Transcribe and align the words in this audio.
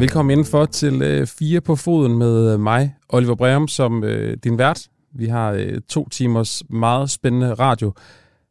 Velkommen 0.00 0.30
indenfor 0.30 0.66
til 0.66 1.02
øh, 1.02 1.26
Fire 1.26 1.60
på 1.60 1.76
Foden 1.76 2.18
med 2.18 2.52
øh, 2.52 2.60
mig, 2.60 2.96
Oliver 3.08 3.34
Breum, 3.34 3.68
som 3.68 4.04
øh, 4.04 4.36
din 4.44 4.58
vært. 4.58 4.88
Vi 5.12 5.26
har 5.26 5.50
øh, 5.50 5.80
to 5.88 6.08
timers 6.08 6.62
meget 6.70 7.10
spændende 7.10 7.54
radio 7.54 7.92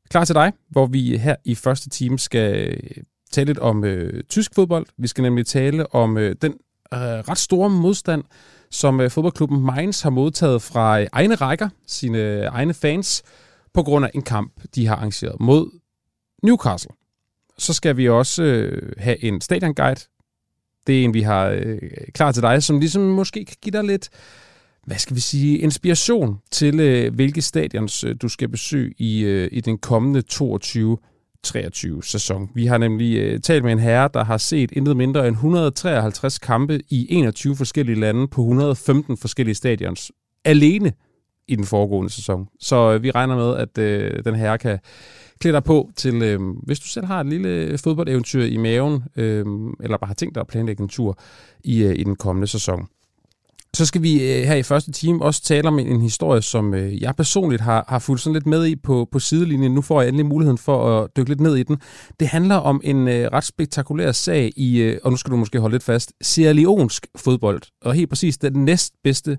klar 0.09 0.25
til 0.25 0.36
dig, 0.36 0.54
hvor 0.70 0.86
vi 0.86 1.18
her 1.18 1.36
i 1.46 1.55
første 1.55 1.89
time 1.89 2.20
skal 2.20 2.68
øh, 2.68 3.04
tale 3.32 3.46
lidt 3.46 3.59
om 3.59 3.83
øh, 3.83 4.23
tysk 4.23 4.55
fodbold. 4.55 4.86
Vi 4.97 5.07
skal 5.07 5.21
nemlig 5.21 5.46
tale 5.46 5.96
om 5.96 6.18
øh, 6.18 6.36
den 6.41 6.51
øh, 6.93 7.00
ret 7.00 7.38
store 7.38 7.70
modstand, 7.70 8.23
som 8.71 9.02
øh, 9.02 9.11
fodboldklubben 9.11 9.66
Mainz 9.66 10.02
har 10.02 10.09
modtaget 10.09 10.61
fra 10.61 11.02
øh, 11.02 11.07
egne 11.11 11.36
rækker, 11.36 11.70
sine 11.88 12.18
øh, 12.18 12.45
egne 12.45 12.73
fans, 12.73 13.23
på 13.73 13.84
grund 13.84 14.05
af 14.05 14.11
en 14.13 14.21
kamp, 14.21 14.61
de 14.75 14.87
har 14.87 14.95
arrangeret 14.95 15.36
mod 15.39 15.79
Newcastle. 16.43 16.92
Så 17.57 17.73
skal 17.73 17.97
vi 17.97 18.09
også 18.09 18.43
øh, 18.43 18.93
have 18.97 19.23
en 19.23 19.42
stadionguide. 19.42 20.01
Det 20.89 21.00
er 21.00 21.04
en, 21.04 21.14
vi 21.14 21.21
har 21.21 21.46
øh, 21.46 21.79
klar 22.14 22.32
til 22.32 22.43
dig, 22.43 22.64
som 22.64 22.79
ligesom 22.79 23.02
måske 23.02 23.46
kan 23.46 23.56
give 23.61 23.71
dig 23.71 23.84
lidt, 23.84 24.10
hvad 24.86 24.98
skal 24.98 25.15
vi 25.15 25.21
sige, 25.21 25.57
inspiration 25.57 26.38
til, 26.52 26.79
øh, 26.79 27.15
hvilke 27.15 27.42
stadions 27.42 28.04
øh, 28.04 28.15
du 28.21 28.28
skal 28.28 28.50
besøge 28.50 28.93
i, 28.98 29.20
øh, 29.24 29.50
i 29.52 29.62
den 29.62 29.78
kommende 29.78 30.21
22 30.21 30.98
23 31.43 32.03
sæson. 32.03 32.50
Vi 32.56 32.66
har 32.66 32.78
nemlig 32.78 33.17
øh, 33.17 33.39
talt 33.39 33.64
med 33.64 33.72
en 33.72 33.80
herre, 33.80 34.09
der 34.14 34.23
har 34.23 34.38
set 34.38 34.72
intet 34.72 34.98
mindre 34.98 35.28
end 35.28 35.36
153 35.36 36.39
kampe 36.39 36.80
i 36.90 37.08
21 37.09 37.56
forskellige 37.56 38.00
lande 38.00 38.28
på 38.28 38.42
115 38.42 39.17
forskellige 39.17 39.56
stadions 39.56 40.12
alene 40.45 40.94
i 41.49 41.55
den 41.55 41.66
foregående 41.66 42.09
sæson. 42.09 42.47
Så 42.59 42.94
øh, 42.94 43.03
vi 43.03 43.11
regner 43.11 43.35
med, 43.35 43.55
at 43.55 43.77
øh, 43.77 44.23
den 44.25 44.35
her 44.35 44.58
kan 44.58 44.80
klæde 45.39 45.53
dig 45.53 45.63
på 45.63 45.89
til, 45.95 46.22
øh, 46.22 46.39
hvis 46.64 46.80
du 46.80 46.88
selv 46.88 47.06
har 47.06 47.19
et 47.19 47.28
lille 47.28 47.78
fodboldeventyr 47.78 48.44
i 48.44 48.58
maven, 48.58 49.03
øh, 49.16 49.45
eller 49.83 49.97
bare 49.97 50.08
har 50.08 50.14
tænkt 50.14 50.36
dig 50.36 50.41
at 50.41 50.47
planlægge 50.47 50.83
en 50.83 50.89
tur 50.89 51.19
i, 51.64 51.83
øh, 51.83 51.95
i 51.95 52.03
den 52.03 52.16
kommende 52.16 52.47
sæson. 52.47 52.88
Så 53.73 53.86
skal 53.86 54.02
vi 54.03 54.14
øh, 54.14 54.44
her 54.44 54.56
i 54.56 54.64
første 54.64 54.91
time 54.91 55.22
også 55.22 55.44
tale 55.44 55.67
om 55.67 55.80
en, 55.80 55.88
en 55.88 56.02
historie, 56.02 56.41
som 56.41 56.73
øh, 56.73 57.02
jeg 57.02 57.16
personligt 57.16 57.61
har, 57.61 57.86
har 57.88 58.00
fulgt 58.00 58.22
sådan 58.22 58.34
lidt 58.34 58.45
med 58.45 58.66
i 58.66 58.75
på, 58.75 59.08
på 59.11 59.19
sidelinjen. 59.19 59.73
Nu 59.73 59.81
får 59.81 60.02
jeg 60.02 60.08
endelig 60.08 60.25
muligheden 60.25 60.58
for 60.58 61.00
at 61.00 61.09
dykke 61.17 61.30
lidt 61.30 61.41
ned 61.41 61.56
i 61.56 61.63
den. 61.63 61.78
Det 62.19 62.28
handler 62.28 62.56
om 62.56 62.81
en 62.84 63.08
øh, 63.08 63.30
ret 63.34 63.44
spektakulær 63.44 64.11
sag 64.11 64.52
i, 64.56 64.81
øh, 64.81 65.00
og 65.03 65.11
nu 65.11 65.17
skal 65.17 65.31
du 65.31 65.38
måske 65.38 65.59
holde 65.59 65.73
lidt 65.73 65.84
fast, 65.84 66.13
Sierra 66.22 66.53
Leonsk 66.53 67.08
fodbold. 67.16 67.61
Og 67.81 67.94
helt 67.94 68.09
præcis 68.09 68.38
den 68.38 68.66
næstbedste 68.66 69.38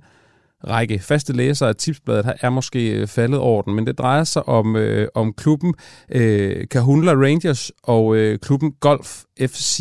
række 0.69 0.99
faste 0.99 1.33
læsere 1.33 1.69
af 1.69 1.77
tipsbladet 1.77 2.25
her 2.25 2.35
er 2.41 2.51
måske 2.51 2.93
øh, 2.93 3.07
faldet 3.07 3.39
over 3.39 3.63
den, 3.63 3.75
men 3.75 3.87
det 3.87 3.99
drejer 3.99 4.25
sig 4.25 4.49
om, 4.49 4.77
øh, 4.77 5.09
om 5.15 5.33
klubben 5.33 5.75
øh, 6.09 6.69
Kahunla 6.69 7.13
Rangers 7.13 7.73
og 7.83 8.17
øh, 8.17 8.39
klubben 8.39 8.73
Golf 8.81 9.23
FC. 9.41 9.81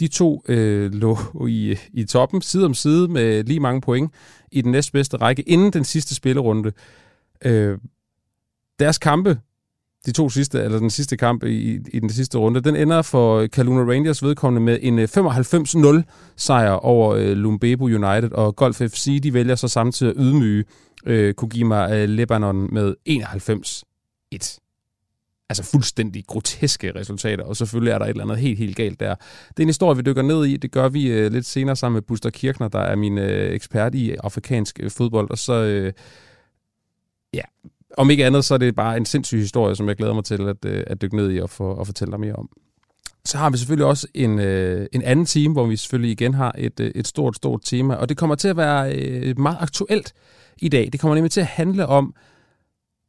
De 0.00 0.08
to 0.08 0.42
øh, 0.48 0.92
lå 0.92 1.18
i, 1.48 1.76
i 1.92 2.04
toppen 2.04 2.42
side 2.42 2.64
om 2.64 2.74
side 2.74 3.08
med 3.08 3.44
lige 3.44 3.60
mange 3.60 3.80
point 3.80 4.12
i 4.52 4.60
den 4.60 4.72
næstbedste 4.72 5.16
række 5.16 5.42
inden 5.42 5.72
den 5.72 5.84
sidste 5.84 6.14
spillerunde. 6.14 6.72
Øh, 7.44 7.78
deres 8.78 8.98
kampe, 8.98 9.38
de 10.06 10.12
to 10.12 10.28
sidste, 10.28 10.62
eller 10.62 10.78
den 10.78 10.90
sidste 10.90 11.16
kamp 11.16 11.44
i, 11.44 11.78
i 11.92 12.00
den 12.00 12.10
sidste 12.10 12.38
runde, 12.38 12.60
den 12.60 12.76
ender 12.76 13.02
for 13.02 13.46
Kaluna 13.46 13.92
Rangers 13.92 14.22
vedkommende 14.22 14.64
med 14.64 14.78
en 14.82 14.98
øh, 14.98 15.08
95-0 15.98 16.02
sejr 16.36 16.70
over 16.70 17.14
øh, 17.14 17.32
Lumbebo 17.32 17.84
United, 17.84 18.32
og 18.32 18.56
Golf 18.56 18.76
FC, 18.76 19.22
de 19.22 19.34
vælger 19.34 19.54
så 19.54 19.68
samtidig 19.68 20.10
at 20.10 20.16
ydmyge 20.18 20.64
øh, 21.06 21.34
Kogima 21.34 21.96
øh, 21.96 22.08
Lebanon 22.08 22.74
med 22.74 22.94
91-1 23.08 24.58
altså 25.48 25.62
fuldstændig 25.62 26.26
groteske 26.26 26.94
resultater, 26.94 27.44
og 27.44 27.56
selvfølgelig 27.56 27.90
er 27.92 27.98
der 27.98 28.04
et 28.04 28.10
eller 28.10 28.24
andet 28.24 28.38
helt, 28.38 28.58
helt 28.58 28.76
galt 28.76 29.00
der. 29.00 29.14
Det 29.48 29.58
er 29.58 29.62
en 29.62 29.68
historie, 29.68 29.96
vi 29.96 30.02
dykker 30.02 30.22
ned 30.22 30.44
i. 30.44 30.56
Det 30.56 30.70
gør 30.70 30.88
vi 30.88 31.06
øh, 31.06 31.32
lidt 31.32 31.46
senere 31.46 31.76
sammen 31.76 31.94
med 31.94 32.02
Buster 32.02 32.30
Kirkner, 32.30 32.68
der 32.68 32.78
er 32.78 32.96
min 32.96 33.18
øh, 33.18 33.54
ekspert 33.54 33.94
i 33.94 34.12
afrikansk 34.12 34.80
øh, 34.82 34.90
fodbold, 34.90 35.30
og 35.30 35.38
så, 35.38 35.52
øh, 35.52 35.92
ja, 37.34 37.42
om 37.96 38.10
ikke 38.10 38.26
andet, 38.26 38.44
så 38.44 38.54
er 38.54 38.58
det 38.58 38.74
bare 38.74 38.96
en 38.96 39.06
sindssyg 39.06 39.38
historie, 39.38 39.76
som 39.76 39.88
jeg 39.88 39.96
glæder 39.96 40.14
mig 40.14 40.24
til 40.24 40.48
at, 40.48 40.64
øh, 40.64 40.84
at 40.86 41.02
dykke 41.02 41.16
ned 41.16 41.32
i 41.32 41.38
og, 41.38 41.50
få, 41.50 41.64
og 41.64 41.86
fortælle 41.86 42.12
dig 42.12 42.20
mere 42.20 42.34
om. 42.34 42.48
Så 43.24 43.38
har 43.38 43.50
vi 43.50 43.58
selvfølgelig 43.58 43.86
også 43.86 44.06
en, 44.14 44.38
øh, 44.38 44.86
en 44.92 45.02
anden 45.02 45.26
time, 45.26 45.52
hvor 45.52 45.66
vi 45.66 45.76
selvfølgelig 45.76 46.12
igen 46.12 46.34
har 46.34 46.54
et, 46.58 46.80
øh, 46.80 46.90
et 46.94 47.06
stort, 47.06 47.36
stort 47.36 47.60
tema, 47.64 47.94
og 47.94 48.08
det 48.08 48.16
kommer 48.16 48.36
til 48.36 48.48
at 48.48 48.56
være 48.56 48.94
øh, 48.94 49.38
meget 49.38 49.56
aktuelt 49.60 50.12
i 50.58 50.68
dag. 50.68 50.88
Det 50.92 51.00
kommer 51.00 51.14
nemlig 51.14 51.30
til 51.30 51.40
at 51.40 51.46
handle 51.46 51.86
om 51.86 52.14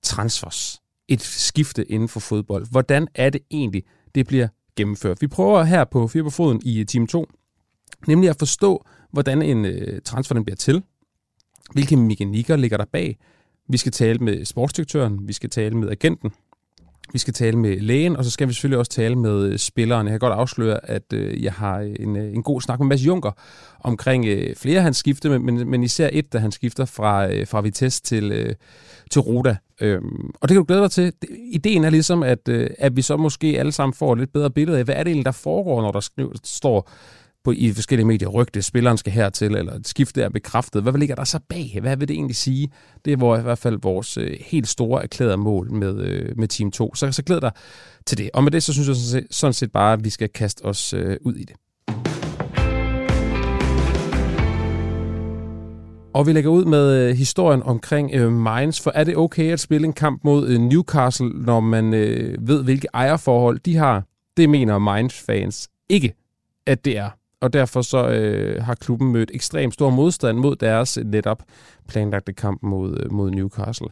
transfers 0.03 0.81
et 1.07 1.21
skifte 1.21 1.91
inden 1.91 2.09
for 2.09 2.19
fodbold. 2.19 2.67
Hvordan 2.71 3.07
er 3.15 3.29
det 3.29 3.41
egentlig, 3.51 3.83
det 4.15 4.27
bliver 4.27 4.47
gennemført? 4.75 5.21
Vi 5.21 5.27
prøver 5.27 5.63
her 5.63 5.83
på 5.83 6.07
Fire 6.07 6.23
på 6.23 6.29
Foden 6.29 6.61
i 6.65 6.79
øh, 6.79 6.85
time 6.85 7.07
2, 7.07 7.25
nemlig 8.07 8.29
at 8.29 8.35
forstå, 8.39 8.85
hvordan 9.11 9.41
en 9.41 9.65
øh, 9.65 10.01
transfer 10.01 10.33
den 10.33 10.45
bliver 10.45 10.55
til, 10.55 10.83
hvilke 11.73 11.97
mekanikker 11.97 12.55
ligger 12.55 12.77
der 12.77 12.85
bag. 12.85 13.17
Vi 13.69 13.77
skal 13.77 13.91
tale 13.91 14.19
med 14.19 14.45
sportsdirektøren, 14.45 15.27
vi 15.27 15.33
skal 15.33 15.49
tale 15.49 15.77
med 15.77 15.89
agenten, 15.89 16.31
vi 17.13 17.19
skal 17.19 17.33
tale 17.33 17.57
med 17.57 17.79
lægen, 17.79 18.15
og 18.15 18.25
så 18.25 18.31
skal 18.31 18.47
vi 18.47 18.53
selvfølgelig 18.53 18.79
også 18.79 18.91
tale 18.91 19.15
med 19.15 19.43
øh, 19.43 19.57
spilleren. 19.57 20.07
Jeg 20.07 20.11
kan 20.11 20.19
godt 20.19 20.33
afsløre, 20.33 20.89
at 20.89 21.13
øh, 21.13 21.43
jeg 21.43 21.53
har 21.53 21.79
en, 21.79 22.15
øh, 22.15 22.33
en 22.33 22.43
god 22.43 22.61
snak 22.61 22.79
med 22.79 22.87
Mads 22.87 23.05
Junker 23.05 23.31
omkring 23.83 24.25
øh, 24.25 24.55
flere 24.55 24.77
af 24.77 24.83
hans 24.83 24.97
skifte, 24.97 25.39
men, 25.39 25.69
men 25.69 25.83
især 25.83 26.09
et, 26.11 26.33
da 26.33 26.37
han 26.37 26.51
skifter 26.51 26.85
fra, 26.85 27.31
øh, 27.31 27.47
fra 27.47 27.61
Vitesse 27.61 28.01
til, 28.01 28.31
øh, 28.31 28.55
til 29.11 29.21
Roda. 29.21 29.57
Øhm, 29.81 30.31
og 30.41 30.49
det 30.49 30.55
kan 30.55 30.57
du 30.57 30.65
glæde 30.67 30.81
dig 30.81 30.91
til. 30.91 31.13
Ideen 31.51 31.83
er 31.83 31.89
ligesom, 31.89 32.23
at, 32.23 32.49
øh, 32.49 32.69
at 32.77 32.95
vi 32.95 33.01
så 33.01 33.17
måske 33.17 33.59
alle 33.59 33.71
sammen 33.71 33.93
får 33.93 34.13
et 34.13 34.19
lidt 34.19 34.33
bedre 34.33 34.51
billede 34.51 34.77
af, 34.77 34.83
hvad 34.83 34.95
er 34.95 35.03
det 35.03 35.09
egentlig, 35.09 35.25
der 35.25 35.31
foregår, 35.31 35.81
når 35.81 35.91
der 35.91 35.99
skriver, 35.99 36.31
står 36.43 36.91
på, 37.43 37.51
i 37.51 37.73
forskellige 37.73 38.07
medier 38.07 38.29
rygte, 38.29 38.61
spilleren 38.61 38.97
skal 38.97 39.13
hertil, 39.13 39.55
eller 39.55 39.73
et 39.73 39.87
skifte 39.87 40.21
er 40.21 40.29
bekræftet. 40.29 40.83
Hvad 40.83 40.93
ligger 40.93 41.15
der 41.15 41.23
så 41.23 41.39
bag? 41.49 41.77
Hvad 41.81 41.97
vil 41.97 42.07
det 42.07 42.13
egentlig 42.13 42.35
sige? 42.35 42.71
Det 43.05 43.13
er 43.13 43.17
hvor, 43.17 43.37
i 43.37 43.41
hvert 43.41 43.57
fald 43.57 43.79
vores 43.81 44.17
øh, 44.17 44.37
helt 44.39 44.67
store 44.67 45.03
erklærede 45.03 45.37
mål 45.37 45.71
med, 45.71 46.01
øh, 46.01 46.37
med 46.37 46.47
Team 46.47 46.71
2. 46.71 46.95
Så, 46.95 47.11
så 47.11 47.23
glæder 47.23 47.39
dig 47.39 47.51
til 48.05 48.17
det. 48.17 48.29
Og 48.33 48.43
med 48.43 48.51
det, 48.51 48.63
så 48.63 48.73
synes 48.73 48.87
jeg 48.87 48.95
sådan 48.95 49.23
set, 49.23 49.35
sådan 49.35 49.53
set 49.53 49.71
bare, 49.71 49.93
at 49.93 50.03
vi 50.03 50.09
skal 50.09 50.29
kaste 50.29 50.65
os 50.65 50.93
øh, 50.93 51.17
ud 51.21 51.35
i 51.35 51.43
det. 51.43 51.55
Og 56.13 56.27
vi 56.27 56.33
lægger 56.33 56.49
ud 56.49 56.65
med 56.65 57.09
øh, 57.09 57.15
historien 57.15 57.63
omkring 57.63 58.11
øh, 58.13 58.31
Mainz, 58.31 58.81
for 58.81 58.91
er 58.95 59.03
det 59.03 59.17
okay 59.17 59.51
at 59.51 59.59
spille 59.59 59.87
en 59.87 59.93
kamp 59.93 60.23
mod 60.23 60.47
øh, 60.47 60.59
Newcastle, 60.59 61.29
når 61.29 61.59
man 61.59 61.93
øh, 61.93 62.47
ved, 62.47 62.63
hvilke 62.63 62.87
ejerforhold 62.93 63.59
de 63.59 63.75
har? 63.75 64.03
Det 64.37 64.49
mener 64.49 64.79
Mainz-fans 64.79 65.67
ikke, 65.89 66.13
at 66.67 66.85
det 66.85 66.97
er. 66.97 67.18
Og 67.41 67.53
derfor 67.53 67.81
så 67.81 68.09
øh, 68.09 68.63
har 68.63 68.75
klubben 68.75 69.11
mødt 69.11 69.31
ekstremt 69.33 69.73
stor 69.73 69.89
modstand 69.89 70.37
mod 70.37 70.55
deres 70.55 70.99
netop 71.05 71.43
planlagte 71.87 72.33
kamp 72.33 72.63
mod, 72.63 72.99
øh, 73.03 73.11
mod 73.11 73.31
Newcastle. 73.31 73.87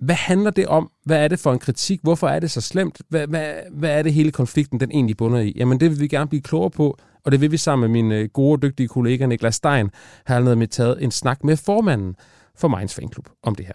Hvad 0.00 0.14
handler 0.14 0.50
det 0.50 0.66
om? 0.66 0.90
Hvad 1.04 1.24
er 1.24 1.28
det 1.28 1.38
for 1.38 1.52
en 1.52 1.58
kritik? 1.58 2.00
Hvorfor 2.02 2.28
er 2.28 2.40
det 2.40 2.50
så 2.50 2.60
slemt? 2.60 3.02
Hvad, 3.08 3.26
hvad, 3.26 3.52
hvad 3.70 3.98
er 3.98 4.02
det 4.02 4.12
hele 4.12 4.32
konflikten, 4.32 4.80
den 4.80 4.90
egentlig 4.90 5.16
bunder 5.16 5.38
i? 5.40 5.52
Jamen 5.56 5.80
det 5.80 5.90
vil 5.90 6.00
vi 6.00 6.08
gerne 6.08 6.28
blive 6.28 6.42
klogere 6.42 6.70
på, 6.70 6.98
og 7.24 7.32
det 7.32 7.40
vil 7.40 7.52
vi 7.52 7.56
sammen 7.56 7.90
med 7.90 8.02
min 8.02 8.12
øh, 8.12 8.28
gode 8.28 8.54
og 8.54 8.62
dygtige 8.62 8.88
kollega 8.88 9.26
Niklas 9.26 9.54
Stein 9.54 9.90
have 10.26 10.56
med 10.56 10.66
taget 10.66 11.04
en 11.04 11.10
snak 11.10 11.44
med 11.44 11.56
formanden 11.56 12.16
for 12.56 12.68
Mainz 12.68 12.94
Fanklub 12.94 13.28
om 13.42 13.54
det 13.54 13.66
her. 13.66 13.74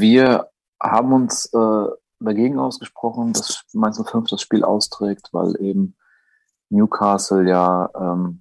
Wir 0.00 0.44
haben 0.82 1.12
uns 1.12 1.48
äh, 1.54 1.86
dagegen 2.20 2.58
ausgesprochen, 2.58 3.32
dass 3.32 3.64
Mainz 3.72 4.02
05 4.02 4.28
das 4.28 4.40
Spiel 4.40 4.64
austrägt, 4.64 5.28
weil 5.32 5.54
eben 5.60 5.94
Newcastle 6.70 7.48
ja 7.48 7.88
ähm, 7.98 8.40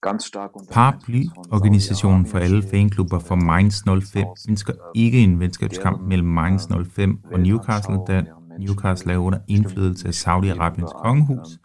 Paraply-organisationen 0.00 2.26
for 2.26 2.38
alle 2.38 2.62
fanklubber 2.62 3.20
for 3.20 3.36
Mainz 3.36 3.84
05 3.84 4.26
ønsker 4.48 4.74
ikke 4.94 5.18
en 5.18 5.40
venskabskamp 5.40 6.02
mellem 6.02 6.28
Mainz 6.28 6.68
05 6.68 7.24
og 7.32 7.40
Newcastle, 7.40 7.98
da 8.06 8.24
Newcastle 8.58 9.12
er 9.12 9.18
under 9.18 9.38
indflydelse 9.48 10.08
af 10.08 10.14
Saudi-Arabiens 10.14 10.92
kongehus, 10.92 11.58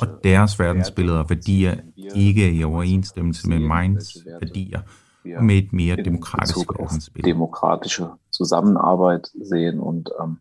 og 0.00 0.08
deres 0.24 0.58
verdensbilleder 0.58 1.18
og 1.18 1.30
værdier 1.30 1.74
ikke 2.14 2.46
er 2.46 2.50
i 2.52 2.64
overensstemmelse 2.64 3.48
med 3.48 3.58
Mainz 3.58 4.16
værdier 4.40 4.80
og 5.36 5.44
med 5.44 5.58
et 5.58 5.72
mere 5.72 5.96
demokratisk 5.96 6.68
verdensbillede. 6.78 7.32
Demokratische 7.32 8.06
Zusammenarbeit 8.32 9.26
sehen 9.50 9.80
und 9.80 10.08
ähm, 10.22 10.38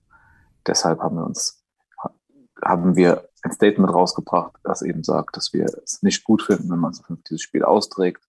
deshalb 0.68 1.00
haben 1.00 1.18
wir 1.18 1.26
uns 1.26 1.60
haben 2.64 2.96
wir 2.96 3.28
ein 3.42 3.52
Statement 3.52 3.94
rausgebracht, 3.94 4.54
das 4.64 4.82
eben 4.84 5.04
sagt, 5.04 5.36
dass 5.36 5.52
wir 5.54 5.66
es 5.84 6.02
nicht 6.02 6.24
gut 6.24 6.44
finden, 6.44 6.70
wenn 6.70 6.80
man 6.80 6.94
dieses 7.30 7.42
Spiel 7.42 7.64
austrägt, 7.64 8.22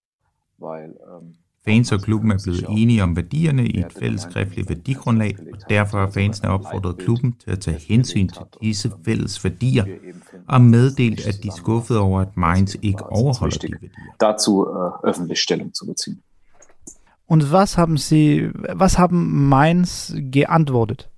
weil 0.59 0.99
ähm, 1.07 1.37
Fans 1.65 1.93
og 1.93 2.03
klubben 2.03 2.31
er 2.31 2.39
blevet 2.43 2.67
enige 2.69 3.03
om 3.03 3.17
værdierne 3.17 3.67
i 3.67 3.79
et 3.79 3.93
fælles 3.93 4.23
skriftligt 4.23 4.69
værdigrundlag, 4.69 5.37
og 5.53 5.71
derfor 5.71 5.99
har 5.99 6.11
fansene 6.11 6.51
opfordret 6.51 6.99
klubben 6.99 7.37
til 7.45 7.51
at 7.51 7.61
tage 7.61 7.79
hensyn 7.79 8.29
til 8.29 8.43
disse 8.63 8.93
fælles 9.05 9.45
værdier, 9.45 9.85
og 10.49 10.61
meddelt, 10.61 11.27
at 11.27 11.35
de 11.43 11.49
er 11.49 11.53
skuffede 11.53 12.01
over, 12.01 12.21
at 12.21 12.37
Mainz 12.37 12.77
ikke 12.83 13.07
overholder 13.07 13.59
de 13.59 13.69
værdier. 13.73 13.91
Dazu 14.21 14.67
äh, 14.67 15.09
öffentlich 15.11 15.41
Stellung 15.43 15.73
zu 15.75 15.87
beziehen. 15.87 16.23
Und 17.27 17.53
was 17.53 17.79
haben 17.79 17.97
Sie, 17.97 18.51
was 18.83 18.99
haben 18.99 19.49
Mainz 19.49 20.13
geantwortet? 20.33 21.09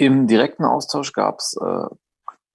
Im 0.00 0.26
direkten 0.26 0.64
Austausch 0.64 1.12
gab 1.12 1.40
es 1.40 1.56
äh, 1.60 1.94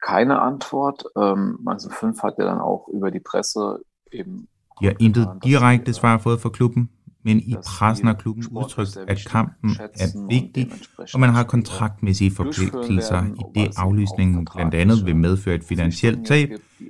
keine 0.02 0.42
Antwort. 0.42 1.04
Ähm, 1.16 1.60
Mainz 1.62 1.88
05 1.88 2.24
hat 2.24 2.40
ja 2.40 2.46
dann 2.46 2.60
auch 2.60 2.88
über 2.88 3.12
die 3.12 3.20
Presse 3.20 3.82
eben... 4.12 4.48
Har 4.82 5.00
intet 5.00 5.28
direkte 5.44 5.94
svar 5.94 6.20
fået 6.20 6.42
fra 6.42 6.50
klubben, 6.50 6.90
men 7.24 7.40
i 7.40 7.56
pressen 7.66 8.08
har 8.08 8.14
klubben 8.14 8.46
udtrykt, 8.52 8.98
at 8.98 9.26
kampen 9.26 9.78
er 9.80 10.28
vigtig, 10.28 10.72
og 11.14 11.20
man 11.20 11.30
har 11.30 11.44
kontraktmæssige 11.44 12.32
forpligtelser 12.32 13.24
i 13.24 13.44
det 13.56 13.78
aflysningen 13.78 14.48
blandt 14.54 14.76
andet 14.76 15.06
vil 15.06 15.16
medføre 15.16 15.56
et 15.56 15.64
finansielt 15.64 16.28
tab, 16.28 16.50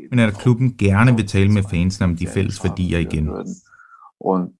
men 0.10 0.20
at 0.20 0.34
klubben 0.34 0.78
gerne 0.78 1.16
vil 1.16 1.28
tale 1.28 1.52
med 1.52 1.64
fansen 1.64 2.04
om 2.04 2.16
de 2.16 2.28
fælles 2.28 2.64
værdier 2.64 3.00
igen. 3.00 3.30
Und 4.20 4.54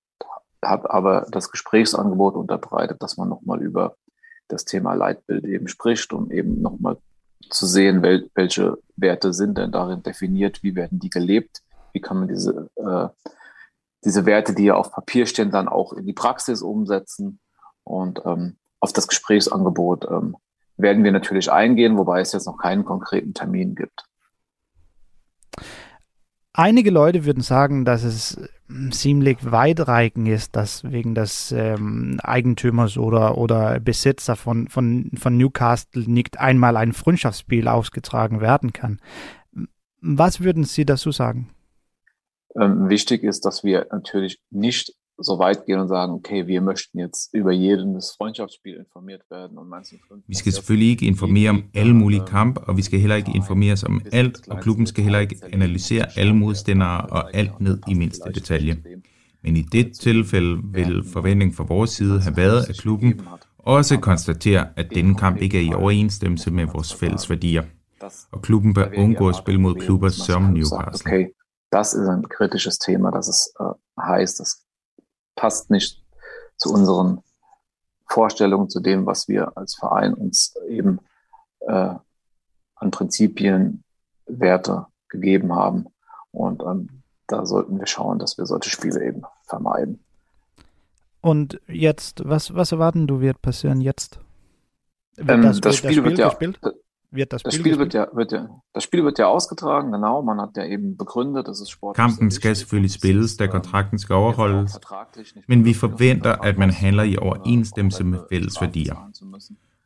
hat 0.64 0.82
aber 0.90 1.24
das 1.34 1.52
Gesprächsangebot 1.52 2.34
unterbreitet, 2.34 3.02
dass 3.02 3.18
man 3.18 3.30
nochmal 3.30 3.62
über 3.62 3.96
das 4.48 4.66
Thema 4.66 4.94
Leitbild 4.94 5.46
eben 5.46 5.68
spricht, 5.68 6.14
um 6.14 6.32
eben 6.32 6.62
nochmal 6.62 6.98
zu 7.50 7.66
sehen, 7.66 8.02
wel 8.02 8.30
welche 8.34 8.78
Werte 8.96 9.34
sind 9.34 9.58
denn 9.58 9.72
darin 9.72 10.04
definiert, 10.04 10.64
wie 10.64 10.76
werden 10.76 11.00
die 11.00 11.10
gelebt, 11.10 11.62
wie 11.94 12.02
kann 12.02 12.20
man 12.20 12.28
diese, 12.28 12.70
äh, 12.76 13.08
diese 14.04 14.26
Werte, 14.26 14.54
die 14.54 14.66
ja 14.66 14.76
auf 14.76 14.92
Papier 14.92 15.26
stehen, 15.26 15.52
dann 15.52 15.68
auch 15.68 15.94
in 15.94 16.06
die 16.06 16.14
Praxis 16.14 16.62
umsetzen. 16.62 17.40
Und 17.84 18.22
ähm, 18.26 18.58
auf 18.80 18.94
das 18.94 19.08
Gesprächsangebot 19.08 20.06
ähm, 20.10 20.36
werden 20.78 21.04
wir 21.04 21.12
natürlich 21.12 21.52
eingehen, 21.52 21.98
wobei 21.98 22.22
es 22.22 22.34
jetzt 22.34 22.46
noch 22.46 22.58
keinen 22.58 22.86
konkreten 22.86 23.34
Termin 23.34 23.76
gibt. 23.76 24.06
Einige 26.58 26.90
Leute 26.90 27.26
würden 27.26 27.44
sagen, 27.44 27.84
dass 27.84 28.06
es 28.06 28.40
ziemlich 28.92 29.52
weitreichend 29.52 30.30
ist, 30.30 30.56
dass 30.56 30.90
wegen 30.90 31.14
des 31.14 31.52
ähm, 31.52 32.18
Eigentümers 32.24 32.98
oder, 32.98 33.38
oder 33.38 33.82
Besitzer 33.82 34.38
von, 34.38 34.70
von, 34.70 35.12
von 35.18 35.36
Newcastle 35.36 36.10
nicht 36.10 36.40
einmal 36.40 36.78
ein 36.78 36.94
Freundschaftsspiel 36.94 37.68
ausgetragen 37.68 38.40
werden 38.40 38.72
kann. 38.72 39.02
Was 40.00 40.40
würden 40.40 40.64
Sie 40.64 40.86
dazu 40.86 41.12
sagen? 41.12 41.50
Ähm, 42.56 42.88
wichtig 42.88 43.24
ist, 43.24 43.44
dass 43.44 43.66
wir 43.66 43.88
natürlich 43.92 44.40
nicht 44.50 44.94
so 45.22 45.40
weit 45.40 45.66
gehen 45.66 45.80
und 45.80 45.88
sagen, 45.88 46.14
okay, 46.14 46.48
wir 46.48 46.62
möchten 46.62 47.00
jetzt 47.00 47.34
über 47.34 47.52
jedes 47.52 48.16
Freundschaftsspiel 48.18 48.76
informiert 48.76 49.22
werden. 49.30 49.58
Und 49.58 49.74
vi 50.28 50.36
skal 50.36 50.52
selvfølgelig 50.52 50.90
ikke 50.90 51.06
informere 51.06 51.50
om 51.50 51.64
alle 51.74 51.94
mulige 51.94 52.26
kampe, 52.28 52.62
og 52.62 52.78
vi 52.78 52.82
skal 52.82 53.00
heller 53.00 53.16
ikke 53.16 53.32
informeres 53.36 53.84
om 53.84 54.02
alt, 54.12 54.50
og 54.50 54.60
klubben 54.60 54.88
skal 54.88 55.04
heller 55.04 55.20
ikke 55.20 55.36
analysere 55.54 56.06
alle 56.18 56.36
modstandere 56.36 57.02
og 57.02 57.36
alt 57.36 57.62
ned 57.62 57.80
i 57.88 57.94
mindste 57.94 58.32
detalje. 58.32 58.78
Men 59.44 59.58
i 59.58 59.62
det 59.62 60.00
tilfælde 60.00 60.62
vil 60.74 61.04
forventningen 61.14 61.56
fra 61.56 61.64
vores 61.64 61.90
side 61.90 62.22
have 62.22 62.38
været, 62.38 62.70
at 62.70 62.78
klubben 62.78 63.22
også 63.60 63.98
konstaterer, 63.98 64.66
at 64.76 64.90
denne 64.96 65.16
kamp 65.16 65.38
ikke 65.38 65.58
er 65.58 65.62
i 65.62 65.74
overensstemmelse 65.74 66.52
med 66.52 66.66
vores 66.66 66.96
fælles 66.96 67.30
værdier. 67.30 67.64
Og 68.32 68.42
klubben 68.42 68.74
bør 68.74 68.88
undgå 68.98 69.30
at 69.30 69.36
spille 69.36 69.62
mod 69.62 69.76
klubber 69.76 70.10
som 70.10 70.44
Newcastle. 70.44 71.12
Okay, 71.12 71.26
das 71.72 71.94
ist 71.94 72.08
ein 72.10 72.24
kritisches 72.38 72.78
Thema, 72.78 73.12
das 73.12 73.28
ist 73.28 73.44
äh, 73.60 73.74
heißt, 74.12 74.40
das 74.40 74.65
passt 75.36 75.70
nicht 75.70 76.04
zu 76.58 76.72
unseren 76.74 77.22
Vorstellungen, 78.08 78.70
zu 78.70 78.80
dem, 78.80 79.06
was 79.06 79.28
wir 79.28 79.58
als 79.58 79.76
Verein 79.76 80.14
uns 80.14 80.56
eben 80.68 81.00
äh, 81.62 81.96
an 82.76 82.92
Prinzipien, 82.92 83.84
Werte 84.28 84.88
gegeben 85.08 85.54
haben. 85.54 85.88
Und 86.32 86.64
ähm, 86.64 87.04
da 87.28 87.46
sollten 87.46 87.80
wir 87.80 87.88
schauen, 87.88 88.20
dass 88.20 88.38
wir 88.38 88.46
solche 88.46 88.70
Spiele 88.70 89.04
eben 89.04 89.24
vermeiden. 89.44 90.00
Und 91.22 91.60
jetzt, 91.68 92.28
was, 92.28 92.54
was 92.54 92.72
erwarten 92.72 93.08
du 93.08 93.20
wird 93.20 93.42
passieren 93.42 93.82
jetzt? 93.82 94.20
Wird 95.16 95.30
ähm, 95.30 95.42
das, 95.44 95.62
das, 95.62 95.78
Spiel, 95.78 95.90
das 95.90 95.96
Spiel 95.96 96.04
wird 96.06 96.18
ja, 96.20 96.30
gespielt? 96.30 96.60
Wird 97.16 97.34
das 97.34 97.42
Spiel, 97.42 97.52
das 97.52 97.60
Spiel 97.60 97.80
wird 97.80 97.94
ja, 97.94 98.08
wird 98.14 98.32
ja, 98.32 98.48
das 98.74 98.84
Spiel 98.84 99.04
wird 99.04 99.20
ja 99.20 99.26
ausgetragen, 99.26 99.92
genau. 99.92 100.22
Man 100.22 100.42
hat 100.42 100.50
ja 100.58 100.66
eben 100.66 100.98
begründet, 100.98 101.48
dass 101.48 101.60
es 101.60 101.70
Sport 101.70 101.96
Kampen 101.96 102.32
skal 102.32 102.56
selvfølgelig 102.56 102.92
spilles, 102.92 103.38
da 103.38 103.48
kontrakten 103.48 104.00
skal 104.00 104.16
overholdes, 104.16 104.80
men 105.48 105.66
vi 105.66 105.74
forventer, 105.74 106.44
at 106.44 106.58
man 106.58 106.70
handler 106.70 107.04
i 107.04 107.18
overensstemmelse 107.18 108.04
med 108.04 108.20
fælles 108.30 108.62
værdier. 108.62 109.10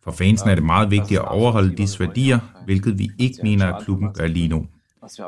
For 0.04 0.12
fansen 0.12 0.50
er 0.50 0.56
det 0.56 0.64
meget 0.64 0.92
vigtigt 0.92 1.20
at 1.20 1.28
overholde 1.28 1.76
disse 1.76 2.00
værdier, 2.00 2.40
hvilket 2.66 3.00
vi 3.00 3.12
ikke 3.20 3.40
mener, 3.44 3.74
at 3.74 3.84
klubben 3.84 4.14
gør 4.14 4.28
lige 4.28 4.48
nu. 4.48 4.66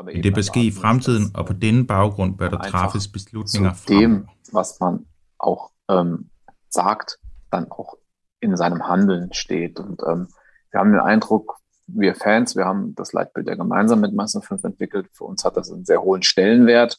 Men 0.04 0.22
det 0.22 0.34
bør 0.34 0.42
ske 0.42 0.64
i 0.64 0.70
fremtiden, 0.70 1.30
og 1.34 1.46
på 1.46 1.52
denne 1.52 1.86
baggrund 1.86 2.38
bør 2.38 2.48
der 2.48 2.58
træffes 2.58 3.08
beslutninger 3.08 3.72
frem. 3.72 3.98
dem, 3.98 4.26
was 4.52 4.68
man 4.80 4.98
auch 5.38 5.72
ähm, 5.90 6.30
sagt, 6.70 7.18
dann 7.52 7.66
auch 7.70 7.96
in 8.40 8.56
seinem 8.56 8.88
Handeln 8.88 9.32
steht. 9.32 9.80
Und 9.80 10.00
ähm, 10.08 10.28
wir 10.70 10.80
haben 10.80 10.92
den 10.92 11.00
Eindruck, 11.00 11.56
wir 11.94 12.14
Fans, 12.14 12.56
wir 12.56 12.64
haben 12.64 12.94
das 12.94 13.12
Leitbild 13.12 13.48
ja 13.48 13.54
gemeinsam 13.54 14.00
mit 14.00 14.14
Meister 14.14 14.42
5 14.42 14.64
entwickelt. 14.64 15.08
Für 15.12 15.24
uns 15.24 15.44
hat 15.44 15.56
das 15.56 15.70
einen 15.70 15.84
sehr 15.84 16.02
hohen 16.02 16.22
Stellenwert. 16.22 16.98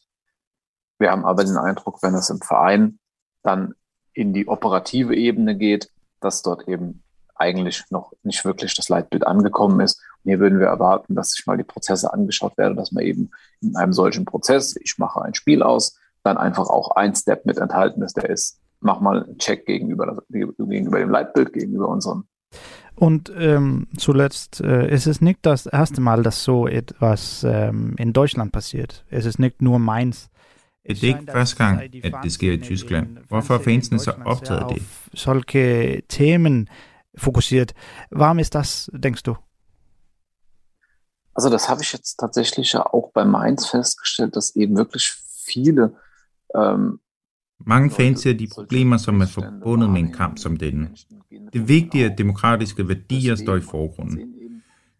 Wir 0.98 1.10
haben 1.10 1.24
aber 1.24 1.44
den 1.44 1.56
Eindruck, 1.56 2.02
wenn 2.02 2.14
es 2.14 2.30
im 2.30 2.40
Verein 2.40 2.98
dann 3.42 3.74
in 4.12 4.32
die 4.32 4.48
operative 4.48 5.14
Ebene 5.14 5.56
geht, 5.56 5.90
dass 6.20 6.42
dort 6.42 6.68
eben 6.68 7.02
eigentlich 7.34 7.84
noch 7.90 8.12
nicht 8.22 8.44
wirklich 8.44 8.74
das 8.74 8.88
Leitbild 8.88 9.26
angekommen 9.26 9.80
ist. 9.80 10.00
Und 10.22 10.30
hier 10.30 10.38
würden 10.38 10.60
wir 10.60 10.68
erwarten, 10.68 11.14
dass 11.14 11.32
sich 11.32 11.46
mal 11.46 11.56
die 11.56 11.64
Prozesse 11.64 12.12
angeschaut 12.12 12.56
werden, 12.56 12.76
dass 12.76 12.92
man 12.92 13.04
eben 13.04 13.30
in 13.60 13.76
einem 13.76 13.92
solchen 13.92 14.24
Prozess, 14.24 14.76
ich 14.76 14.98
mache 14.98 15.20
ein 15.22 15.34
Spiel 15.34 15.62
aus, 15.62 15.98
dann 16.22 16.38
einfach 16.38 16.68
auch 16.68 16.92
ein 16.92 17.14
Step 17.14 17.44
mit 17.44 17.58
enthalten 17.58 18.02
ist, 18.02 18.16
der 18.16 18.30
ist, 18.30 18.60
mach 18.80 19.00
mal 19.00 19.24
einen 19.24 19.38
Check 19.38 19.66
gegenüber, 19.66 20.22
gegenüber 20.30 20.98
dem 20.98 21.10
Leitbild, 21.10 21.52
gegenüber 21.52 21.88
unseren 21.88 22.28
Und 22.96 23.32
ähm, 23.36 23.88
zuletzt, 23.96 24.60
äh, 24.60 24.86
es 24.86 25.06
ist 25.06 25.20
nicht 25.20 25.40
das 25.42 25.66
erste 25.66 26.00
Mal, 26.00 26.22
dass 26.22 26.44
so 26.44 26.68
etwas 26.68 27.44
ähm, 27.44 27.94
in 27.98 28.12
Deutschland 28.12 28.52
passiert. 28.52 29.04
Es 29.10 29.26
ist 29.26 29.38
nicht 29.38 29.60
nur 29.62 29.78
Mainz. 29.78 30.30
Det 30.86 31.02
er 31.02 31.08
ikke 31.08 31.32
første 31.32 31.56
gang, 31.56 31.82
at 32.04 32.14
det 32.22 32.32
sker 32.32 32.52
i 32.52 32.56
Tyskland. 32.56 33.18
Hvorfor 33.28 33.54
er 33.54 33.62
fansene 33.62 33.98
så 33.98 34.12
optaget 34.24 34.74
det? 34.74 34.82
Solche 35.14 36.02
Themen 36.08 36.68
fokussiert. 37.16 37.72
Warum 38.10 38.38
ist 38.38 38.54
das, 38.54 38.90
denkst 38.92 39.22
du? 39.22 39.36
Also 41.34 41.50
das 41.50 41.68
habe 41.68 41.82
ich 41.82 41.92
jetzt 41.92 42.16
tatsächlich 42.16 42.72
ja 42.72 42.86
auch 42.86 43.10
bei 43.14 43.24
Mainz 43.24 43.66
festgestellt, 43.66 44.36
dass 44.36 44.56
eben 44.56 44.76
wirklich 44.76 45.12
viele 45.44 45.96
ähm, 46.54 47.00
Mange 47.66 47.90
fans 47.90 48.20
ser 48.20 48.32
de 48.32 48.48
problemer, 48.54 48.96
som 48.96 49.20
er 49.20 49.26
forbundet 49.26 49.90
med 49.90 50.00
en 50.00 50.12
kamp 50.12 50.38
som 50.38 50.56
denne. 50.56 50.88
Det 51.52 51.68
vigtige 51.68 52.04
er, 52.04 52.10
at 52.10 52.18
demokratiske 52.18 52.88
værdier 52.88 53.34
står 53.34 53.56
i 53.56 53.60
forgrunden. 53.60 54.18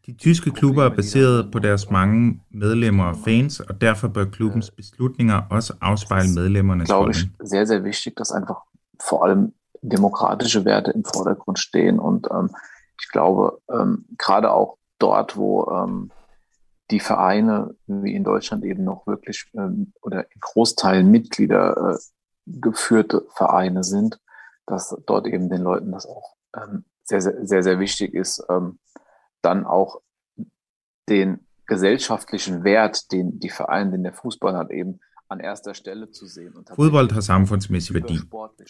De 0.06 0.12
tyske 0.12 0.50
klubber 0.50 0.84
er 0.84 0.96
baseret 0.96 1.48
på 1.52 1.58
deres 1.58 1.90
mange 1.90 2.40
medlemmer 2.50 3.04
og 3.04 3.16
fans, 3.24 3.60
og 3.60 3.80
derfor 3.80 4.08
bør 4.08 4.24
klubbens 4.24 4.70
beslutninger 4.70 5.42
også 5.50 5.74
afspejle 5.80 6.28
medlemmernes 6.34 6.88
glaube 6.88 7.10
ich, 7.10 7.26
sehr, 7.44 7.64
sehr 7.64 7.84
wichtig, 7.84 8.18
dass 8.18 8.32
einfach 8.32 8.60
vor 9.08 9.24
allem 9.24 9.52
demokratische 9.82 10.64
Werte 10.64 10.90
im 10.90 11.04
Vordergrund 11.04 11.58
stehen. 11.58 11.98
Und 11.98 12.26
ähm, 12.30 12.50
ich 13.00 13.08
glaube, 13.12 13.58
ähm, 13.72 14.04
gerade 14.18 14.50
auch 14.50 14.78
dort, 14.98 15.36
wo 15.36 15.70
ähm, 15.70 16.10
die 16.90 17.00
Vereine 17.00 17.74
wie 17.86 18.14
in 18.14 18.24
Deutschland 18.24 18.64
eben 18.64 18.84
noch 18.84 19.06
wirklich 19.06 19.44
ähm, 19.54 19.92
oder 20.02 20.20
in 20.34 20.40
Großteilen 20.40 21.10
Mitglieder 21.10 21.76
äh, 21.76 21.98
geführte 22.46 23.26
Vereine 23.34 23.84
sind, 23.84 24.20
dass 24.66 24.96
dort 25.06 25.26
eben 25.26 25.48
den 25.48 25.62
Leuten 25.62 25.92
das 25.92 26.06
auch 26.06 26.36
ähm, 26.56 26.84
sehr, 27.04 27.20
sehr, 27.20 27.46
sehr, 27.46 27.62
sehr 27.62 27.78
wichtig 27.78 28.14
ist, 28.14 28.42
ähm, 28.48 28.78
dann 29.42 29.66
auch 29.66 30.00
den 31.08 31.46
gesellschaftlichen 31.66 32.64
Wert, 32.64 33.12
den 33.12 33.40
die 33.40 33.50
Vereine, 33.50 33.92
den 33.92 34.02
der 34.02 34.12
Fußball 34.12 34.56
hat, 34.56 34.70
eben 34.70 35.00
an 35.28 35.40
erster 35.40 35.74
Stelle 35.74 36.10
zu 36.10 36.26
sehen. 36.26 36.52
Und 36.54 36.70
Fodbold 36.74 37.12
har 37.12 37.20
samfundsmæssig 37.20 37.94
værdi, 37.94 38.18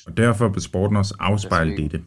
og 0.06 0.16
derfor 0.16 0.48
bør 0.48 0.60
sporten 0.60 0.96
også 0.96 1.14
afspejle 1.18 1.76
dette. 1.76 2.04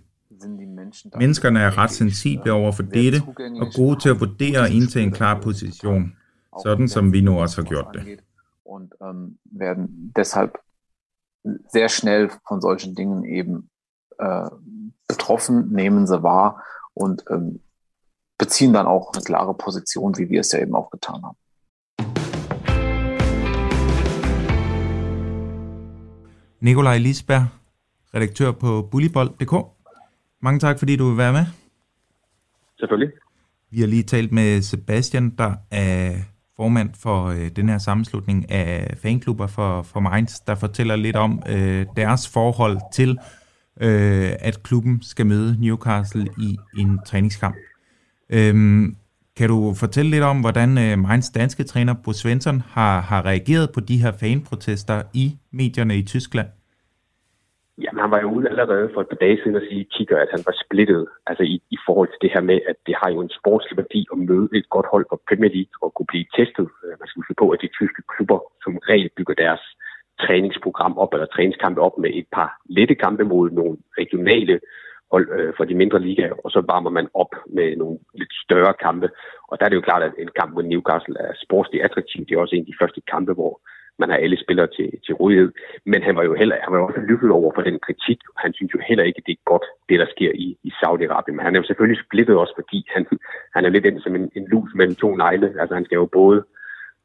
Menneskerne 1.19 1.59
er 1.59 1.77
ret 1.77 1.91
sensible 1.91 2.53
over 2.53 2.71
for 2.71 2.83
dette, 2.83 3.21
og 3.61 3.67
gode 3.75 3.99
til 3.99 4.09
at 4.09 4.19
vurdere 4.19 4.59
og 4.59 4.69
indtage 4.69 5.05
en 5.05 5.11
klar 5.11 5.41
position, 5.41 6.15
sådan 6.63 6.87
som 6.87 7.13
vi 7.13 7.21
nu 7.21 7.39
også 7.39 7.61
har 7.61 7.67
gjort 7.67 7.87
det. 7.93 8.19
Und 8.65 8.93
ähm, 9.01 9.37
werden 9.45 10.11
deshalb 10.15 10.51
sehr 11.67 11.89
schnell 11.89 12.29
von 12.47 12.61
solchen 12.61 12.95
Dingen 12.95 13.23
eben 13.23 13.69
äh, 14.17 14.49
betroffen, 15.07 15.71
nehmen 15.71 16.07
sie 16.07 16.23
wahr 16.23 16.63
und 16.93 17.23
ähm, 17.29 17.59
beziehen 18.37 18.73
dann 18.73 18.85
auch 18.85 19.13
eine 19.13 19.23
klare 19.23 19.53
Position, 19.53 20.17
wie 20.17 20.29
wir 20.29 20.41
es 20.41 20.51
ja 20.51 20.59
eben 20.59 20.75
auch 20.75 20.89
getan 20.91 21.23
haben. 21.23 21.37
Nikolaj 26.59 26.97
Lisberg, 26.97 27.47
redaktør 28.13 28.51
på 28.51 28.81
Bullybold.dk. 28.91 29.53
Mange 30.39 30.59
tak, 30.59 30.79
fordi 30.79 30.95
du 30.95 31.09
vil 31.09 31.17
være 31.17 31.33
med. 31.33 31.45
Selvfølgelig. 32.79 33.13
Vi 33.69 33.79
har 33.79 33.87
lige 33.87 34.03
talt 34.03 34.31
med 34.31 34.61
Sebastian, 34.61 35.29
der 35.29 35.55
er 35.71 36.23
formand 36.57 36.89
for 36.99 37.25
øh, 37.25 37.49
den 37.55 37.69
her 37.69 37.77
sammenslutning 37.77 38.51
af 38.51 38.97
fanklubber 39.01 39.47
for, 39.47 39.81
for 39.81 39.99
Mainz, 39.99 40.39
der 40.47 40.55
fortæller 40.55 40.95
lidt 40.95 41.15
om 41.15 41.43
øh, 41.49 41.85
deres 41.97 42.27
forhold 42.27 42.79
til, 42.93 43.17
øh, 43.81 44.31
at 44.39 44.63
klubben 44.63 45.01
skal 45.01 45.25
møde 45.25 45.57
Newcastle 45.59 46.27
i 46.37 46.57
en 46.77 46.99
træningskamp. 47.05 47.55
Øhm, 48.29 48.95
kan 49.35 49.49
du 49.49 49.73
fortælle 49.73 50.11
lidt 50.11 50.23
om, 50.23 50.39
hvordan 50.39 50.77
øh, 50.77 50.99
Mainz 50.99 51.29
danske 51.29 51.63
træner 51.63 51.93
Bo 51.93 52.13
Svensson 52.13 52.63
har, 52.69 53.01
har 53.01 53.25
reageret 53.25 53.71
på 53.73 53.79
de 53.79 53.97
her 53.97 54.11
fanprotester 54.11 55.01
i 55.13 55.37
medierne 55.51 55.97
i 55.97 56.03
Tyskland? 56.03 56.47
Jamen, 57.83 58.01
han 58.03 58.11
var 58.11 58.21
jo 58.21 58.29
ude 58.35 58.49
allerede 58.49 58.89
for 58.93 59.01
et 59.01 59.09
par 59.09 59.23
dage 59.25 59.37
siden 59.37 59.55
at 59.55 59.67
sige, 59.69 59.91
kigger, 59.95 60.17
at 60.19 60.33
han 60.35 60.43
var 60.47 60.55
splittet 60.63 61.07
altså 61.29 61.43
i, 61.43 61.55
i 61.75 61.77
forhold 61.85 62.09
til 62.09 62.21
det 62.23 62.33
her 62.33 62.41
med, 62.41 62.59
at 62.71 62.77
det 62.87 62.95
har 63.01 63.09
jo 63.11 63.19
en 63.21 63.35
sportslig 63.39 63.77
værdi 63.77 64.01
at 64.13 64.17
møde 64.17 64.49
et 64.59 64.69
godt 64.69 64.87
hold 64.93 65.05
på 65.09 65.21
Premier 65.27 65.51
League 65.57 65.75
og 65.81 65.93
kunne 65.93 66.11
blive 66.13 66.31
testet. 66.37 66.67
Øh, 66.83 66.93
man 66.99 67.07
skal 67.07 67.19
huske 67.19 67.39
på, 67.41 67.49
at 67.49 67.61
de 67.61 67.75
tyske 67.79 68.01
klubber 68.13 68.39
som 68.63 68.73
regel 68.91 69.09
bygger 69.17 69.35
deres 69.43 69.63
træningsprogram 70.23 70.97
op, 71.03 71.13
eller 71.13 71.25
træningskampe 71.25 71.81
op 71.81 71.97
med 71.97 72.11
et 72.13 72.27
par 72.37 72.49
lette 72.77 72.95
kampe 72.95 73.23
mod 73.23 73.49
nogle 73.51 73.77
regionale 74.01 74.59
hold 75.11 75.27
øh, 75.39 75.53
for 75.57 75.63
de 75.65 75.75
mindre 75.81 75.99
ligaer, 75.99 76.35
og 76.43 76.51
så 76.51 76.59
varmer 76.71 76.89
man 76.89 77.07
op 77.13 77.31
med 77.57 77.75
nogle 77.75 77.97
lidt 78.13 78.33
større 78.45 78.73
kampe. 78.85 79.09
Og 79.49 79.59
der 79.59 79.65
er 79.65 79.69
det 79.69 79.75
jo 79.75 79.87
klart, 79.89 80.03
at 80.03 80.13
en 80.19 80.29
kamp 80.39 80.51
mod 80.53 80.63
Newcastle 80.63 81.15
er 81.19 81.31
sportsligt 81.45 81.83
attraktiv. 81.83 82.25
Det 82.25 82.33
er 82.33 82.39
også 82.41 82.55
en 82.55 82.65
af 82.65 82.71
de 82.71 82.79
første 82.81 83.01
kampe, 83.13 83.33
hvor 83.33 83.53
man 83.99 84.09
har 84.09 84.17
alle 84.17 84.37
spillere 84.43 84.67
til, 84.67 84.89
til 85.05 85.13
rådighed. 85.21 85.51
Men 85.85 86.03
han 86.03 86.15
var 86.15 86.23
jo 86.23 86.33
heller, 86.33 86.55
han 86.63 86.73
var 86.73 86.79
også 86.79 86.99
lykkelig 86.99 87.33
over 87.33 87.51
for 87.55 87.61
den 87.61 87.79
kritik. 87.79 88.19
Han 88.37 88.53
synes 88.53 88.73
jo 88.73 88.79
heller 88.87 89.03
ikke, 89.03 89.17
at 89.17 89.27
det 89.27 89.35
er 89.35 89.49
godt, 89.51 89.65
det 89.89 89.99
der 89.99 90.07
sker 90.15 90.31
i, 90.45 90.57
i 90.63 90.71
Saudi-Arabien. 90.79 91.35
Men 91.35 91.45
han 91.45 91.55
er 91.55 91.59
jo 91.59 91.67
selvfølgelig 91.67 92.03
splittet 92.05 92.35
også, 92.37 92.53
fordi 92.59 92.79
han, 92.95 93.05
han 93.55 93.65
er 93.65 93.69
lidt 93.69 93.85
ind 93.85 93.99
som 94.01 94.15
en, 94.15 94.31
en 94.35 94.47
lus 94.53 94.71
mellem 94.75 94.95
to 94.95 95.15
negle. 95.15 95.47
Altså 95.61 95.73
han 95.75 95.85
skal 95.85 95.95
jo 95.95 96.05
både 96.05 96.43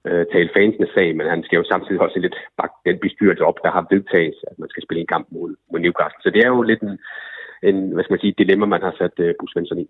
øh, 0.08 0.24
tale 0.32 0.50
fansene 0.56 0.88
sag, 0.94 1.16
men 1.16 1.26
han 1.26 1.42
skal 1.44 1.56
jo 1.56 1.64
samtidig 1.64 2.00
også 2.00 2.18
lidt 2.18 2.36
bakke 2.56 2.76
den 2.86 2.98
bestyrelse 2.98 3.44
op, 3.44 3.58
der 3.64 3.70
har 3.70 3.86
vedtaget, 3.90 4.34
at 4.50 4.58
man 4.58 4.68
skal 4.68 4.82
spille 4.82 5.00
en 5.00 5.12
kamp 5.14 5.26
mod, 5.30 5.50
mod 5.72 5.80
Newcastle. 5.80 6.22
Så 6.22 6.30
det 6.30 6.40
er 6.44 6.48
jo 6.48 6.62
lidt 6.62 6.82
en, 6.82 6.98
en 7.68 7.76
hvad 7.92 8.04
skal 8.04 8.14
man 8.14 8.24
sige, 8.24 8.34
dilemma, 8.38 8.66
man 8.66 8.82
har 8.82 8.94
sat 8.98 9.16
øh, 9.18 9.34
Bruce 9.38 9.52
Svensson 9.52 9.78
i. 9.78 9.88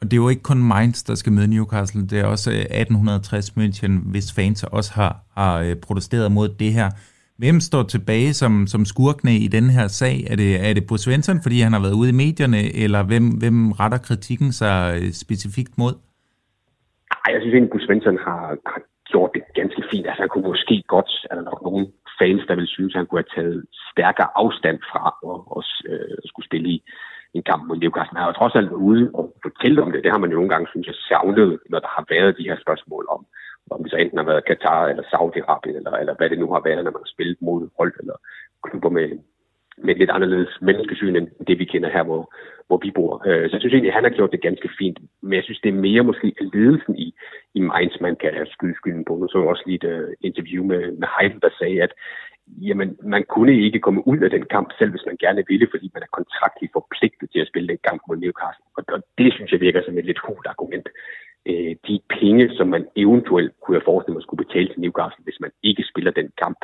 Og 0.00 0.10
det 0.10 0.12
er 0.12 0.22
jo 0.22 0.28
ikke 0.28 0.42
kun 0.42 0.62
Mainz, 0.72 1.04
der 1.08 1.14
skal 1.14 1.32
møde 1.32 1.50
Newcastle, 1.54 2.06
det 2.10 2.20
er 2.20 2.26
også 2.26 2.50
øh, 2.50 2.56
1860 2.56 3.50
München, 3.50 4.10
hvis 4.10 4.34
fans 4.36 4.64
også 4.64 4.92
har, 4.94 5.12
har 5.36 5.60
øh, 5.60 5.76
protesteret 5.86 6.32
mod 6.32 6.48
det 6.48 6.72
her. 6.72 6.88
Hvem 7.38 7.60
står 7.60 7.82
tilbage 7.82 8.32
som, 8.32 8.66
som 8.66 8.84
skurkne 8.84 9.32
i 9.46 9.48
den 9.56 9.66
her 9.76 9.86
sag? 9.88 10.16
Er 10.30 10.36
det, 10.36 10.68
er 10.68 10.72
det 10.74 10.86
Bruce 10.88 11.04
Svensson, 11.04 11.38
fordi 11.42 11.60
han 11.60 11.72
har 11.72 11.80
været 11.80 11.98
ude 12.00 12.10
i 12.14 12.20
medierne, 12.24 12.62
eller 12.84 13.02
hvem, 13.10 13.26
hvem 13.42 13.72
retter 13.80 13.98
kritikken 13.98 14.52
sig 14.52 14.78
øh, 14.96 15.10
specifikt 15.24 15.78
mod? 15.78 15.94
Ej, 17.24 17.28
jeg 17.32 17.40
synes 17.40 17.54
egentlig, 17.54 17.72
Bruce 17.72 17.86
Svensson 17.86 18.18
har, 18.26 18.42
har 18.72 18.80
gjort 19.10 19.30
det 19.34 19.42
ganske 19.60 19.82
fint. 19.90 20.06
Altså, 20.06 20.22
han 20.24 20.32
kunne 20.32 20.48
måske 20.52 20.76
godt, 20.94 21.10
er 21.30 21.34
der 21.38 21.44
nok 21.50 21.60
nogen 21.68 21.86
fans, 22.20 22.42
der 22.48 22.54
vil 22.60 22.68
synes, 22.76 22.94
at 22.94 22.98
han 23.00 23.06
kunne 23.06 23.22
have 23.24 23.34
taget 23.38 23.58
stærkere 23.92 24.30
afstand 24.42 24.78
fra 24.90 25.04
at, 25.30 25.38
at, 25.56 25.62
at, 25.92 26.00
at 26.22 26.26
skulle 26.30 26.48
spille 26.50 26.68
i 26.76 26.78
en 27.34 27.42
kamp 27.50 27.62
mod 27.66 27.76
Newcastle. 27.76 28.16
Han 28.16 28.22
har 28.22 28.30
jo 28.30 28.38
trods 28.38 28.54
alt 28.54 28.70
været 28.70 28.86
ude 28.90 29.10
og 29.14 29.24
fortælle 29.42 29.82
om 29.82 29.92
det. 29.92 30.04
Det 30.04 30.12
har 30.12 30.18
man 30.18 30.30
jo 30.30 30.36
nogle 30.36 30.52
gange, 30.54 30.68
synes 30.70 30.86
jeg, 30.86 30.94
savnet, 31.08 31.58
når 31.70 31.78
der 31.84 31.90
har 31.96 32.04
været 32.14 32.38
de 32.38 32.48
her 32.50 32.58
spørgsmål 32.64 33.04
om, 33.14 33.26
om 33.70 33.82
det 33.82 33.90
så 33.90 33.96
enten 33.96 34.18
har 34.18 34.24
været 34.24 34.44
Katar 34.44 34.86
eller 34.86 35.04
Saudi-Arabien, 35.12 35.76
eller, 35.76 35.92
eller 35.92 36.14
hvad 36.14 36.30
det 36.30 36.38
nu 36.38 36.52
har 36.52 36.62
været, 36.64 36.84
når 36.84 36.94
man 36.96 37.04
har 37.04 37.14
spillet 37.14 37.36
mod 37.40 37.68
hold 37.78 37.92
eller 38.00 38.16
klubber 38.64 38.90
med, 38.90 39.08
med 39.78 39.94
lidt 39.94 40.10
anderledes 40.10 40.52
menneskesyn 40.60 41.16
end 41.16 41.28
det, 41.46 41.58
vi 41.58 41.64
kender 41.64 41.90
her, 41.90 42.02
hvor, 42.02 42.34
hvor 42.66 42.78
vi 42.82 42.90
bor. 42.90 43.22
Øh, 43.26 43.48
så 43.48 43.54
jeg 43.54 43.60
synes 43.60 43.74
egentlig, 43.74 43.92
at 43.92 43.98
han 44.00 44.04
har 44.04 44.16
gjort 44.18 44.32
det 44.32 44.42
ganske 44.42 44.68
fint. 44.78 44.98
Men 45.22 45.32
jeg 45.32 45.44
synes, 45.44 45.60
det 45.60 45.68
er 45.68 45.84
mere 45.88 46.02
måske 46.02 46.34
ledelsen 46.54 46.96
i, 46.98 47.14
i 47.54 47.60
Mainz, 47.60 48.00
man 48.00 48.16
kan 48.16 48.46
skyde 48.46 48.74
skylden 48.74 49.04
på. 49.04 49.16
Nu 49.16 49.28
så 49.28 49.38
jeg 49.38 49.48
også 49.48 49.62
lige 49.66 49.80
et 49.84 49.90
uh, 49.94 50.12
interview 50.20 50.64
med, 50.64 50.82
med 51.00 51.08
Heidel, 51.18 51.40
der 51.40 51.50
sagde, 51.58 51.82
at 51.82 51.92
jamen, 52.46 52.96
man 53.02 53.24
kunne 53.34 53.54
ikke 53.66 53.80
komme 53.80 54.06
ud 54.06 54.18
af 54.18 54.30
den 54.30 54.46
kamp, 54.54 54.68
selv 54.78 54.90
hvis 54.90 55.06
man 55.06 55.16
gerne 55.16 55.44
ville, 55.48 55.68
fordi 55.70 55.90
man 55.94 56.02
er 56.02 56.16
kontraktligt 56.18 56.72
forpligtet 56.72 57.30
til 57.30 57.40
at 57.40 57.48
spille 57.48 57.68
den 57.68 57.78
kamp 57.88 58.00
mod 58.08 58.16
Newcastle. 58.16 58.64
Og, 58.76 58.82
og 58.88 59.02
det 59.18 59.32
synes 59.32 59.52
jeg 59.52 59.60
virker 59.60 59.82
som 59.84 59.98
et 59.98 60.04
lidt 60.04 60.24
hul 60.26 60.44
argument. 60.46 60.88
Øh, 61.46 61.76
de 61.88 62.00
penge, 62.20 62.54
som 62.56 62.66
man 62.68 62.84
eventuelt 62.96 63.52
kunne 63.60 63.76
have 63.76 63.88
forestillet, 63.88 64.18
man 64.18 64.26
skulle 64.26 64.44
betale 64.44 64.68
til 64.68 64.80
Newcastle, 64.80 65.24
hvis 65.24 65.40
man 65.40 65.50
ikke 65.62 65.84
spiller 65.90 66.10
den 66.10 66.28
kamp 66.42 66.60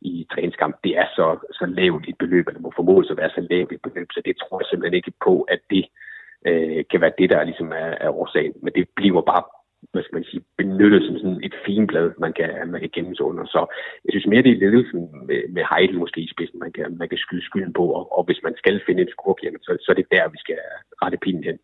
i 0.00 0.26
træningskamp, 0.32 0.76
det 0.84 0.98
er 0.98 1.06
så, 1.16 1.26
så 1.58 1.66
lavt 1.66 2.08
et 2.08 2.18
beløb, 2.18 2.46
eller 2.48 2.60
må 2.60 2.72
formodes 2.76 3.10
at 3.10 3.16
være 3.16 3.30
så 3.30 3.46
lavt 3.50 3.72
et 3.72 3.82
beløb, 3.82 4.08
så 4.12 4.20
det 4.24 4.36
tror 4.36 4.60
jeg 4.60 4.66
simpelthen 4.66 4.96
ikke 5.00 5.12
på, 5.24 5.42
at 5.42 5.60
det 5.70 5.84
øh, 6.46 6.84
kan 6.90 7.00
være 7.00 7.18
det, 7.18 7.30
der 7.30 7.44
ligesom 7.44 7.72
er, 7.72 7.90
er 8.04 8.10
årsagen. 8.20 8.54
Men 8.62 8.72
det 8.72 8.88
bliver 8.96 9.20
bare 9.20 9.44
hvad 9.92 10.02
skal 10.02 10.16
man 10.18 10.28
sige, 10.30 10.42
benyttet 10.60 11.02
som 11.06 11.16
sådan 11.18 11.40
et 11.48 11.54
finblad, 11.66 12.06
man 12.24 12.32
kan, 12.38 12.48
man 12.72 12.80
kan 12.80 12.94
gemme 12.96 13.14
sig 13.16 13.24
under. 13.30 13.44
Så 13.54 13.60
jeg 14.04 14.10
synes 14.12 14.26
mere, 14.32 14.42
det 14.42 14.52
er 14.52 14.64
ledelsen 14.64 15.00
med, 15.28 15.40
med 15.56 15.64
Heidel 15.70 15.98
måske 16.04 16.20
i 16.20 16.32
spidsen, 16.34 16.58
man 16.64 16.72
kan, 16.72 16.86
man 17.00 17.08
kan 17.08 17.18
skyde 17.24 17.44
skylden 17.48 17.72
på, 17.78 17.84
og, 17.98 18.04
og 18.18 18.22
hvis 18.24 18.40
man 18.46 18.54
skal 18.56 18.76
finde 18.86 19.02
en 19.02 19.14
skurk, 19.16 19.38
jamen, 19.42 19.62
så, 19.66 19.70
så 19.84 19.88
er 19.92 19.98
det 20.00 20.12
der, 20.14 20.34
vi 20.34 20.38
skal 20.44 20.58
rette 21.02 21.18
pinden 21.24 21.44
hen. 21.44 21.58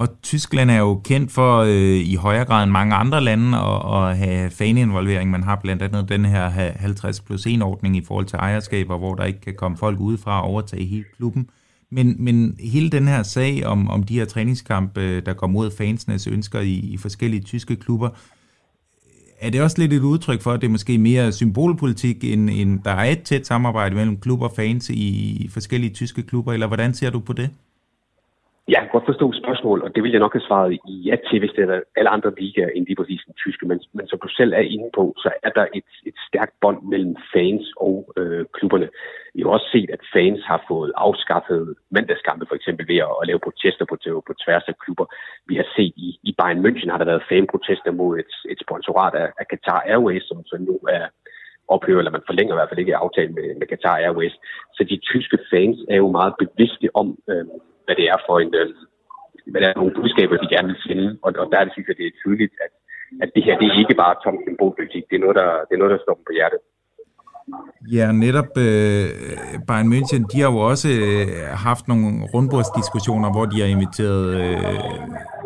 Og 0.00 0.06
Tyskland 0.22 0.70
er 0.70 0.78
jo 0.78 1.00
kendt 1.10 1.32
for 1.38 1.52
øh, 1.72 2.00
i 2.12 2.14
højere 2.26 2.44
grad 2.44 2.62
end 2.64 2.72
mange 2.72 2.94
andre 2.94 3.20
lande 3.20 3.48
at, 3.58 3.78
at 3.96 4.16
have 4.16 4.50
faneinvolvering. 4.50 5.30
Man 5.30 5.42
har 5.42 5.60
blandt 5.62 5.82
andet 5.82 6.08
den 6.08 6.24
her 6.24 6.44
50 6.48 7.20
plus 7.20 7.46
1 7.46 7.62
ordning 7.62 7.96
i 7.96 8.04
forhold 8.08 8.26
til 8.26 8.36
ejerskaber, 8.36 8.98
hvor 8.98 9.14
der 9.14 9.24
ikke 9.24 9.40
kan 9.40 9.54
komme 9.54 9.76
folk 9.76 10.00
udefra 10.00 10.42
og 10.42 10.48
overtage 10.50 10.84
hele 10.84 11.04
klubben. 11.16 11.50
Men, 11.94 12.16
men 12.18 12.56
hele 12.60 12.90
den 12.90 13.08
her 13.08 13.22
sag 13.22 13.66
om, 13.66 13.88
om 13.90 14.02
de 14.02 14.14
her 14.14 14.24
træningskampe, 14.24 15.20
der 15.20 15.32
går 15.32 15.46
mod 15.46 15.70
fansenes 15.70 16.26
ønsker 16.26 16.60
i, 16.60 16.72
i 16.72 16.96
forskellige 16.96 17.42
tyske 17.42 17.76
klubber, 17.76 18.08
er 19.40 19.50
det 19.50 19.62
også 19.62 19.78
lidt 19.78 19.92
et 19.92 20.02
udtryk 20.02 20.42
for, 20.42 20.52
at 20.52 20.60
det 20.60 20.66
er 20.66 20.70
måske 20.70 20.98
mere 20.98 21.32
symbolpolitik, 21.32 22.24
end, 22.24 22.50
end 22.50 22.80
der 22.84 22.90
er 22.90 23.10
et 23.10 23.22
tæt 23.22 23.46
samarbejde 23.46 23.94
mellem 23.94 24.20
klubber 24.20 24.48
og 24.48 24.52
fans 24.56 24.90
i, 24.90 24.94
i 25.44 25.48
forskellige 25.48 25.92
tyske 25.92 26.22
klubber, 26.22 26.52
eller 26.52 26.66
hvordan 26.66 26.94
ser 26.94 27.10
du 27.10 27.20
på 27.20 27.32
det? 27.32 27.50
Jeg 28.68 28.80
kan 28.80 28.88
godt 28.92 29.10
forstå 29.10 29.32
spørgsmål, 29.32 29.82
og 29.82 29.94
det 29.94 30.02
vil 30.02 30.10
jeg 30.10 30.20
nok 30.20 30.34
have 30.34 30.48
svaret 30.48 30.78
ja 30.86 31.16
til, 31.28 31.38
hvis 31.38 31.54
det 31.56 31.62
er 31.70 31.80
alle 31.96 32.10
andre 32.10 32.32
ligaer 32.38 32.70
end 32.74 32.86
lige 32.86 32.96
præcis 32.96 33.22
den 33.26 33.34
tyske. 33.34 33.66
Men, 33.66 33.80
men 33.92 34.06
som 34.08 34.18
du 34.22 34.28
selv 34.28 34.52
er 34.52 34.64
inde 34.74 34.90
på, 34.94 35.14
så 35.16 35.30
er 35.42 35.50
der 35.58 35.66
et, 35.74 35.90
et 36.06 36.14
stærkt 36.28 36.54
bånd 36.60 36.82
mellem 36.92 37.16
fans 37.32 37.66
og 37.76 38.12
øh, 38.16 38.44
klubberne. 38.56 38.88
Vi 39.34 39.42
har 39.42 39.50
også 39.50 39.68
set, 39.72 39.90
at 39.90 40.02
fans 40.12 40.40
har 40.50 40.64
fået 40.68 40.92
afskaffet 40.96 41.74
mandagskampe, 41.90 42.46
for 42.48 42.54
eksempel 42.54 42.88
ved 42.88 43.00
at, 43.08 43.14
at 43.20 43.26
lave 43.26 43.44
protester 43.46 43.84
på, 43.84 43.96
på 44.28 44.32
tværs 44.44 44.64
af 44.68 44.78
klubber. 44.84 45.06
Vi 45.46 45.54
har 45.60 45.66
set 45.76 45.94
i, 46.06 46.08
i 46.22 46.32
Bayern 46.38 46.64
München 46.66 46.90
har 46.90 46.98
der 46.98 47.10
været 47.12 47.28
fanprotester 47.28 47.92
mod 48.00 48.18
et, 48.18 48.32
et 48.52 48.58
sponsorat 48.64 49.14
af, 49.22 49.28
af 49.40 49.44
Qatar 49.50 49.80
Airways, 49.92 50.24
som 50.28 50.44
så 50.44 50.56
nu 50.60 50.76
er 50.98 51.06
ophører, 51.68 51.98
eller 51.98 52.16
man 52.16 52.28
forlænger 52.28 52.54
i 52.54 52.58
hvert 52.58 52.70
fald 52.70 52.82
ikke 52.84 53.02
aftalen 53.04 53.34
med, 53.34 53.46
med 53.58 53.66
Qatar 53.70 53.96
Airways. 53.96 54.36
Så 54.76 54.80
de 54.90 54.96
tyske 55.10 55.38
fans 55.50 55.78
er 55.92 55.96
jo 55.96 56.08
meget 56.18 56.34
bevidste 56.42 56.88
om, 56.94 57.18
øh, 57.30 57.44
hvad 57.84 57.96
det 58.00 58.06
er 58.12 58.18
for 58.26 58.36
en, 58.44 58.54
øh, 58.60 58.68
hvad 59.50 59.60
det 59.60 59.68
er 59.68 59.80
nogle 59.80 59.96
budskaber, 59.98 60.36
de 60.36 60.54
gerne 60.54 60.68
vil 60.72 60.84
sende. 60.86 61.06
Og, 61.24 61.30
og 61.40 61.46
der 61.50 61.58
er 61.58 61.64
det, 61.64 61.72
synes 61.72 61.88
jeg, 61.88 61.96
det 62.00 62.06
er 62.06 62.20
tydeligt, 62.22 62.54
at, 62.64 62.72
at 63.22 63.28
det 63.34 63.44
her, 63.44 63.58
det 63.58 63.66
er 63.66 63.82
ikke 63.82 64.02
bare 64.04 64.20
tom 64.24 64.38
symbolpolitik. 64.46 65.04
Det 65.10 65.16
er 65.16 65.24
noget, 65.24 65.36
der, 65.40 65.48
det 65.66 65.74
er 65.74 65.82
noget, 65.82 65.94
der 65.94 66.04
står 66.04 66.14
dem 66.18 66.24
på 66.28 66.36
hjertet. 66.38 66.60
Ja, 67.96 68.12
netop 68.12 68.50
øh, 68.66 69.04
Bayern 69.68 69.88
München, 69.92 70.22
de 70.32 70.40
har 70.40 70.50
jo 70.52 70.58
også 70.72 70.88
øh, 70.88 71.26
haft 71.68 71.88
nogle 71.88 72.08
rundbordsdiskussioner, 72.34 73.28
hvor 73.32 73.44
de 73.52 73.60
har 73.60 73.68
inviteret, 73.76 74.24
øh, 74.40 74.58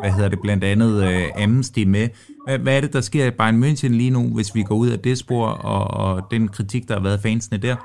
hvad 0.00 0.10
hedder 0.16 0.30
det, 0.34 0.40
blandt 0.46 0.64
andet 0.64 0.92
øh, 1.08 1.42
Amnesty 1.42 1.82
med. 1.94 2.06
Hvad, 2.44 2.58
hvad 2.58 2.76
er 2.76 2.80
det, 2.80 2.92
der 2.92 3.00
sker 3.00 3.24
i 3.26 3.36
Bayern 3.38 3.62
München 3.64 3.92
lige 4.00 4.14
nu, 4.16 4.22
hvis 4.36 4.50
vi 4.56 4.62
går 4.62 4.76
ud 4.84 4.90
af 4.96 4.98
det 4.98 5.18
spor, 5.18 5.46
og, 5.46 5.84
og 6.04 6.12
den 6.30 6.48
kritik, 6.48 6.82
der 6.88 6.94
har 6.94 7.02
været 7.08 7.20
fansene 7.26 7.58
der? 7.66 7.76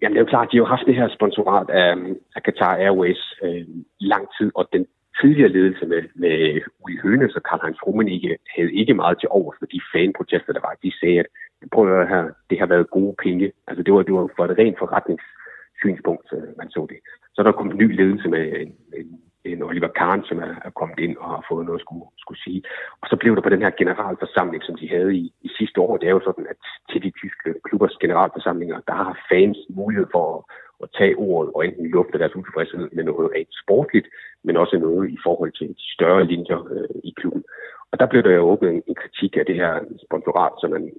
Jamen 0.00 0.14
det 0.14 0.20
er 0.20 0.26
jo 0.26 0.34
klart, 0.34 0.48
de 0.52 0.56
har 0.56 0.64
jo 0.64 0.72
haft 0.74 0.86
det 0.86 0.94
her 1.00 1.08
sponsorat 1.18 1.68
af, 1.70 1.90
af 2.36 2.40
Qatar 2.46 2.74
Airways 2.84 3.22
øh, 3.44 3.64
i 4.00 4.06
lang 4.12 4.24
tid, 4.38 4.50
og 4.54 4.64
den 4.72 4.86
tidligere 5.20 5.54
ledelse 5.56 5.86
med, 5.86 6.02
med 6.14 6.60
Uli 6.80 6.96
Hønes 7.02 7.36
og 7.36 7.42
Karl-Heinz 7.48 7.78
Rummenigge 7.86 8.36
havde 8.56 8.72
ikke 8.72 8.94
meget 8.94 9.16
til 9.20 9.28
over 9.30 9.52
for 9.58 9.66
de 9.66 9.80
fanprotester, 9.94 10.52
der 10.52 10.60
var. 10.60 10.74
De 10.82 10.98
sagde, 11.00 11.18
at 11.20 11.26
prøv 11.72 12.00
at 12.00 12.08
her, 12.08 12.24
det 12.50 12.58
har 12.58 12.66
været 12.66 12.90
gode 12.90 13.14
penge. 13.22 13.52
Altså 13.66 13.82
det 13.82 13.94
var, 13.94 14.02
det 14.02 14.14
var 14.14 14.28
for 14.36 14.44
et 14.44 14.58
rent 14.58 14.78
forretningssynspunkt, 14.78 16.28
øh, 16.32 16.48
man 16.58 16.70
så 16.70 16.86
det. 16.90 16.98
Så 17.34 17.42
der 17.42 17.52
kom 17.52 17.70
en 17.70 17.78
ny 17.78 17.96
ledelse 17.96 18.28
med 18.28 18.44
en, 18.62 18.74
en 18.98 19.20
en 19.44 19.62
Oliver 19.62 19.88
Kahn, 19.88 20.24
som 20.24 20.38
er, 20.38 20.54
er 20.66 20.70
kommet 20.80 20.98
ind 20.98 21.16
og 21.16 21.28
har 21.34 21.44
fået 21.50 21.66
noget 21.66 21.80
at 21.80 21.84
skulle, 21.86 22.06
skulle 22.18 22.42
sige. 22.46 22.62
Og 23.00 23.06
så 23.10 23.16
blev 23.16 23.36
der 23.36 23.42
på 23.42 23.52
den 23.54 23.62
her 23.62 23.70
generalforsamling, 23.80 24.62
som 24.64 24.76
de 24.76 24.88
havde 24.88 25.12
i, 25.22 25.24
i 25.46 25.48
sidste 25.58 25.80
år, 25.80 25.96
det 25.96 26.06
er 26.06 26.16
jo 26.18 26.24
sådan, 26.24 26.46
at 26.52 26.60
til 26.90 27.02
de 27.02 27.10
tyske 27.20 27.48
klubbers 27.64 27.96
generalforsamlinger, 28.02 28.78
der 28.88 28.94
har 28.94 29.12
fans 29.32 29.58
mulighed 29.68 30.06
for 30.14 30.24
at, 30.36 30.40
at 30.82 30.88
tage 30.98 31.16
ordet 31.16 31.52
og 31.54 31.66
enten 31.66 31.86
lufte 31.86 32.18
deres 32.18 32.36
utilfredshed 32.36 32.88
med 32.92 33.04
noget 33.04 33.32
rent 33.34 33.54
sportligt, 33.62 34.06
men 34.44 34.56
også 34.56 34.78
noget 34.78 35.10
i 35.10 35.18
forhold 35.22 35.52
til 35.52 35.68
de 35.68 35.92
større 35.96 36.24
linjer 36.24 36.60
øh, 36.74 37.00
i 37.04 37.12
klubben. 37.16 37.44
Og 37.92 38.00
der 38.00 38.06
blev 38.06 38.22
der 38.22 38.30
jo 38.30 38.50
åbnet 38.52 38.70
en, 38.70 38.82
en 38.86 38.94
kritik 38.94 39.36
af 39.36 39.46
det 39.46 39.54
her 39.54 39.72
sponsorat, 40.06 40.52
som 40.60 40.76
en, 40.76 40.90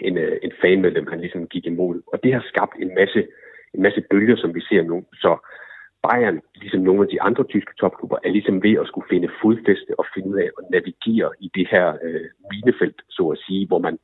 en, 0.00 0.16
øh, 0.18 0.36
en 0.42 0.52
fanmedlem, 0.62 1.06
han 1.06 1.20
ligesom 1.20 1.46
gik 1.46 1.66
imod. 1.66 2.02
Og 2.12 2.22
det 2.22 2.32
har 2.32 2.44
skabt 2.48 2.74
en 2.78 2.94
masse, 2.94 3.20
en 3.74 3.82
masse 3.82 4.02
bølger, 4.10 4.36
som 4.36 4.54
vi 4.54 4.60
ser 4.60 4.82
nu. 4.82 5.04
Så 5.14 5.32
Bayern, 6.06 6.40
ligesom 6.54 6.80
nogle 6.80 7.02
af 7.02 7.08
de 7.08 7.22
andre 7.22 7.44
tyske 7.44 7.74
topklubber, 7.80 8.18
er 8.24 8.30
ligesom 8.30 8.62
ved 8.62 8.74
at 8.80 8.86
skulle 8.86 9.08
finde 9.10 9.30
fodfæste 9.42 9.92
og 9.98 10.06
finde 10.14 10.28
ud 10.28 10.38
af 10.44 10.48
at 10.58 10.64
navigere 10.70 11.30
i 11.40 11.50
det 11.54 11.66
her 11.70 11.86
øh, 12.02 12.28
minefelt, 12.52 12.98
så 13.10 13.22
at 13.34 13.38
sige, 13.46 13.66
hvor 13.66 13.78
man 13.78 13.98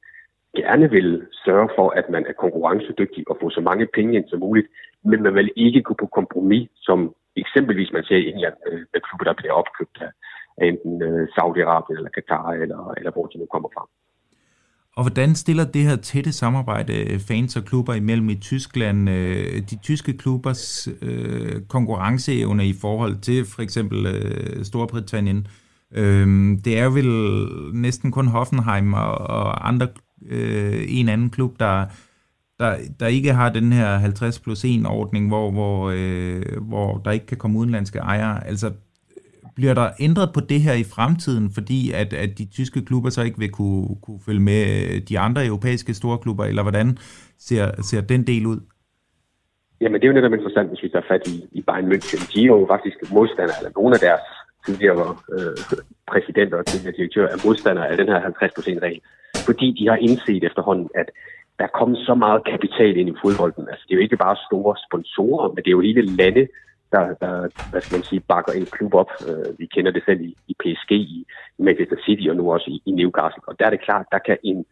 gerne 0.56 0.90
vil 0.90 1.26
sørge 1.44 1.68
for, 1.76 1.90
at 1.90 2.06
man 2.10 2.24
er 2.30 2.32
konkurrencedygtig 2.32 3.22
og 3.30 3.36
får 3.40 3.50
så 3.50 3.60
mange 3.60 3.86
penge 3.94 4.16
ind 4.16 4.28
som 4.28 4.40
muligt, 4.40 4.68
men 5.04 5.22
man 5.22 5.34
vil 5.34 5.50
ikke 5.56 5.82
gå 5.82 5.94
på 6.02 6.06
kompromis, 6.06 6.68
som 6.76 7.14
eksempelvis 7.36 7.92
man 7.92 8.04
ser 8.04 8.16
i 8.16 8.28
England 8.32 8.54
øh, 8.70 8.80
med 8.92 9.00
klubber, 9.06 9.24
der 9.24 9.34
bliver 9.40 9.52
opkøbt 9.52 9.98
af, 10.00 10.10
enten 10.70 11.02
øh, 11.02 11.28
Saudi-Arabien 11.36 11.96
eller 11.98 12.10
Katar, 12.16 12.50
eller, 12.62 12.94
eller 12.98 13.10
hvor 13.10 13.26
de 13.26 13.38
nu 13.38 13.46
kommer 13.54 13.68
fra. 13.74 13.88
Og 14.96 15.04
hvordan 15.04 15.34
stiller 15.34 15.64
det 15.64 15.82
her 15.82 15.96
tætte 15.96 16.32
samarbejde 16.32 16.94
øh, 17.12 17.18
fans 17.28 17.56
og 17.56 17.64
klubber 17.64 17.94
imellem 17.94 18.28
i 18.28 18.34
Tyskland 18.34 19.06
de 19.70 19.76
tyske 19.82 20.18
klubbers 20.18 20.88
øh, 21.02 21.62
konkurrenceevne 21.68 22.66
i 22.66 22.74
forhold 22.80 23.20
til 23.20 23.44
for 23.54 23.62
eksempel 23.62 23.98
øh, 24.06 24.64
Storbritannien? 24.64 25.46
Øh, 26.00 26.26
det 26.64 26.78
er 26.78 26.88
vel 26.98 27.10
næsten 27.74 28.12
kun 28.12 28.28
Hoffenheim 28.28 28.94
og, 28.94 29.14
og 29.18 29.68
andre 29.68 29.86
øh, 30.30 30.84
en 30.88 31.08
anden 31.08 31.30
klub, 31.30 31.58
der, 31.60 31.86
der, 32.58 32.76
der 33.00 33.06
ikke 33.06 33.32
har 33.32 33.52
den 33.52 33.72
her 33.72 33.96
50 33.96 34.40
plus 34.40 34.64
1 34.64 34.86
ordning, 34.86 35.28
hvor, 35.28 35.50
hvor, 35.50 35.92
øh, 35.94 36.42
hvor 36.68 36.98
der 37.04 37.10
ikke 37.10 37.26
kan 37.26 37.36
komme 37.36 37.58
udenlandske 37.58 37.98
ejere. 37.98 38.46
Altså 38.46 38.72
bliver 39.58 39.74
der 39.74 39.88
ændret 40.00 40.28
på 40.34 40.40
det 40.40 40.60
her 40.60 40.72
i 40.72 40.84
fremtiden, 40.94 41.50
fordi 41.56 41.92
at, 41.92 42.12
at 42.24 42.30
de 42.38 42.44
tyske 42.58 42.84
klubber 42.84 43.10
så 43.10 43.22
ikke 43.22 43.38
vil 43.38 43.50
kunne, 43.50 43.86
kunne 44.02 44.20
følge 44.26 44.40
med 44.40 44.62
øh, 44.84 45.02
de 45.08 45.18
andre 45.18 45.46
europæiske 45.46 45.94
store 45.94 46.18
klubber, 46.18 46.44
eller 46.44 46.62
hvordan 46.62 46.88
ser, 47.38 47.82
ser 47.82 48.00
den 48.00 48.26
del 48.26 48.46
ud? 48.46 48.60
Jamen, 49.80 50.00
det 50.00 50.04
er 50.04 50.12
jo 50.12 50.18
netop 50.18 50.32
interessant, 50.32 50.68
hvis 50.68 50.82
vi 50.82 50.88
tager 50.88 51.08
fat 51.12 51.22
i, 51.34 51.36
i 51.58 51.60
Bayern 51.68 51.88
München. 51.92 52.20
De 52.32 52.40
er 52.40 52.46
jo 52.46 52.66
faktisk 52.74 52.96
modstandere, 53.12 53.58
eller 53.60 53.72
nogle 53.76 53.94
af 53.96 54.00
deres 54.00 54.26
tidligere 54.68 55.16
øh, 55.36 55.56
præsidenter 56.10 56.56
og 56.58 56.66
tidligere 56.66 56.96
direktører 56.98 57.28
er 57.34 57.44
modstandere 57.46 57.88
af 57.90 57.96
den 57.96 58.08
her 58.12 58.20
50%-regel, 58.20 59.00
fordi 59.48 59.66
de 59.78 59.88
har 59.90 59.98
indset 60.06 60.44
efterhånden, 60.48 60.88
at 61.00 61.08
der 61.58 61.64
er 61.64 61.78
kommet 61.78 61.98
så 62.08 62.14
meget 62.14 62.40
kapital 62.52 62.96
ind 62.96 63.08
i 63.08 63.20
fodbolden. 63.22 63.64
Altså, 63.70 63.84
det 63.84 63.92
er 63.92 63.98
jo 63.98 64.06
ikke 64.06 64.24
bare 64.26 64.36
store 64.48 64.74
sponsorer, 64.86 65.48
men 65.48 65.56
det 65.56 65.66
er 65.66 65.76
jo 65.78 65.88
hele 65.88 66.02
lande, 66.20 66.44
der, 66.92 67.02
der 67.22 67.32
hvad 67.70 67.80
skal 67.80 67.96
man 67.96 68.08
sige, 68.10 68.28
bakker 68.32 68.52
en 68.52 68.66
klub 68.76 68.94
op. 68.94 69.10
Øh, 69.28 69.58
vi 69.58 69.66
kender 69.74 69.92
det 69.92 70.02
selv 70.08 70.20
i, 70.20 70.36
i 70.50 70.54
PSG, 70.62 70.90
i 70.92 71.26
Manchester 71.58 71.96
City 72.04 72.28
og 72.30 72.36
nu 72.36 72.52
også 72.52 72.68
i, 72.74 72.82
i 72.88 72.90
Newcastle. 72.90 73.42
Og 73.48 73.54
der 73.58 73.66
er 73.66 73.70
det 73.70 73.84
klart, 73.88 74.06
der 74.12 74.18
kan 74.18 74.38
en 74.42 74.64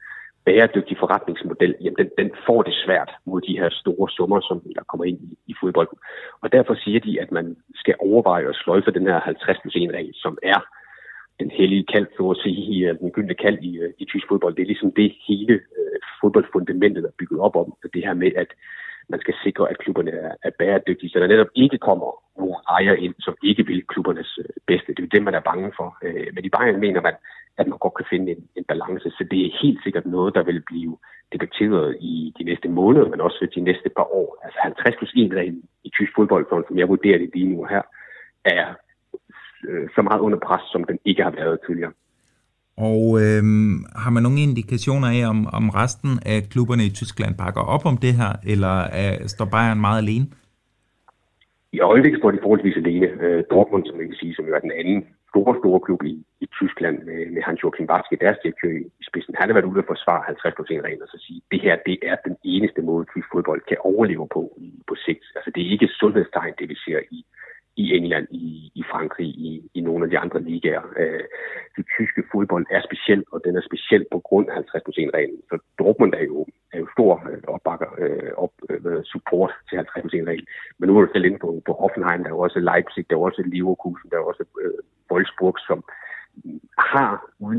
bæredygtig 0.47 0.97
forretningsmodel, 0.99 1.75
jamen 1.81 1.99
den, 1.99 2.11
den 2.19 2.31
får 2.47 2.63
det 2.63 2.75
svært 2.85 3.11
mod 3.25 3.41
de 3.41 3.59
her 3.61 3.71
store 3.71 4.09
summer, 4.11 4.41
som 4.41 4.57
der 4.77 4.83
kommer 4.91 5.05
ind 5.05 5.19
i, 5.29 5.39
i 5.47 5.55
fodbolden. 5.61 5.99
Og 6.43 6.53
derfor 6.53 6.75
siger 6.75 7.01
de, 7.01 7.21
at 7.21 7.31
man 7.33 7.57
skal 7.75 7.95
overveje 7.99 8.49
at 8.49 8.57
sløjfe 8.63 8.91
den 8.91 9.07
her 9.07 9.21
50 9.21 9.59
plus 9.63 9.77
1 9.77 9.95
regel, 9.95 10.15
som 10.15 10.39
er 10.43 10.61
den 11.41 11.51
hellige 11.51 11.87
kald, 11.93 12.07
så 12.17 12.31
at 12.31 12.37
sige, 12.45 12.89
øh, 12.89 12.99
den 12.99 13.11
gyldne 13.11 13.35
kald 13.35 13.59
i, 13.63 13.79
øh, 13.79 13.93
i 13.99 14.05
tysk 14.05 14.27
fodbold. 14.29 14.55
Det 14.55 14.63
er 14.63 14.73
ligesom 14.73 14.93
det 14.93 15.13
hele 15.29 15.55
øh, 15.79 15.99
fodboldfundamentet 16.21 17.05
er 17.05 17.19
bygget 17.19 17.41
op 17.41 17.57
om. 17.57 17.75
Det 17.95 18.05
her 18.05 18.15
med, 18.15 18.33
at 18.37 18.51
man 19.09 19.21
skal 19.21 19.35
sikre, 19.45 19.71
at 19.71 19.79
klubberne 19.79 20.11
er, 20.11 20.35
er 20.43 20.51
bæredygtige, 20.59 21.11
så 21.11 21.19
der 21.19 21.27
netop 21.27 21.53
ikke 21.55 21.79
kommer 21.79 22.11
nogle 22.39 22.57
ejere 22.71 23.01
ind, 23.01 23.15
som 23.19 23.35
ikke 23.43 23.67
vil 23.67 23.87
klubbernes 23.87 24.39
øh, 24.39 24.55
bedste. 24.67 24.95
Det 24.95 25.03
er 25.05 25.15
det, 25.15 25.23
man 25.23 25.35
er 25.35 25.49
bange 25.51 25.73
for. 25.77 25.99
Øh, 26.03 26.27
men 26.35 26.45
i 26.45 26.49
Bayern 26.49 26.81
mener 26.81 27.01
man, 27.01 27.15
at 27.59 27.67
man 27.67 27.79
godt 27.79 27.95
kan 27.95 28.07
finde 28.11 28.33
en, 28.33 28.49
en 28.57 28.65
balance, 28.65 29.11
så 29.11 29.25
det 29.31 29.41
er 29.47 29.59
helt 29.63 29.81
sikkert 29.83 30.07
noget, 30.07 30.35
der 30.35 30.43
vil 30.43 30.63
blive 30.71 30.97
debatteret 31.33 31.97
i 32.01 32.35
de 32.39 32.45
næste 32.45 32.69
måneder, 32.69 33.09
men 33.09 33.21
også 33.21 33.49
de 33.55 33.61
næste 33.61 33.89
par 33.97 34.09
år. 34.21 34.39
Altså 34.45 34.59
50 34.63 34.97
plus 34.97 35.13
1 35.17 35.33
regel 35.33 35.63
i 35.85 35.91
tysk 35.91 36.13
fodbold, 36.17 36.47
som 36.69 36.79
jeg 36.79 36.89
vurderer 36.89 37.19
det 37.19 37.31
lige 37.35 37.53
nu 37.55 37.65
her, 37.65 37.83
er 38.45 38.67
øh, 39.69 39.89
så 39.95 40.03
meget 40.03 40.21
under 40.21 40.39
pres, 40.39 40.63
som 40.73 40.85
den 40.85 40.99
ikke 41.05 41.23
har 41.23 41.31
været 41.31 41.59
tidligere. 41.67 41.93
Og 42.77 43.03
øhm, 43.23 43.75
har 44.03 44.11
man 44.11 44.23
nogle 44.23 44.41
indikationer 44.49 45.09
af, 45.17 45.23
om, 45.33 45.39
om 45.59 45.65
resten 45.81 46.13
af 46.27 46.39
klubberne 46.53 46.85
i 46.85 46.97
Tyskland 47.01 47.35
bakker 47.43 47.61
op 47.75 47.85
om 47.87 47.97
det 47.97 48.13
her, 48.21 48.33
eller 48.53 48.75
er, 49.03 49.27
står 49.27 49.49
Bayern 49.55 49.81
meget 49.81 50.03
alene? 50.03 50.27
I 51.73 51.81
øjeblikket 51.81 52.21
står 52.21 52.31
de 52.31 52.39
forholdsvis 52.43 52.77
alene. 52.77 53.07
Øh, 53.25 53.45
Dortmund, 53.51 53.85
som 53.87 53.99
jeg 54.01 54.09
kan 54.09 54.21
sige, 54.23 54.35
som 54.35 54.47
jo 54.47 54.55
er 54.55 54.67
den 54.67 54.77
anden 54.81 55.01
store, 55.31 55.55
store 55.61 55.81
klub 55.87 56.03
i, 56.13 56.15
i 56.45 56.47
Tyskland 56.59 56.97
med, 57.09 57.21
med 57.35 57.43
Hans-Joachim 57.47 57.87
Watzke, 57.91 58.23
deres 58.25 58.39
direktør 58.43 58.73
i, 58.81 58.83
i 59.03 59.05
spidsen, 59.11 59.35
han 59.41 59.49
har 59.49 59.57
været 59.57 59.71
ude 59.73 59.83
at 59.83 59.91
forsvare 59.93 60.23
50 60.27 60.55
procent 60.59 60.85
reglen 60.85 61.07
og 61.07 61.11
så 61.15 61.19
sige, 61.27 61.41
det 61.53 61.61
her 61.65 61.77
det 61.89 61.97
er 62.11 62.17
den 62.29 62.37
eneste 62.55 62.81
måde, 62.89 63.05
tysk 63.13 63.29
fodbold 63.33 63.63
kan 63.71 63.79
overleve 63.91 64.27
på 64.37 64.43
på 64.89 64.95
sigt. 65.05 65.25
Altså 65.37 65.51
det 65.55 65.61
er 65.63 65.73
ikke 65.75 65.97
sundhedstegn, 66.01 66.55
det 66.61 66.69
vi 66.73 66.77
ser 66.87 67.01
i, 67.19 67.19
i 67.77 67.97
England, 67.97 68.27
i, 68.31 68.73
i 68.75 68.83
Frankrig, 68.91 69.27
i, 69.27 69.71
i 69.75 69.81
nogle 69.81 70.05
af 70.05 70.11
de 70.11 70.19
andre 70.19 70.41
ligaer. 70.41 70.83
Øh, 70.99 71.25
det 71.77 71.85
tyske 71.97 72.23
fodbold 72.33 72.67
er 72.71 72.81
speciel, 72.89 73.25
og 73.33 73.41
den 73.45 73.57
er 73.57 73.61
speciel 73.69 74.05
på 74.13 74.19
grund 74.19 74.47
af 74.49 74.55
50%-reglen. 74.59 75.41
Så 75.51 75.59
Dortmund 75.79 76.15
er 76.15 76.25
jo, 76.25 76.47
er 76.73 76.79
jo 76.79 76.87
stor 76.97 77.13
øh, 77.31 77.43
opbakker, 77.47 77.91
øh, 77.99 78.33
op, 78.45 78.53
øh, 78.71 79.05
support 79.05 79.53
til 79.69 79.77
50%-reglen. 79.77 80.47
Men 80.79 80.89
nu 80.89 80.97
er 80.97 81.05
du 81.05 81.13
selv 81.13 81.25
inde 81.25 81.39
på, 81.39 81.63
på 81.67 81.73
Hoffenheim, 81.73 82.23
der 82.25 82.31
er 82.31 82.45
også 82.47 82.59
Leipzig, 82.59 83.11
der 83.11 83.17
er 83.17 83.21
også 83.21 83.43
Leverkusen, 83.47 84.11
der 84.11 84.17
er 84.17 84.27
også 84.31 84.45
øh, 84.63 84.79
Wolfsburg, 85.11 85.57
som 85.69 85.85
har, 86.79 87.11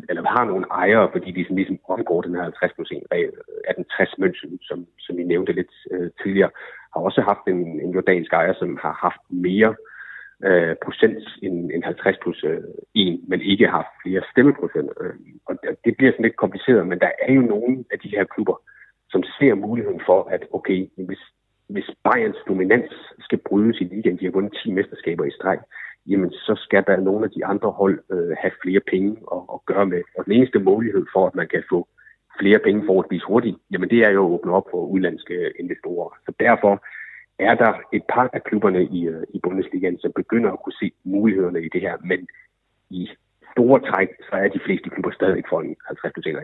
eller 0.10 0.24
har 0.36 0.46
nogle 0.46 0.66
ejere, 0.72 1.10
fordi 1.12 1.32
de 1.32 1.44
sådan 1.44 1.56
ligesom 1.56 1.80
omgår 1.88 2.22
den 2.22 2.36
her 2.36 2.52
50 2.62 2.92
regel 3.12 3.32
af 3.68 3.74
den 3.76 3.86
60 3.86 4.10
München, 4.24 4.52
som, 4.68 4.86
som 5.00 5.20
I 5.20 5.24
nævnte 5.24 5.52
lidt 5.54 5.74
øh, 5.92 6.10
tidligere, 6.22 6.52
har 6.94 7.02
også 7.02 7.22
haft 7.22 7.46
en, 7.48 7.62
en 7.84 7.92
jordansk 7.92 8.34
ejer, 8.34 8.54
som 8.54 8.80
har 8.82 8.94
haft 9.06 9.22
mere 9.30 9.70
øh, 9.70 9.97
Øh, 10.46 10.76
procent 10.86 11.24
end, 11.44 11.72
end 11.72 11.84
50 11.84 12.18
plus 12.22 12.44
øh, 12.44 12.64
1, 12.96 13.20
men 13.28 13.42
ikke 13.42 13.68
har 13.68 13.84
flere 14.04 14.22
stemmeprocent. 14.32 14.90
Øh, 15.02 15.14
og 15.46 15.56
det 15.86 15.98
bliver 15.98 16.12
sådan 16.12 16.26
lidt 16.26 16.44
kompliceret, 16.44 16.88
men 16.88 17.00
der 17.00 17.12
er 17.22 17.34
jo 17.34 17.42
nogle 17.42 17.86
af 17.92 18.00
de 18.00 18.10
her 18.10 18.24
klubber, 18.24 18.62
som 19.10 19.24
ser 19.24 19.56
muligheden 19.56 20.02
for, 20.06 20.24
at 20.24 20.44
okay, 20.52 20.90
hvis, 20.98 21.24
hvis 21.70 21.90
Bayerns 22.04 22.42
dominans 22.48 22.92
skal 23.20 23.40
brydes 23.48 23.82
i 23.82 23.84
ligaen, 23.84 24.18
de 24.20 24.26
har 24.26 24.32
vundet 24.32 24.58
10 24.64 24.72
mesterskaber 24.72 25.26
i 25.26 25.32
streg, 25.32 25.60
jamen 26.08 26.32
så 26.32 26.54
skal 26.66 26.84
der 26.88 26.98
nogle 26.98 27.26
af 27.26 27.32
de 27.32 27.46
andre 27.46 27.72
hold 27.72 28.00
øh, 28.12 28.36
have 28.42 28.52
flere 28.64 28.82
penge 28.92 29.12
at, 29.36 29.42
at 29.54 29.60
gøre 29.66 29.86
med. 29.86 30.02
Og 30.18 30.26
den 30.26 30.34
eneste 30.34 30.60
mulighed 30.60 31.06
for, 31.14 31.28
at 31.28 31.36
man 31.36 31.48
kan 31.48 31.64
få 31.70 31.88
flere 32.40 32.60
penge 32.60 32.86
forholdsvis 32.86 33.24
hurtigt, 33.24 33.58
jamen 33.72 33.90
det 33.90 34.00
er 34.00 34.10
jo 34.10 34.26
at 34.26 34.32
åbne 34.32 34.52
op 34.52 34.68
for 34.72 34.86
udlandske 34.94 35.52
investorer. 35.60 36.10
Så 36.26 36.32
derfor 36.40 36.86
er 37.40 37.56
der 37.56 37.74
et 37.94 38.04
par 38.14 38.30
af 38.34 38.44
klubberne 38.44 38.84
i, 38.84 39.08
øh, 39.08 39.24
i 39.34 39.40
Bundesligaen, 39.44 40.00
som 40.00 40.12
begynder 40.16 40.52
at 40.52 40.60
kunne 40.64 40.80
se 40.82 40.92
mulighederne 41.04 41.62
i 41.66 41.70
det 41.74 41.82
her, 41.82 41.98
men 42.04 42.28
i 42.90 43.10
store 43.52 43.80
træk, 43.80 44.10
så 44.30 44.36
er 44.36 44.48
de 44.48 44.60
fleste 44.66 44.90
klubber 44.90 45.12
stadig 45.12 45.44
for 45.50 45.62
en 45.62 45.76
50 45.88 46.14
procent 46.14 46.38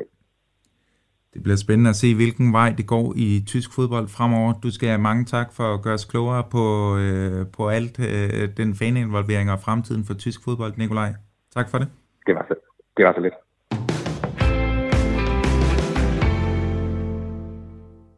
Det 1.34 1.43
bliver 1.43 1.56
spændende 1.65 1.89
at 1.89 1.95
se, 1.95 2.15
hvilken 2.15 2.53
vej 2.53 2.69
det 2.77 2.88
går 2.88 3.13
i 3.15 3.43
tysk 3.47 3.69
fodbold 3.75 4.08
fremover. 4.08 4.53
Du 4.63 4.71
skal 4.71 4.89
have 4.89 5.01
mange 5.10 5.25
tak 5.25 5.47
for 5.58 5.67
at 5.73 5.82
gøre 5.84 5.93
os 5.93 6.06
klogere 6.06 6.43
på, 6.56 6.63
øh, 7.03 7.45
på 7.58 7.69
alt 7.69 7.95
øh, 7.99 8.43
den 8.58 8.69
faninvolvering 8.75 9.51
og 9.51 9.60
fremtiden 9.65 10.03
for 10.08 10.13
tysk 10.13 10.39
fodbold, 10.45 10.73
Nikolaj. 10.77 11.12
Tak 11.56 11.69
for 11.71 11.77
det. 11.77 11.88
Det 12.27 12.36
var 12.36 12.45
så, 12.49 12.56
det 12.97 13.06
var 13.06 13.13
så 13.13 13.21
lidt. 13.21 13.34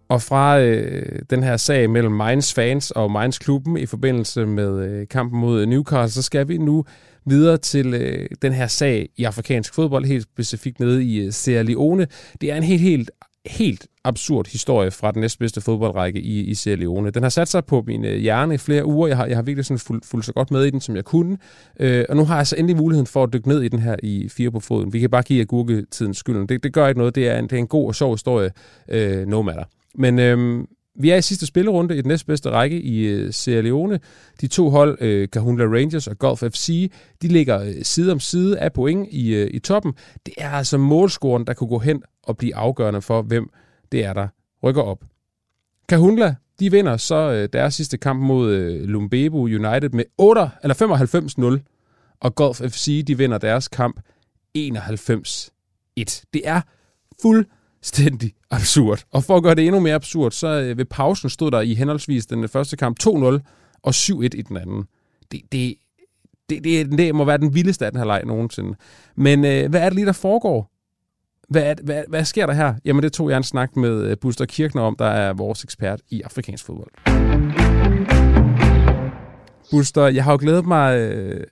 Og 0.09 0.21
fra 0.21 0.59
øh, 0.59 1.19
den 1.29 1.43
her 1.43 1.57
sag 1.57 1.89
mellem 1.89 2.11
Mainz 2.11 2.53
fans 2.53 2.91
og 2.91 3.11
Mainz 3.11 3.39
klubben 3.39 3.77
i 3.77 3.85
forbindelse 3.85 4.45
med 4.45 4.89
øh, 4.89 5.07
kampen 5.07 5.39
mod 5.39 5.65
Newcastle, 5.65 6.11
så 6.11 6.21
skal 6.21 6.47
vi 6.47 6.57
nu 6.57 6.85
videre 7.25 7.57
til 7.57 7.93
øh, 7.93 8.29
den 8.41 8.53
her 8.53 8.67
sag 8.67 9.09
i 9.17 9.23
afrikansk 9.23 9.73
fodbold, 9.73 10.05
helt 10.05 10.23
specifikt 10.23 10.79
nede 10.79 11.03
i 11.03 11.25
øh, 11.25 11.31
Sierra 11.31 11.63
Leone. 11.63 12.07
Det 12.41 12.51
er 12.51 12.55
en 12.57 12.63
helt, 12.63 12.81
helt, 12.81 13.11
helt 13.45 13.87
absurd 14.03 14.47
historie 14.51 14.91
fra 14.91 15.11
den 15.11 15.21
næstbedste 15.21 15.61
fodboldrække 15.61 16.19
i, 16.19 16.39
i 16.41 16.53
Sierra 16.53 16.79
Leone. 16.79 17.09
Den 17.09 17.23
har 17.23 17.29
sat 17.29 17.47
sig 17.47 17.65
på 17.65 17.83
min 17.87 18.05
øh, 18.05 18.17
hjerne 18.17 18.53
i 18.53 18.57
flere 18.57 18.85
uger. 18.85 19.07
Jeg 19.07 19.17
har, 19.17 19.25
jeg 19.25 19.37
har 19.37 19.41
virkelig 19.43 19.65
sådan 19.65 19.79
fulgt, 19.79 20.05
fulgt 20.05 20.25
så 20.25 20.33
godt 20.33 20.51
med 20.51 20.65
i 20.65 20.69
den, 20.69 20.81
som 20.81 20.95
jeg 20.95 21.05
kunne. 21.05 21.37
Øh, 21.79 22.05
og 22.09 22.15
nu 22.15 22.25
har 22.25 22.37
jeg 22.37 22.47
så 22.47 22.55
endelig 22.55 22.77
muligheden 22.77 23.07
for 23.07 23.23
at 23.23 23.33
dykke 23.33 23.47
ned 23.47 23.61
i 23.61 23.67
den 23.67 23.79
her 23.79 23.95
i 24.03 24.29
fire 24.29 24.51
på 24.51 24.59
foden. 24.59 24.93
Vi 24.93 24.99
kan 24.99 25.09
bare 25.09 25.23
give 25.23 25.41
agurketiden 25.41 26.13
skylden. 26.13 26.49
Det, 26.49 26.63
det 26.63 26.73
gør 26.73 26.87
ikke 26.87 26.99
noget. 26.99 27.15
Det 27.15 27.27
er 27.27 27.39
en, 27.39 27.43
det 27.43 27.53
er 27.53 27.57
en 27.57 27.67
god 27.67 27.87
og 27.87 27.95
sjov 27.95 28.13
historie, 28.13 28.51
øh, 28.89 29.27
no 29.27 29.41
matter. 29.41 29.63
Men 29.97 30.19
øhm, 30.19 30.67
vi 30.99 31.09
er 31.09 31.15
i 31.15 31.21
sidste 31.21 31.45
spillerunde 31.45 31.97
i 31.97 32.01
den 32.01 32.07
næstbedste 32.07 32.49
række 32.49 32.81
i 32.81 33.05
øh, 33.05 33.33
Sierra 33.33 33.61
Leone. 33.61 33.99
De 34.41 34.47
to 34.47 34.69
hold, 34.69 34.97
øh, 35.01 35.29
Kahunla 35.29 35.65
Rangers 35.65 36.07
og 36.07 36.19
Golf 36.19 36.39
FC, 36.39 36.91
de 37.21 37.27
ligger 37.27 37.61
øh, 37.61 37.73
side 37.81 38.11
om 38.11 38.19
side 38.19 38.59
af 38.59 38.73
point 38.73 39.07
i, 39.11 39.35
øh, 39.35 39.49
i 39.53 39.59
toppen. 39.59 39.93
Det 40.25 40.33
er 40.37 40.49
altså 40.49 40.77
målscoren, 40.77 41.47
der 41.47 41.53
kunne 41.53 41.69
gå 41.69 41.79
hen 41.79 42.03
og 42.23 42.37
blive 42.37 42.55
afgørende 42.55 43.01
for, 43.01 43.21
hvem 43.21 43.49
det 43.91 44.05
er, 44.05 44.13
der 44.13 44.27
rykker 44.63 44.81
op. 44.81 45.03
Kahunla, 45.89 46.35
de 46.59 46.71
vinder 46.71 46.97
så 46.97 47.31
øh, 47.31 47.49
deres 47.53 47.73
sidste 47.73 47.97
kamp 47.97 48.21
mod 48.21 48.51
øh, 48.53 48.83
Lumbebo 48.83 49.41
United 49.43 49.89
med 49.89 50.03
8, 50.17 50.49
eller 50.63 51.55
95-0, 51.59 52.17
og 52.19 52.35
Golf 52.35 52.61
FC, 52.61 53.05
de 53.05 53.17
vinder 53.17 53.37
deres 53.37 53.67
kamp 53.67 53.99
91-1. 54.57 54.61
Det 56.33 56.41
er 56.43 56.61
fuld 57.21 57.45
fuldstændig 57.85 58.33
absurd. 58.51 59.03
Og 59.11 59.23
for 59.23 59.37
at 59.37 59.43
gøre 59.43 59.55
det 59.55 59.65
endnu 59.65 59.79
mere 59.79 59.95
absurd, 59.95 60.31
så 60.31 60.47
øh, 60.47 60.77
ved 60.77 60.85
pausen 60.85 61.29
stod 61.29 61.51
der 61.51 61.61
i 61.61 61.73
henholdsvis 61.73 62.25
den 62.25 62.49
første 62.49 62.77
kamp 62.77 62.97
2-0 63.03 63.07
og 63.83 63.93
7-1 63.95 64.21
i 64.23 64.27
den 64.27 64.57
anden. 64.57 64.83
Det, 65.31 65.41
det, 65.51 65.75
det, 66.49 66.63
det, 66.63 66.97
det 66.97 67.15
må 67.15 67.25
være 67.25 67.37
den 67.37 67.53
vildeste 67.55 67.85
af 67.85 67.91
den 67.91 67.99
her 67.99 68.05
leg 68.05 68.21
nogensinde. 68.25 68.75
Men 69.15 69.45
øh, 69.45 69.69
hvad 69.69 69.81
er 69.81 69.85
det 69.85 69.93
lige, 69.93 70.05
der 70.05 70.11
foregår? 70.11 70.71
Hvad, 71.49 71.63
er, 71.63 71.75
hvad, 71.83 72.03
hvad 72.07 72.25
sker 72.25 72.45
der 72.45 72.53
her? 72.53 72.73
Jamen 72.85 73.03
det 73.03 73.13
tog 73.13 73.29
jeg 73.29 73.37
en 73.37 73.43
snak 73.43 73.75
med 73.75 74.03
øh, 74.03 74.17
Buster 74.21 74.45
Kirkner 74.45 74.81
om, 74.81 74.95
der 74.99 75.05
er 75.05 75.33
vores 75.33 75.63
ekspert 75.63 76.01
i 76.09 76.21
afrikansk 76.21 76.65
fodbold. 76.65 76.91
Buster, 79.71 80.07
jeg 80.07 80.23
har 80.23 80.31
jo 80.31 80.37
glædet 80.41 80.65
mig 80.65 80.99
øh, 80.99 81.43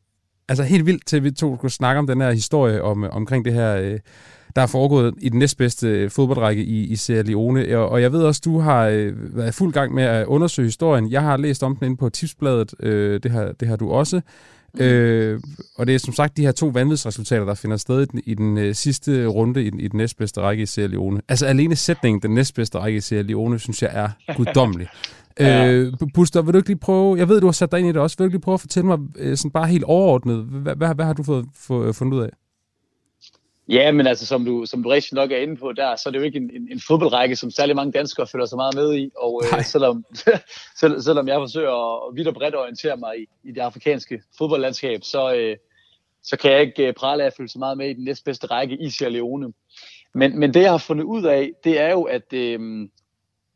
altså 0.48 0.63
helt 0.63 0.86
vildt 0.86 1.06
til, 1.06 1.17
at 1.17 1.24
vi 1.24 1.32
to 1.32 1.56
skulle 1.58 1.72
snakke 1.72 2.00
om 2.00 2.08
den 2.08 2.22
her 2.22 2.32
historie 2.32 2.82
om, 2.82 3.04
øh, 3.04 3.15
omkring 3.15 3.46
det 3.46 3.54
her, 3.54 3.76
øh, 3.76 4.00
der 4.56 4.62
er 4.62 4.68
foregået 4.68 5.13
i 5.22 5.30
den 5.30 5.39
næstbedste 5.39 6.10
fodboldrække 6.10 6.63
i, 6.63 6.84
i 6.84 6.96
Sierra 6.96 7.22
Leone. 7.22 7.78
Og, 7.78 7.89
og 7.89 8.02
jeg 8.02 8.12
ved 8.12 8.24
også, 8.24 8.42
du 8.46 8.60
har 8.60 8.86
øh, 8.88 9.38
været 9.38 9.50
i 9.50 9.52
fuld 9.52 9.74
gang 9.74 9.94
med 9.94 10.04
at 10.04 10.26
undersøge 10.26 10.68
historien. 10.68 11.12
Jeg 11.12 11.22
har 11.22 11.38
læst 11.38 11.63
om 11.63 11.76
den 11.76 11.86
inde 11.86 11.98
på 11.98 12.10
tipsbladet. 12.10 12.74
Øh, 12.80 13.20
det, 13.24 13.32
har, 13.32 13.52
det 13.60 13.68
har 13.68 13.76
du 13.76 13.92
også. 13.92 14.22
Øh, 14.80 15.39
og 15.78 15.88
det 15.88 15.96
er 15.96 16.00
som 16.00 16.13
sagt 16.13 16.38
de 16.38 16.42
her 16.42 16.52
to 16.52 16.68
vanvidsresultater, 16.68 17.46
der 17.46 17.54
finder 17.54 17.78
sted 17.78 18.02
i 18.02 18.06
den, 18.06 18.22
i 18.26 18.34
den 18.34 18.58
øh, 18.58 18.76
sidste 18.76 19.26
runde 19.26 19.63
i 19.63 19.70
den, 19.70 19.80
i 19.80 19.88
den 19.88 19.98
næstbedste 19.98 20.42
række 20.42 20.63
i 20.63 20.66
Sierra 20.66 20.88
Leone. 20.88 21.22
Altså 21.30 21.46
alene 21.46 21.76
sætningen, 21.76 22.22
den 22.22 22.32
næstbedste 22.32 22.80
række 22.80 22.98
i 22.98 23.02
Sierra 23.02 23.24
Leone, 23.24 23.60
synes 23.60 23.82
jeg 23.82 23.92
er 23.94 24.10
guddommelig. 24.38 24.88
ja. 25.39 25.72
øh, 25.72 25.94
Buster, 26.13 26.42
vil 26.42 26.54
du 26.54 26.58
ikke 26.58 26.70
lige 26.70 26.80
prøve, 26.80 27.18
jeg 27.18 27.30
ved, 27.30 27.42
du 27.42 27.48
har 27.48 27.52
sat 27.52 27.72
dig 27.72 27.80
ind 27.80 27.89
i 27.89 27.92
det 27.92 28.02
også, 28.02 28.18
vil 28.18 28.24
du 28.24 28.28
ikke 28.28 28.38
lige 28.38 28.42
prøve 28.42 28.54
at 28.54 28.62
fortælle 28.62 28.88
mig 28.88 29.00
øh, 29.18 29.38
sådan 29.38 29.52
bare 29.52 29.68
helt 29.68 29.84
overordnet, 29.84 30.44
hvad, 30.44 30.76
hvad, 30.76 30.96
hvad 30.96 31.06
har 31.06 31.13
du 31.13 31.24
fået, 31.24 31.46
fået 31.56 31.96
fundet 31.96 32.18
ud 32.18 32.22
af? 32.22 32.30
Ja, 33.69 33.91
men 33.91 34.08
altså, 34.08 34.26
som 34.26 34.45
du, 34.45 34.65
som 34.65 34.84
du 34.84 34.89
rigtig 34.89 35.13
nok 35.13 35.32
er 35.32 35.38
inde 35.38 35.56
på 35.56 35.71
der, 35.71 35.95
så 35.95 36.10
er 36.10 36.12
det 36.12 36.19
jo 36.19 36.23
ikke 36.23 36.38
en, 36.38 36.52
en, 36.54 36.67
en 36.71 36.80
fodboldrække, 36.88 37.36
som 37.36 37.52
særlig 37.52 37.76
mange 37.76 37.91
danskere 37.91 38.28
føler 38.28 38.45
sig 38.45 38.56
meget 38.56 38.76
med 38.76 38.95
i. 38.95 39.12
Og 39.17 39.41
øh, 39.45 39.63
selvom, 39.63 40.06
sel, 40.80 41.04
selvom 41.04 41.28
jeg 41.28 41.36
forsøger 41.39 42.08
at 42.08 42.15
vidt 42.15 42.28
og 42.28 42.34
bredt 42.34 42.56
orientere 42.56 42.97
mig 42.97 43.19
i, 43.19 43.26
i 43.43 43.52
det 43.52 43.62
afrikanske 43.62 44.21
fodboldlandskab, 44.38 45.04
så, 45.04 45.34
øh, 45.34 45.58
så 46.23 46.38
kan 46.38 46.52
jeg 46.52 46.62
ikke 46.62 46.88
øh, 46.88 46.93
prale 46.93 47.23
af 47.23 47.28
at 47.28 47.34
føle 47.38 47.49
så 47.49 47.60
meget 47.60 47.78
med 47.78 47.89
i 47.89 47.93
den 47.93 48.04
næstbedste 48.04 48.47
række 48.47 48.78
i 48.78 48.89
Sierra 48.89 49.12
Leone. 49.12 49.54
Men, 50.13 50.39
men 50.39 50.54
det, 50.54 50.62
jeg 50.62 50.71
har 50.71 50.78
fundet 50.78 51.04
ud 51.04 51.23
af, 51.23 51.52
det 51.63 51.80
er 51.80 51.91
jo, 51.91 52.04
at 52.04 52.34
øh, 52.34 52.89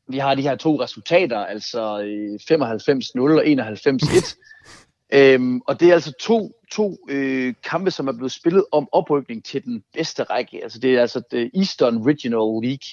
vi 0.08 0.18
har 0.18 0.36
de 0.36 0.42
her 0.42 0.56
to 0.56 0.82
resultater, 0.82 1.38
altså 1.38 2.00
øh, 2.00 2.40
95-0 2.52 3.20
og 3.20 3.46
91-1. 3.46 4.36
Øhm, 5.14 5.62
og 5.68 5.80
det 5.80 5.90
er 5.90 5.94
altså 5.94 6.14
to, 6.20 6.62
to 6.72 6.98
øh, 7.10 7.54
kampe, 7.64 7.92
som 7.92 8.08
er 8.08 8.12
blevet 8.12 8.32
spillet 8.32 8.66
om 8.72 8.90
oprykning 8.92 9.46
til 9.46 9.64
den 9.64 9.84
bedste 9.94 10.24
række. 10.24 10.64
Altså 10.64 10.80
det 10.80 10.96
er 10.96 11.02
altså 11.02 11.22
det 11.32 11.52
Eastern 11.56 12.08
Regional 12.08 12.64
League, 12.64 12.88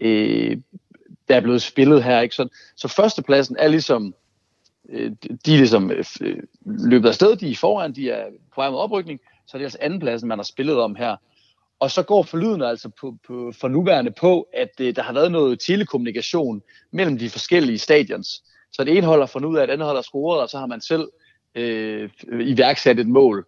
øh, 0.00 0.56
der 1.28 1.36
er 1.36 1.40
blevet 1.40 1.62
spillet 1.62 2.04
her. 2.04 2.20
Ikke? 2.20 2.34
Så, 2.34 2.48
så 2.76 2.88
førstepladsen 2.88 3.56
er 3.58 3.68
ligesom, 3.68 4.14
øh, 4.88 5.12
de 5.46 5.54
er 5.54 5.58
ligesom 5.58 5.90
øh, 5.90 6.04
øh, 6.20 6.42
løbet 6.64 7.08
af 7.08 7.14
sted, 7.14 7.36
de 7.36 7.50
er 7.50 7.56
foran, 7.56 7.94
de 7.94 8.10
er 8.10 8.26
på 8.54 8.60
vej 8.60 8.70
mod 8.70 8.78
oprykning, 8.78 9.20
så 9.46 9.58
det 9.58 9.62
er 9.62 9.66
altså 9.66 9.78
andenpladsen, 9.80 10.28
man 10.28 10.38
har 10.38 10.44
spillet 10.44 10.80
om 10.80 10.94
her. 10.94 11.16
Og 11.80 11.90
så 11.90 12.02
går 12.02 12.22
forlydende 12.22 12.68
altså 12.68 12.88
på, 13.00 13.16
på, 13.26 13.52
for 13.60 13.68
nuværende 13.68 14.10
på, 14.10 14.48
at 14.52 14.70
øh, 14.80 14.96
der 14.96 15.02
har 15.02 15.12
været 15.12 15.32
noget 15.32 15.60
telekommunikation 15.60 16.62
mellem 16.90 17.18
de 17.18 17.30
forskellige 17.30 17.78
stadions. 17.78 18.42
Så 18.72 18.84
det 18.84 18.96
ene 18.96 19.06
hold 19.06 19.20
har 19.20 19.26
fundet 19.26 19.48
ud 19.48 19.56
af, 19.56 19.62
at 19.62 19.68
det 19.68 19.72
andet 19.72 19.86
hold 19.86 19.96
har 19.96 20.02
scoret, 20.02 20.40
og 20.40 20.48
så 20.48 20.58
har 20.58 20.66
man 20.66 20.80
selv 20.80 21.08
øh, 21.54 22.10
iværksat 22.40 22.98
et 22.98 23.08
mål. 23.08 23.46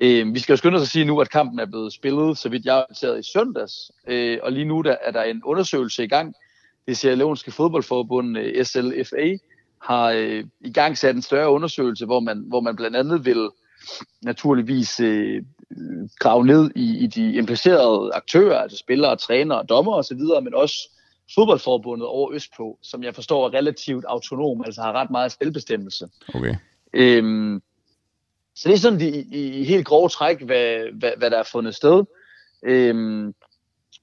Øh, 0.00 0.34
vi 0.34 0.38
skal 0.38 0.52
jo 0.52 0.56
skynde 0.56 0.76
os 0.76 0.82
at 0.82 0.88
sige 0.88 1.04
nu, 1.04 1.20
at 1.20 1.30
kampen 1.30 1.58
er 1.58 1.66
blevet 1.66 1.92
spillet, 1.92 2.38
så 2.38 2.48
vidt 2.48 2.64
jeg 2.64 2.76
er 2.76 2.82
orienteret 2.82 3.18
i 3.18 3.32
søndags. 3.32 3.90
Øh, 4.08 4.38
og 4.42 4.52
lige 4.52 4.64
nu 4.64 4.80
der 4.80 4.96
er 5.04 5.10
der 5.10 5.22
en 5.22 5.42
undersøgelse 5.44 6.04
i 6.04 6.08
gang. 6.08 6.34
Det 6.86 6.96
Sierra 6.96 7.14
Leonske 7.14 7.50
fodboldforbund, 7.50 8.38
øh, 8.38 8.64
SLFA, 8.64 9.36
har 9.82 10.10
øh, 10.10 10.44
i 10.60 10.72
gang 10.72 10.98
sat 10.98 11.14
en 11.14 11.22
større 11.22 11.50
undersøgelse, 11.50 12.06
hvor 12.06 12.20
man, 12.20 12.44
hvor 12.48 12.60
man 12.60 12.76
blandt 12.76 12.96
andet 12.96 13.24
vil 13.24 13.48
naturligvis 14.22 15.00
øh, 15.00 15.42
grave 16.18 16.46
ned 16.46 16.70
i, 16.76 16.98
i 16.98 17.06
de 17.06 17.34
implicerede 17.34 18.14
aktører, 18.14 18.58
altså 18.58 18.78
spillere, 18.78 19.16
trænere, 19.16 19.64
dommer 19.68 19.92
osv., 19.92 20.18
men 20.42 20.54
også 20.54 20.90
fodboldforbundet 21.34 22.06
over 22.06 22.32
Østpå, 22.32 22.78
som 22.82 23.02
jeg 23.02 23.14
forstår 23.14 23.46
er 23.46 23.54
relativt 23.54 24.04
autonom, 24.08 24.62
altså 24.64 24.82
har 24.82 24.92
ret 24.92 25.10
meget 25.10 25.32
selvbestemmelse. 25.32 26.08
Okay. 26.34 26.54
Øhm, 26.92 27.62
så 28.54 28.68
det 28.68 28.74
er 28.74 28.78
sådan 28.78 29.00
i, 29.00 29.60
i 29.60 29.64
helt 29.64 29.86
grove 29.86 30.08
træk, 30.08 30.42
hvad, 30.42 30.92
hvad, 30.92 31.12
hvad 31.16 31.30
der 31.30 31.38
er 31.38 31.48
fundet 31.52 31.74
sted. 31.74 32.04
Øhm, 32.62 33.34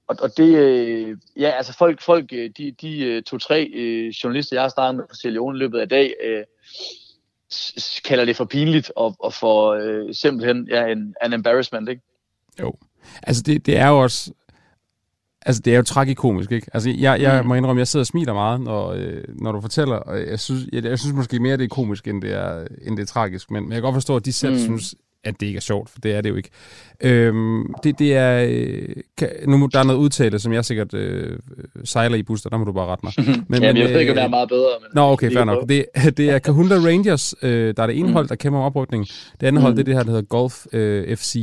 og, 0.06 0.16
og 0.20 0.36
det, 0.36 0.56
øh, 0.56 1.16
ja, 1.36 1.50
altså 1.50 1.72
folk, 1.72 2.02
folk 2.02 2.32
øh, 2.32 2.50
de, 2.58 2.72
de 2.80 3.04
øh, 3.04 3.22
to-tre 3.22 3.70
øh, 3.74 4.08
journalister, 4.08 4.56
jeg 4.56 4.62
har 4.62 4.68
startet 4.68 4.96
med 4.96 5.04
på 5.08 5.14
Sierra 5.14 5.52
løbet 5.52 5.78
af 5.78 5.88
dag, 5.88 6.14
øh, 6.24 6.44
kalder 8.04 8.24
det 8.24 8.36
for 8.36 8.44
pinligt 8.44 8.92
og, 8.96 9.16
og 9.18 9.34
for 9.34 9.70
øh, 9.70 10.14
simpelthen 10.14 10.68
ja, 10.70 10.86
en, 10.86 11.14
en 11.24 11.32
embarrassment, 11.32 11.88
ikke? 11.88 12.02
Jo. 12.60 12.74
Altså 13.22 13.42
det, 13.42 13.66
det 13.66 13.76
er 13.76 13.88
jo 13.88 14.02
også, 14.02 14.32
Altså, 15.46 15.62
det 15.64 15.72
er 15.72 15.76
jo 15.76 15.82
tragikomisk, 15.82 16.52
ikke? 16.52 16.66
Altså, 16.72 16.90
jeg, 16.98 17.20
jeg 17.20 17.42
mm. 17.42 17.48
må 17.48 17.54
indrømme, 17.54 17.80
jeg 17.80 17.88
sidder 17.88 18.02
og 18.02 18.06
smiler 18.06 18.32
meget, 18.32 18.60
når, 18.60 18.92
øh, 18.92 19.24
når 19.28 19.52
du 19.52 19.60
fortæller, 19.60 19.96
og 19.96 20.26
jeg 20.28 20.40
synes, 20.40 20.66
jeg, 20.72 20.84
jeg 20.84 20.98
synes 20.98 21.14
måske 21.14 21.40
mere, 21.40 21.56
det 21.56 21.64
er 21.64 21.68
komisk, 21.68 22.08
end 22.08 22.22
det 22.22 22.32
er, 22.34 22.66
end 22.82 22.96
det 22.96 23.02
er 23.02 23.06
tragisk, 23.06 23.50
men, 23.50 23.62
men 23.62 23.72
jeg 23.72 23.76
kan 23.76 23.82
godt 23.82 23.94
forstå, 23.94 24.16
at 24.16 24.24
de 24.24 24.32
selv 24.32 24.52
mm. 24.52 24.58
synes, 24.58 24.94
at 25.24 25.40
det 25.40 25.46
ikke 25.46 25.56
er 25.56 25.60
sjovt, 25.60 25.90
for 25.90 25.98
det 26.00 26.14
er 26.14 26.20
det 26.20 26.30
jo 26.30 26.36
ikke. 26.36 26.50
Øhm, 27.00 27.74
det, 27.84 27.98
det 27.98 28.16
er... 28.16 28.46
Øh, 28.48 28.88
kan, 29.18 29.28
nu 29.46 29.68
der 29.72 29.78
er 29.78 29.84
noget 29.84 29.98
udtale, 29.98 30.38
som 30.38 30.52
jeg 30.52 30.64
sikkert 30.64 30.94
øh, 30.94 31.38
sejler 31.84 32.16
i 32.16 32.22
buster, 32.22 32.50
der 32.50 32.56
må 32.56 32.64
du 32.64 32.72
bare 32.72 32.86
rette 32.86 33.06
mig. 33.06 33.12
Men, 33.48 33.62
Jamen, 33.62 33.82
jeg 33.82 33.90
ved 33.90 34.00
ikke, 34.00 34.12
om 34.12 34.16
det 34.16 34.24
er 34.24 34.28
meget 34.28 34.48
bedre. 34.48 34.68
Men 34.80 34.88
nå, 34.94 35.12
okay, 35.12 35.32
fair 35.32 35.44
nok. 35.44 35.68
Det, 35.68 35.86
det 36.16 36.30
er 36.30 36.38
Kahunda 36.48 36.74
Rangers, 36.74 37.34
øh, 37.42 37.74
der 37.76 37.82
er 37.82 37.86
det 37.86 37.98
ene 37.98 38.08
mm. 38.08 38.12
hold, 38.12 38.28
der 38.28 38.34
kæmper 38.34 38.60
om 38.60 38.64
oprykning. 38.64 39.06
Det 39.40 39.46
andet 39.46 39.60
mm. 39.60 39.62
hold, 39.62 39.74
det 39.74 39.80
er 39.80 39.84
det 39.84 39.94
her, 39.94 40.02
der 40.02 40.10
hedder 40.10 40.26
Golf 40.26 40.66
øh, 40.72 41.16
FC. 41.16 41.36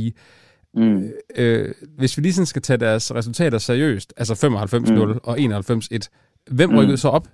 Mm. 0.74 1.10
Øh, 1.36 1.74
hvis 1.98 2.16
vi 2.16 2.22
lige 2.22 2.32
sådan 2.32 2.46
skal 2.46 2.62
tage 2.62 2.76
deres 2.76 3.14
resultater 3.14 3.58
seriøst, 3.58 4.14
altså 4.16 4.34
95-0 4.34 5.04
mm. 5.04 5.18
og 5.22 5.38
91-1, 5.38 6.08
hvem 6.50 6.70
rykkede 6.70 6.92
mm. 6.92 6.96
så 6.96 7.08
op? 7.08 7.28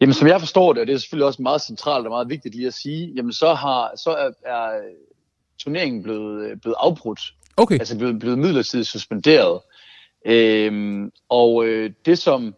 Jamen, 0.00 0.14
som 0.14 0.28
jeg 0.28 0.40
forstår 0.40 0.72
det, 0.72 0.80
og 0.80 0.86
det 0.86 0.94
er 0.94 0.98
selvfølgelig 0.98 1.26
også 1.26 1.42
meget 1.42 1.62
centralt 1.62 2.06
og 2.06 2.10
meget 2.10 2.28
vigtigt 2.28 2.54
lige 2.54 2.66
at 2.66 2.74
sige, 2.74 3.12
jamen 3.16 3.32
så, 3.32 3.54
har, 3.54 3.92
så 3.96 4.10
er, 4.10 4.30
er 4.44 4.80
turneringen 5.58 6.02
blevet, 6.02 6.50
øh, 6.50 6.56
blevet 6.56 6.76
afbrudt. 6.78 7.20
Okay. 7.56 7.78
Altså 7.78 7.98
blevet, 7.98 8.18
blevet 8.18 8.38
midlertidigt 8.38 8.88
suspenderet. 8.88 9.60
Øhm, 10.26 11.12
og 11.28 11.66
øh, 11.66 11.90
det 12.06 12.18
som, 12.18 12.54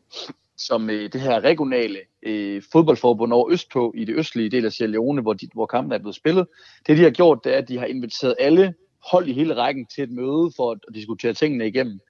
som 0.57 0.91
øh, 0.91 1.13
det 1.13 1.21
her 1.21 1.41
regionale 1.41 1.99
øh, 2.23 2.63
fodboldforbund 2.73 3.33
over 3.33 3.51
Østpå 3.51 3.93
i 3.97 4.05
det 4.05 4.17
østlige 4.17 4.51
del 4.51 4.65
af 4.67 4.73
Sierra 4.73 4.91
Leone, 4.91 5.23
hvor, 5.23 5.33
de, 5.33 5.49
hvor 5.55 5.67
kampen 5.67 5.93
er 5.93 5.99
blevet 5.99 6.17
spillet, 6.17 6.47
det 6.87 6.99
de 6.99 7.03
har 7.03 7.11
gjort, 7.11 7.45
det 7.45 7.55
er, 7.55 7.59
at 7.59 7.69
de 7.69 7.79
har 7.79 7.87
inviteret 7.87 8.35
alle 8.39 8.75
hold 9.11 9.29
i 9.29 9.33
hele 9.33 9.57
rækken 9.57 9.87
til 9.87 10.05
et 10.05 10.11
møde 10.11 10.51
for 10.57 10.71
at 10.71 10.95
diskutere 10.95 11.33
tingene 11.33 11.67
igennem. 11.67 12.01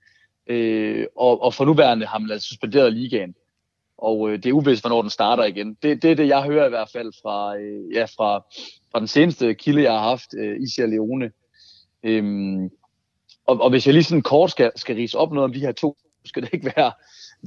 Øh, 0.47 1.07
og, 1.17 1.43
og 1.43 1.55
for 1.55 1.65
nuværende 1.65 2.07
har 2.07 2.19
man 2.19 2.31
altså 2.31 2.49
suspenderet 2.49 2.93
ligaen. 2.93 3.35
Og 3.99 4.31
øh, 4.31 4.39
det 4.39 4.47
er 4.47 4.53
uvist, 4.53 4.83
hvornår 4.83 5.03
den 5.03 5.11
starter 5.11 5.45
igen. 5.45 5.77
Det, 5.83 6.03
det 6.03 6.19
det, 6.19 6.29
jeg 6.29 6.43
hører 6.43 6.67
i 6.67 6.69
hvert 6.69 6.91
fald 6.93 7.13
fra, 7.23 7.57
øh, 7.59 7.95
ja, 7.95 8.05
fra, 8.05 8.39
fra 8.93 8.99
den 8.99 9.09
seneste 9.09 9.55
kilde, 9.55 9.83
jeg 9.83 9.93
har 9.93 10.09
haft 10.09 10.35
øh, 10.39 10.63
i 10.63 10.67
Sierra 10.75 10.89
Leone. 10.89 11.31
Øhm, 12.03 12.71
og, 13.47 13.61
og 13.61 13.71
hvis 13.71 13.87
jeg 13.87 13.95
lige 13.95 14.05
sådan 14.05 14.23
kort 14.23 14.51
skal, 14.51 14.73
skal 14.77 14.97
rise 14.97 15.19
op 15.19 15.33
noget 15.33 15.45
om 15.45 15.53
de 15.53 15.61
her 15.61 15.73
to, 15.73 15.97
skal 16.25 16.43
det 16.43 16.51
ikke 16.53 16.73
være 16.77 16.93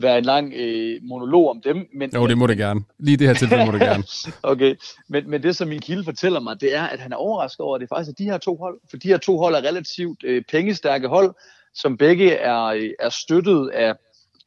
være 0.02 0.18
en 0.18 0.26
lang 0.26 0.54
øh, 0.56 1.00
monolog 1.04 1.50
om 1.50 1.62
dem. 1.62 1.88
Men, 1.94 2.10
jo, 2.16 2.28
det 2.28 2.38
må 2.38 2.48
det 2.48 2.58
gerne. 2.58 2.82
Lige 3.00 3.18
det 3.18 3.28
her 3.28 3.34
tilfælde 3.34 3.66
må 3.66 3.72
det 3.72 3.82
gerne. 3.82 4.04
okay, 4.54 4.76
men, 5.08 5.30
men 5.30 5.44
det 5.44 5.56
som 5.56 5.68
min 5.68 5.80
kilde 5.80 6.04
fortæller 6.04 6.40
mig, 6.40 6.62
det 6.62 6.76
er, 6.76 6.84
at 6.84 7.00
han 7.00 7.12
er 7.12 7.16
overrasket 7.16 7.60
over, 7.60 7.76
at 7.76 7.82
det 7.82 7.90
faktisk 7.90 8.10
er 8.10 8.24
de 8.24 8.24
her 8.24 8.38
to 8.38 8.56
hold. 8.56 8.80
For 8.90 8.98
de 8.98 9.08
her 9.08 9.18
to 9.18 9.38
hold 9.38 9.56
er 9.56 9.62
relativt 9.62 10.24
øh, 10.24 10.44
pengestærke 10.52 11.08
hold, 11.08 11.36
som 11.74 11.98
begge 11.98 12.32
er, 12.32 12.64
øh, 12.64 12.90
er 13.00 13.10
støttet 13.10 13.70
af 13.70 13.96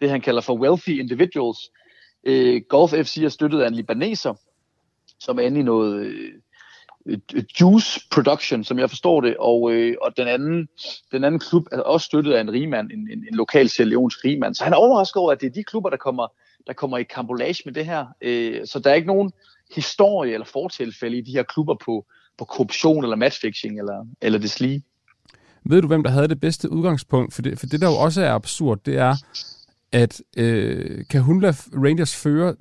det, 0.00 0.10
han 0.10 0.20
kalder 0.20 0.40
for 0.40 0.58
wealthy 0.58 1.00
individuals. 1.00 1.58
Øh, 2.24 2.62
Golf 2.68 2.90
FC 2.90 3.16
er 3.16 3.28
støttet 3.28 3.60
af 3.60 3.68
en 3.68 3.74
libaneser, 3.74 4.34
som 5.20 5.38
er 5.38 5.42
inde 5.42 5.60
i 5.60 5.62
noget... 5.62 6.06
Øh, 6.06 6.32
juice 7.60 8.00
production, 8.10 8.64
som 8.64 8.78
jeg 8.78 8.88
forstår 8.90 9.20
det, 9.20 9.36
og, 9.38 9.72
øh, 9.72 9.96
og 10.02 10.16
den, 10.16 10.28
anden, 10.28 10.68
den 11.12 11.24
anden 11.24 11.40
klub 11.40 11.66
er 11.72 11.80
også 11.80 12.04
støttet 12.04 12.32
af 12.32 12.40
en 12.40 12.52
rigmand, 12.52 12.90
en, 12.90 13.08
en, 13.12 13.24
en 13.30 13.34
lokal 13.34 13.70
Leons 13.78 14.24
rigmand. 14.24 14.54
Så 14.54 14.64
han 14.64 14.72
er 14.72 14.76
overrasket 14.76 15.16
over, 15.16 15.32
at 15.32 15.40
det 15.40 15.46
er 15.46 15.50
de 15.50 15.64
klubber, 15.64 15.90
der 15.90 15.96
kommer, 15.96 16.26
der 16.66 16.72
kommer 16.72 16.98
i 16.98 17.02
kambolage 17.02 17.62
med 17.64 17.74
det 17.74 17.86
her. 17.86 18.06
Øh, 18.22 18.66
så 18.66 18.78
der 18.78 18.90
er 18.90 18.94
ikke 18.94 19.06
nogen 19.06 19.32
historie 19.74 20.34
eller 20.34 20.46
fortilfælde 20.46 21.18
i 21.18 21.20
de 21.20 21.32
her 21.32 21.42
klubber 21.42 21.74
på, 21.84 22.06
på 22.38 22.44
korruption 22.44 23.04
eller 23.04 23.16
matchfixing 23.16 23.78
eller, 23.78 24.06
eller 24.22 24.38
det 24.38 24.60
lige. 24.60 24.82
Ved 25.64 25.82
du, 25.82 25.88
hvem 25.88 26.02
der 26.02 26.10
havde 26.10 26.28
det 26.28 26.40
bedste 26.40 26.72
udgangspunkt? 26.72 27.34
For 27.34 27.42
det, 27.42 27.58
for 27.58 27.66
det 27.66 27.80
der 27.80 27.86
jo 27.86 27.96
også 27.96 28.22
er 28.22 28.32
absurd, 28.32 28.78
det 28.86 28.96
er, 28.96 29.14
at 29.92 30.22
øh, 30.36 31.04
Kahunda 31.10 31.52
Rangers 31.72 32.16
fører 32.16 32.52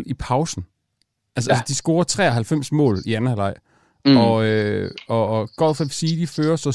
2-0 0.00 0.02
i 0.06 0.14
pausen. 0.14 0.66
Altså, 1.36 1.50
ja. 1.50 1.54
altså, 1.54 1.64
de 1.68 1.74
scorer 1.74 2.04
93 2.04 2.72
mål 2.72 2.98
i 3.06 3.14
anden 3.14 3.28
halvleg. 3.28 3.54
Mm. 4.04 4.16
Og, 4.16 4.44
øh, 4.44 4.90
og, 5.08 5.28
og 5.28 5.48
Golf 5.56 5.76
FC, 5.76 6.00
de 6.18 6.26
fører 6.26 6.56
så 6.56 6.70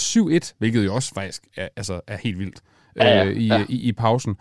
7-1, 0.49 0.53
hvilket 0.57 0.85
jo 0.85 0.95
også 0.95 1.13
faktisk 1.13 1.43
er, 1.57 1.67
altså, 1.75 2.01
er 2.07 2.17
helt 2.17 2.39
vildt 2.39 2.61
øh, 2.95 3.05
ja, 3.05 3.23
ja. 3.23 3.29
I, 3.29 3.47
ja. 3.47 3.65
i, 3.69 3.75
i 3.75 3.91
pausen. 3.91 4.35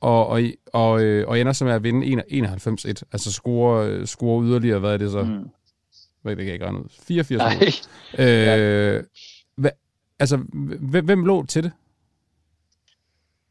Og, 0.00 0.26
og, 0.26 0.40
og, 0.72 1.02
øh, 1.02 1.28
og 1.28 1.40
ender 1.40 1.52
så 1.52 1.64
med 1.64 1.72
at 1.72 1.82
vinde 1.82 2.06
91-1, 2.06 3.02
altså 3.12 3.32
score, 3.32 4.06
score 4.06 4.44
yderligere, 4.44 4.78
hvad 4.78 4.92
er 4.92 4.96
det 4.96 5.10
så? 5.10 5.22
Mm. 5.22 5.48
Hvad 6.22 6.36
det 6.36 6.38
kan 6.38 6.46
jeg 6.46 6.54
ikke 6.54 6.64
regne 6.64 6.78
ud. 6.78 6.88
84 6.90 7.38
Nej. 7.38 7.70
Øh, 8.26 9.04
hva, 9.56 9.70
altså, 10.18 10.36
hvem, 10.80 11.04
hvem 11.04 11.24
lå 11.24 11.46
til 11.46 11.62
det? 11.62 11.72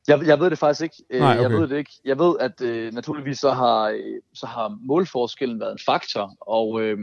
Jeg, 0.08 0.28
jeg 0.28 0.40
ved 0.40 0.50
det 0.50 0.60
faktisk 0.60 0.82
ikke. 0.82 0.96
Øh, 1.10 1.20
Nej, 1.20 1.32
okay. 1.32 1.42
Jeg 1.42 1.52
ved 1.52 1.68
det 1.68 1.78
ikke. 1.78 1.92
Jeg 2.06 2.20
ved, 2.20 2.36
at 2.40 2.62
øh, 2.62 2.94
naturligvis 2.94 3.40
så 3.40 3.52
har, 3.52 4.00
så 4.34 4.46
har 4.46 4.78
målforskellen 4.82 5.60
været 5.60 5.72
en 5.72 5.80
faktor, 5.86 6.36
og, 6.40 6.82
øh, 6.82 6.98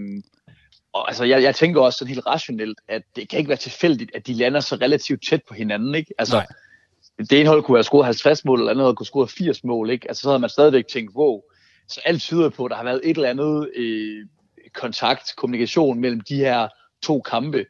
og 0.93 1.09
altså, 1.09 1.25
jeg, 1.25 1.43
jeg 1.43 1.55
tænker 1.55 1.81
også 1.81 1.99
sådan 1.99 2.15
helt 2.15 2.27
rationelt, 2.27 2.81
at 2.89 3.03
det 3.17 3.29
kan 3.29 3.39
ikke 3.39 3.49
være 3.49 3.59
tilfældigt, 3.59 4.11
at 4.15 4.27
de 4.27 4.35
lander 4.35 4.61
så 4.61 4.75
relativt 4.75 5.29
tæt 5.29 5.43
på 5.49 5.55
hinanden, 5.55 5.95
ikke? 5.95 6.15
Altså, 6.19 6.37
Nej. 6.37 6.47
det 7.19 7.41
ene 7.41 7.49
hold 7.49 7.63
kunne 7.63 7.77
have 7.77 7.85
scoret 7.85 8.05
50 8.05 8.45
mål, 8.45 8.59
eller 8.59 8.71
andet 8.71 8.85
hold 8.85 8.97
kunne 8.97 9.07
score 9.07 9.29
80 9.29 9.65
mål, 9.65 9.91
ikke? 9.91 10.09
Altså, 10.09 10.21
så 10.21 10.29
havde 10.29 10.39
man 10.39 10.51
stadigvæk 10.51 10.87
tænkt, 10.87 11.15
wow, 11.15 11.43
så 11.89 12.01
alt 12.05 12.23
tyder 12.23 12.49
på, 12.49 12.65
at 12.65 12.71
der 12.71 12.77
har 12.77 12.85
været 12.85 13.01
et 13.05 13.17
eller 13.17 13.31
andet 13.31 13.71
øh, 13.77 14.27
kontakt, 14.75 15.37
kommunikation 15.37 16.01
mellem 16.01 16.21
de 16.21 16.37
her 16.37 16.69
to 17.03 17.21
kampe. 17.21 17.67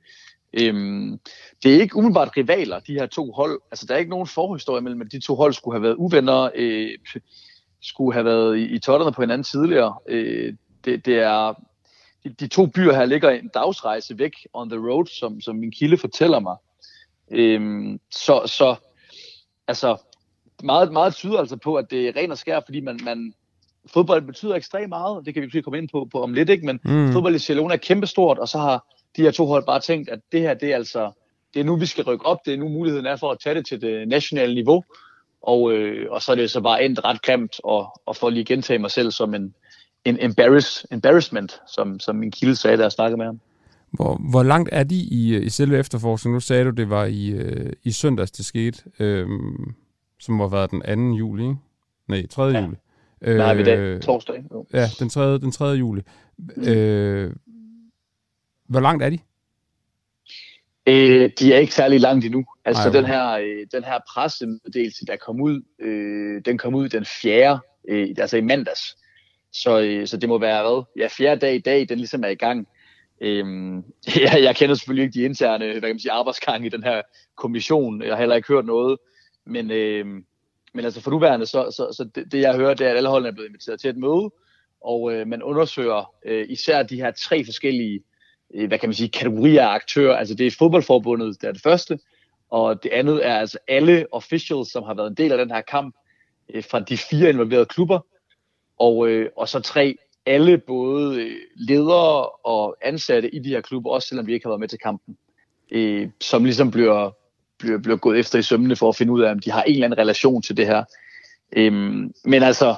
Øhm, 0.52 1.18
det 1.62 1.76
er 1.76 1.80
ikke 1.80 1.96
umiddelbart 1.96 2.36
rivaler, 2.36 2.80
de 2.80 2.94
her 2.94 3.06
to 3.06 3.32
hold. 3.32 3.60
Altså, 3.70 3.86
der 3.86 3.94
er 3.94 3.98
ikke 3.98 4.10
nogen 4.10 4.26
forhistorie 4.26 4.82
mellem, 4.82 5.00
at 5.00 5.12
de 5.12 5.20
to 5.20 5.34
hold 5.34 5.52
skulle 5.52 5.74
have 5.74 5.82
været 5.82 5.94
uvenner, 5.94 6.50
øh, 6.54 6.90
skulle 7.82 8.12
have 8.12 8.24
været 8.24 8.58
i, 8.58 8.62
i 8.62 8.78
totterne 8.78 9.12
på 9.12 9.22
hinanden 9.22 9.44
tidligere. 9.44 9.94
Øh, 10.08 10.54
det, 10.84 11.06
det 11.06 11.18
er 11.18 11.54
de, 12.24 12.28
de 12.28 12.46
to 12.46 12.66
byer 12.66 12.92
her 12.92 13.04
ligger 13.04 13.30
en 13.30 13.48
dagsrejse 13.48 14.18
væk 14.18 14.32
on 14.52 14.70
the 14.70 14.78
road, 14.78 15.06
som, 15.06 15.40
som 15.40 15.56
min 15.56 15.70
kilde 15.70 15.96
fortæller 15.96 16.40
mig. 16.40 16.56
Øhm, 17.30 18.00
så, 18.10 18.42
så 18.46 18.76
altså, 19.68 19.96
meget, 20.62 20.92
meget 20.92 21.14
tyder 21.14 21.38
altså 21.38 21.56
på, 21.56 21.74
at 21.74 21.90
det 21.90 22.08
er 22.08 22.16
ren 22.16 22.30
og 22.30 22.38
skær, 22.38 22.60
fordi 22.64 22.80
man, 22.80 23.00
man, 23.04 23.34
fodbold 23.86 24.22
betyder 24.22 24.54
ekstremt 24.54 24.88
meget, 24.88 25.26
det 25.26 25.34
kan 25.34 25.40
vi 25.40 25.46
måske 25.46 25.62
komme 25.62 25.78
ind 25.78 25.88
på, 25.88 26.08
på 26.12 26.22
om 26.22 26.34
lidt, 26.34 26.50
ikke? 26.50 26.66
men 26.66 26.80
mm. 26.84 27.12
fodbold 27.12 27.32
i 27.32 27.34
Barcelona 27.34 27.74
er 27.74 27.78
kæmpestort, 27.78 28.38
og 28.38 28.48
så 28.48 28.58
har 28.58 28.86
de 29.16 29.22
her 29.22 29.30
to 29.30 29.46
hold 29.46 29.66
bare 29.66 29.80
tænkt, 29.80 30.08
at 30.08 30.20
det 30.32 30.40
her, 30.40 30.54
det 30.54 30.72
er 30.72 30.76
altså, 30.76 31.10
det 31.54 31.60
er 31.60 31.64
nu, 31.64 31.76
vi 31.76 31.86
skal 31.86 32.04
rykke 32.04 32.26
op, 32.26 32.38
det 32.46 32.54
er 32.54 32.58
nu 32.58 32.68
muligheden 32.68 33.06
er 33.06 33.16
for 33.16 33.30
at 33.30 33.38
tage 33.40 33.54
det 33.54 33.66
til 33.66 33.80
det 33.80 34.08
nationale 34.08 34.54
niveau, 34.54 34.84
og, 35.42 35.72
øh, 35.72 36.10
og 36.10 36.22
så 36.22 36.32
er 36.32 36.36
det 36.36 36.50
så 36.50 36.60
bare 36.60 36.84
endt 36.84 37.04
ret 37.04 37.22
grimt, 37.22 37.60
og, 37.64 38.00
og 38.06 38.16
for 38.16 38.30
lige 38.30 38.40
at 38.40 38.46
gentage 38.46 38.78
mig 38.78 38.90
selv 38.90 39.10
som 39.10 39.34
en, 39.34 39.54
en 40.04 40.18
embarrass, 40.20 40.86
embarrassment, 40.90 41.60
som, 41.74 42.00
som 42.00 42.16
min 42.16 42.30
kilde 42.30 42.56
sagde, 42.56 42.76
da 42.76 42.82
jeg 42.82 42.92
snakkede 42.92 43.16
med 43.16 43.26
ham. 43.26 43.40
Hvor, 43.90 44.20
hvor 44.30 44.42
langt 44.42 44.68
er 44.72 44.84
de 44.84 44.94
i, 44.94 45.36
i 45.36 45.48
selve 45.48 45.78
efterforskningen? 45.78 46.34
Nu 46.36 46.40
sagde 46.40 46.64
du, 46.64 46.70
det 46.70 46.90
var 46.90 47.04
i, 47.04 47.30
øh, 47.30 47.72
i 47.82 47.92
søndags, 47.92 48.30
det 48.30 48.44
skete, 48.44 48.82
øh, 48.98 49.26
som 50.20 50.40
har 50.40 50.48
været 50.48 50.70
den 50.70 51.10
2. 51.12 51.16
juli, 51.16 51.42
ikke? 51.42 51.56
Nej, 52.08 52.26
3. 52.26 52.44
Ja. 52.44 52.60
juli. 52.60 52.76
Øh, 53.22 53.36
Nej, 53.36 53.54
vi 53.54 53.62
dag, 53.64 54.00
torsdag. 54.00 54.44
Jo. 54.52 54.66
Ja, 54.72 54.86
den 54.98 55.08
3. 55.08 55.38
Den 55.38 55.52
3. 55.52 55.64
juli. 55.64 56.02
Mm. 56.38 56.68
Øh, 56.68 57.32
hvor 58.68 58.80
langt 58.80 59.02
er 59.02 59.10
de? 59.10 59.18
Øh, 60.86 61.30
de 61.38 61.54
er 61.54 61.58
ikke 61.58 61.74
særlig 61.74 62.00
langt 62.00 62.24
endnu. 62.24 62.44
Altså 62.64 62.82
Ej, 62.82 62.92
den 62.92 63.04
her, 63.04 63.30
øh, 63.30 63.66
den 63.72 63.84
her 63.84 63.98
pressemeddelelse, 64.14 65.06
der 65.06 65.16
kom 65.16 65.40
ud, 65.40 65.62
øh, 65.80 66.42
den 66.44 66.58
kom 66.58 66.74
ud 66.74 66.88
den 66.88 67.04
4. 67.04 67.60
Øh, 67.88 68.08
altså 68.18 68.36
i 68.36 68.40
mandags. 68.40 68.96
Så, 69.52 69.80
øh, 69.80 70.06
så 70.06 70.16
det 70.16 70.28
må 70.28 70.38
være, 70.38 70.62
hvad? 70.62 70.82
Ja, 70.96 71.08
fjerde 71.16 71.40
dag 71.40 71.54
i 71.54 71.58
dag, 71.58 71.88
den 71.88 71.98
ligesom 71.98 72.24
er 72.24 72.28
i 72.28 72.34
gang. 72.34 72.68
Øhm, 73.20 73.76
jeg, 74.24 74.42
jeg 74.42 74.56
kender 74.56 74.74
selvfølgelig 74.74 75.04
ikke 75.04 75.18
de 75.20 75.24
interne 75.24 75.64
hvad 75.64 75.80
kan 75.80 75.90
man 75.90 75.98
sige, 75.98 76.12
arbejdsgange 76.12 76.66
i 76.66 76.70
den 76.70 76.82
her 76.82 77.02
kommission. 77.36 78.02
Jeg 78.02 78.12
har 78.12 78.18
heller 78.18 78.36
ikke 78.36 78.48
hørt 78.48 78.66
noget. 78.66 78.98
Men, 79.46 79.70
øh, 79.70 80.06
men 80.74 80.84
altså 80.84 81.00
for 81.00 81.10
nuværende, 81.10 81.46
så, 81.46 81.70
så, 81.70 81.92
så 81.96 82.04
det, 82.14 82.32
det 82.32 82.40
jeg 82.40 82.56
hører, 82.56 82.74
det 82.74 82.86
er, 82.86 82.90
at 82.90 82.96
alle 82.96 83.08
holdene 83.08 83.28
er 83.28 83.32
blevet 83.32 83.48
inviteret 83.48 83.80
til 83.80 83.90
et 83.90 83.96
møde, 83.96 84.30
og 84.80 85.12
øh, 85.12 85.26
man 85.26 85.42
undersøger 85.42 86.14
øh, 86.24 86.46
især 86.48 86.82
de 86.82 86.96
her 86.96 87.10
tre 87.10 87.44
forskellige 87.44 88.02
øh, 88.54 88.68
hvad 88.68 88.78
kan 88.78 88.88
man 88.88 88.94
sige, 88.94 89.08
kategorier 89.08 89.66
af 89.66 89.74
aktører. 89.74 90.16
Altså 90.16 90.34
det 90.34 90.46
er 90.46 90.56
fodboldforbundet, 90.58 91.42
det 91.42 91.48
er 91.48 91.52
det 91.52 91.62
første, 91.62 91.98
og 92.50 92.82
det 92.82 92.90
andet 92.92 93.26
er 93.26 93.34
altså 93.34 93.58
alle 93.68 94.06
officials, 94.12 94.72
som 94.72 94.82
har 94.82 94.94
været 94.94 95.10
en 95.10 95.16
del 95.16 95.32
af 95.32 95.38
den 95.38 95.50
her 95.50 95.60
kamp, 95.60 95.96
øh, 96.54 96.64
fra 96.70 96.80
de 96.80 96.96
fire 96.96 97.30
involverede 97.30 97.66
klubber, 97.66 98.00
og, 98.80 99.08
øh, 99.08 99.30
og 99.36 99.48
så 99.48 99.60
tre, 99.60 99.96
alle 100.26 100.58
både 100.58 101.22
øh, 101.22 101.36
ledere 101.56 102.26
og 102.28 102.76
ansatte 102.82 103.34
i 103.34 103.38
de 103.38 103.48
her 103.48 103.60
klubber, 103.60 103.90
også 103.90 104.08
selvom 104.08 104.26
de 104.26 104.32
ikke 104.32 104.44
har 104.44 104.50
været 104.50 104.60
med 104.60 104.68
til 104.68 104.78
kampen, 104.78 105.16
øh, 105.70 106.08
som 106.20 106.44
ligesom 106.44 106.70
bliver, 106.70 107.10
bliver, 107.58 107.78
bliver 107.78 107.96
gået 107.96 108.18
efter 108.18 108.38
i 108.38 108.42
sømmene 108.42 108.76
for 108.76 108.88
at 108.88 108.96
finde 108.96 109.12
ud 109.12 109.20
af, 109.20 109.30
om 109.30 109.38
de 109.38 109.50
har 109.50 109.62
en 109.62 109.72
eller 109.72 109.86
anden 109.86 109.98
relation 109.98 110.42
til 110.42 110.56
det 110.56 110.66
her. 110.66 110.84
Øh, 111.52 111.72
men 112.24 112.42
altså, 112.42 112.74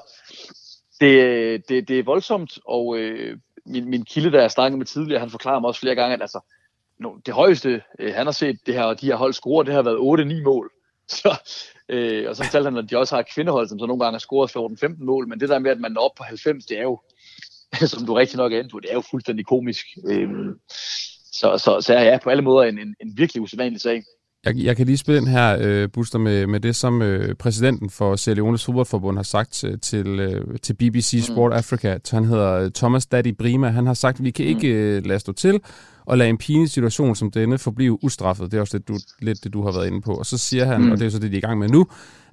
det, 1.00 1.68
det, 1.68 1.88
det 1.88 1.98
er 1.98 2.02
voldsomt, 2.02 2.58
og 2.64 2.98
øh, 2.98 3.38
min, 3.66 3.90
min 3.90 4.04
kilde, 4.04 4.32
der 4.32 4.40
jeg 4.40 4.50
snakkede 4.50 4.78
med 4.78 4.86
tidligere, 4.86 5.20
han 5.20 5.30
forklarer 5.30 5.60
mig 5.60 5.68
også 5.68 5.80
flere 5.80 5.94
gange, 5.94 6.14
at 6.14 6.20
altså, 6.20 6.40
no, 6.98 7.12
det 7.26 7.34
højeste, 7.34 7.82
øh, 7.98 8.14
han 8.14 8.26
har 8.26 8.32
set 8.32 8.58
det 8.66 8.74
her, 8.74 8.82
og 8.82 9.00
de 9.00 9.06
her 9.06 9.16
hold 9.16 9.32
score, 9.32 9.64
det 9.64 9.74
har 9.74 9.82
været 9.82 10.40
8-9 10.40 10.42
mål. 10.42 10.70
Så, 11.08 11.36
øh, 11.92 12.28
og 12.28 12.36
så 12.36 12.44
fortalte 12.44 12.70
han, 12.70 12.78
at 12.78 12.90
de 12.90 12.98
også 12.98 13.14
har 13.14 13.22
kvindehold, 13.34 13.68
som 13.68 13.78
så 13.78 13.86
nogle 13.86 14.04
gange 14.04 14.14
har 14.14 14.18
scoret 14.18 14.50
14-15 14.84 15.04
mål, 15.04 15.28
men 15.28 15.40
det 15.40 15.48
der 15.48 15.58
med, 15.58 15.70
at 15.70 15.80
man 15.80 15.96
er 15.96 16.00
oppe 16.00 16.18
på 16.18 16.22
90, 16.22 16.66
det 16.66 16.78
er 16.78 16.82
jo, 16.82 17.00
som 17.92 18.06
du 18.06 18.14
rigtig 18.14 18.36
nok 18.36 18.52
er 18.52 18.58
inde 18.58 18.70
på, 18.70 18.80
det 18.80 18.90
er 18.90 18.94
jo 18.94 19.02
fuldstændig 19.10 19.46
komisk. 19.46 19.86
Øh, 20.08 20.28
så, 21.32 21.58
så, 21.58 21.80
så 21.80 21.92
ja, 21.92 22.18
på 22.22 22.30
alle 22.30 22.42
måder 22.42 22.68
en, 22.68 22.78
en, 22.78 22.94
en 23.00 23.12
virkelig 23.16 23.42
usædvanlig 23.42 23.80
sag. 23.80 24.02
Jeg, 24.44 24.56
jeg 24.56 24.76
kan 24.76 24.86
lige 24.86 24.96
spille 24.96 25.20
den 25.20 25.28
her, 25.28 25.56
øh, 25.60 25.88
Buster, 25.92 26.18
med, 26.18 26.46
med 26.46 26.60
det, 26.60 26.76
som 26.76 27.02
øh, 27.02 27.34
præsidenten 27.34 27.90
for 27.90 28.16
Sierra 28.16 28.36
Leones 28.36 28.64
fodboldforbund 28.64 29.16
har 29.18 29.22
sagt 29.22 29.52
til, 29.52 29.80
til, 29.80 30.06
øh, 30.06 30.58
til 30.62 30.74
BBC 30.74 31.14
mm. 31.14 31.34
Sport 31.34 31.52
mm. 31.52 31.56
Africa. 31.56 31.98
Han 32.10 32.24
hedder 32.24 32.52
øh, 32.52 32.70
Thomas 32.70 33.06
Daddy 33.06 33.34
Brima. 33.38 33.68
Han 33.68 33.86
har 33.86 33.94
sagt, 33.94 34.18
at 34.18 34.24
vi 34.24 34.30
kan 34.30 34.46
ikke 34.46 34.68
mm. 34.68 34.78
øh, 34.78 35.06
lade 35.06 35.18
stå 35.18 35.32
til 35.32 35.60
og 36.04 36.18
lade 36.18 36.30
en 36.30 36.38
pinlig 36.38 36.70
situation 36.70 37.16
som 37.16 37.30
denne 37.30 37.58
forblive 37.58 38.04
ustraffet. 38.04 38.50
Det 38.50 38.56
er 38.56 38.60
også 38.60 38.76
lidt, 38.76 38.88
du, 38.88 38.98
lidt 39.20 39.44
det, 39.44 39.52
du 39.52 39.64
har 39.64 39.72
været 39.72 39.86
inde 39.86 40.00
på. 40.00 40.14
Og 40.14 40.26
så 40.26 40.38
siger 40.38 40.64
han, 40.64 40.80
mm. 40.80 40.92
og 40.92 40.98
det 40.98 41.06
er 41.06 41.10
så 41.10 41.18
det, 41.18 41.30
de 41.30 41.36
er 41.36 41.38
i 41.38 41.40
gang 41.40 41.58
med 41.58 41.68
nu, 41.68 41.86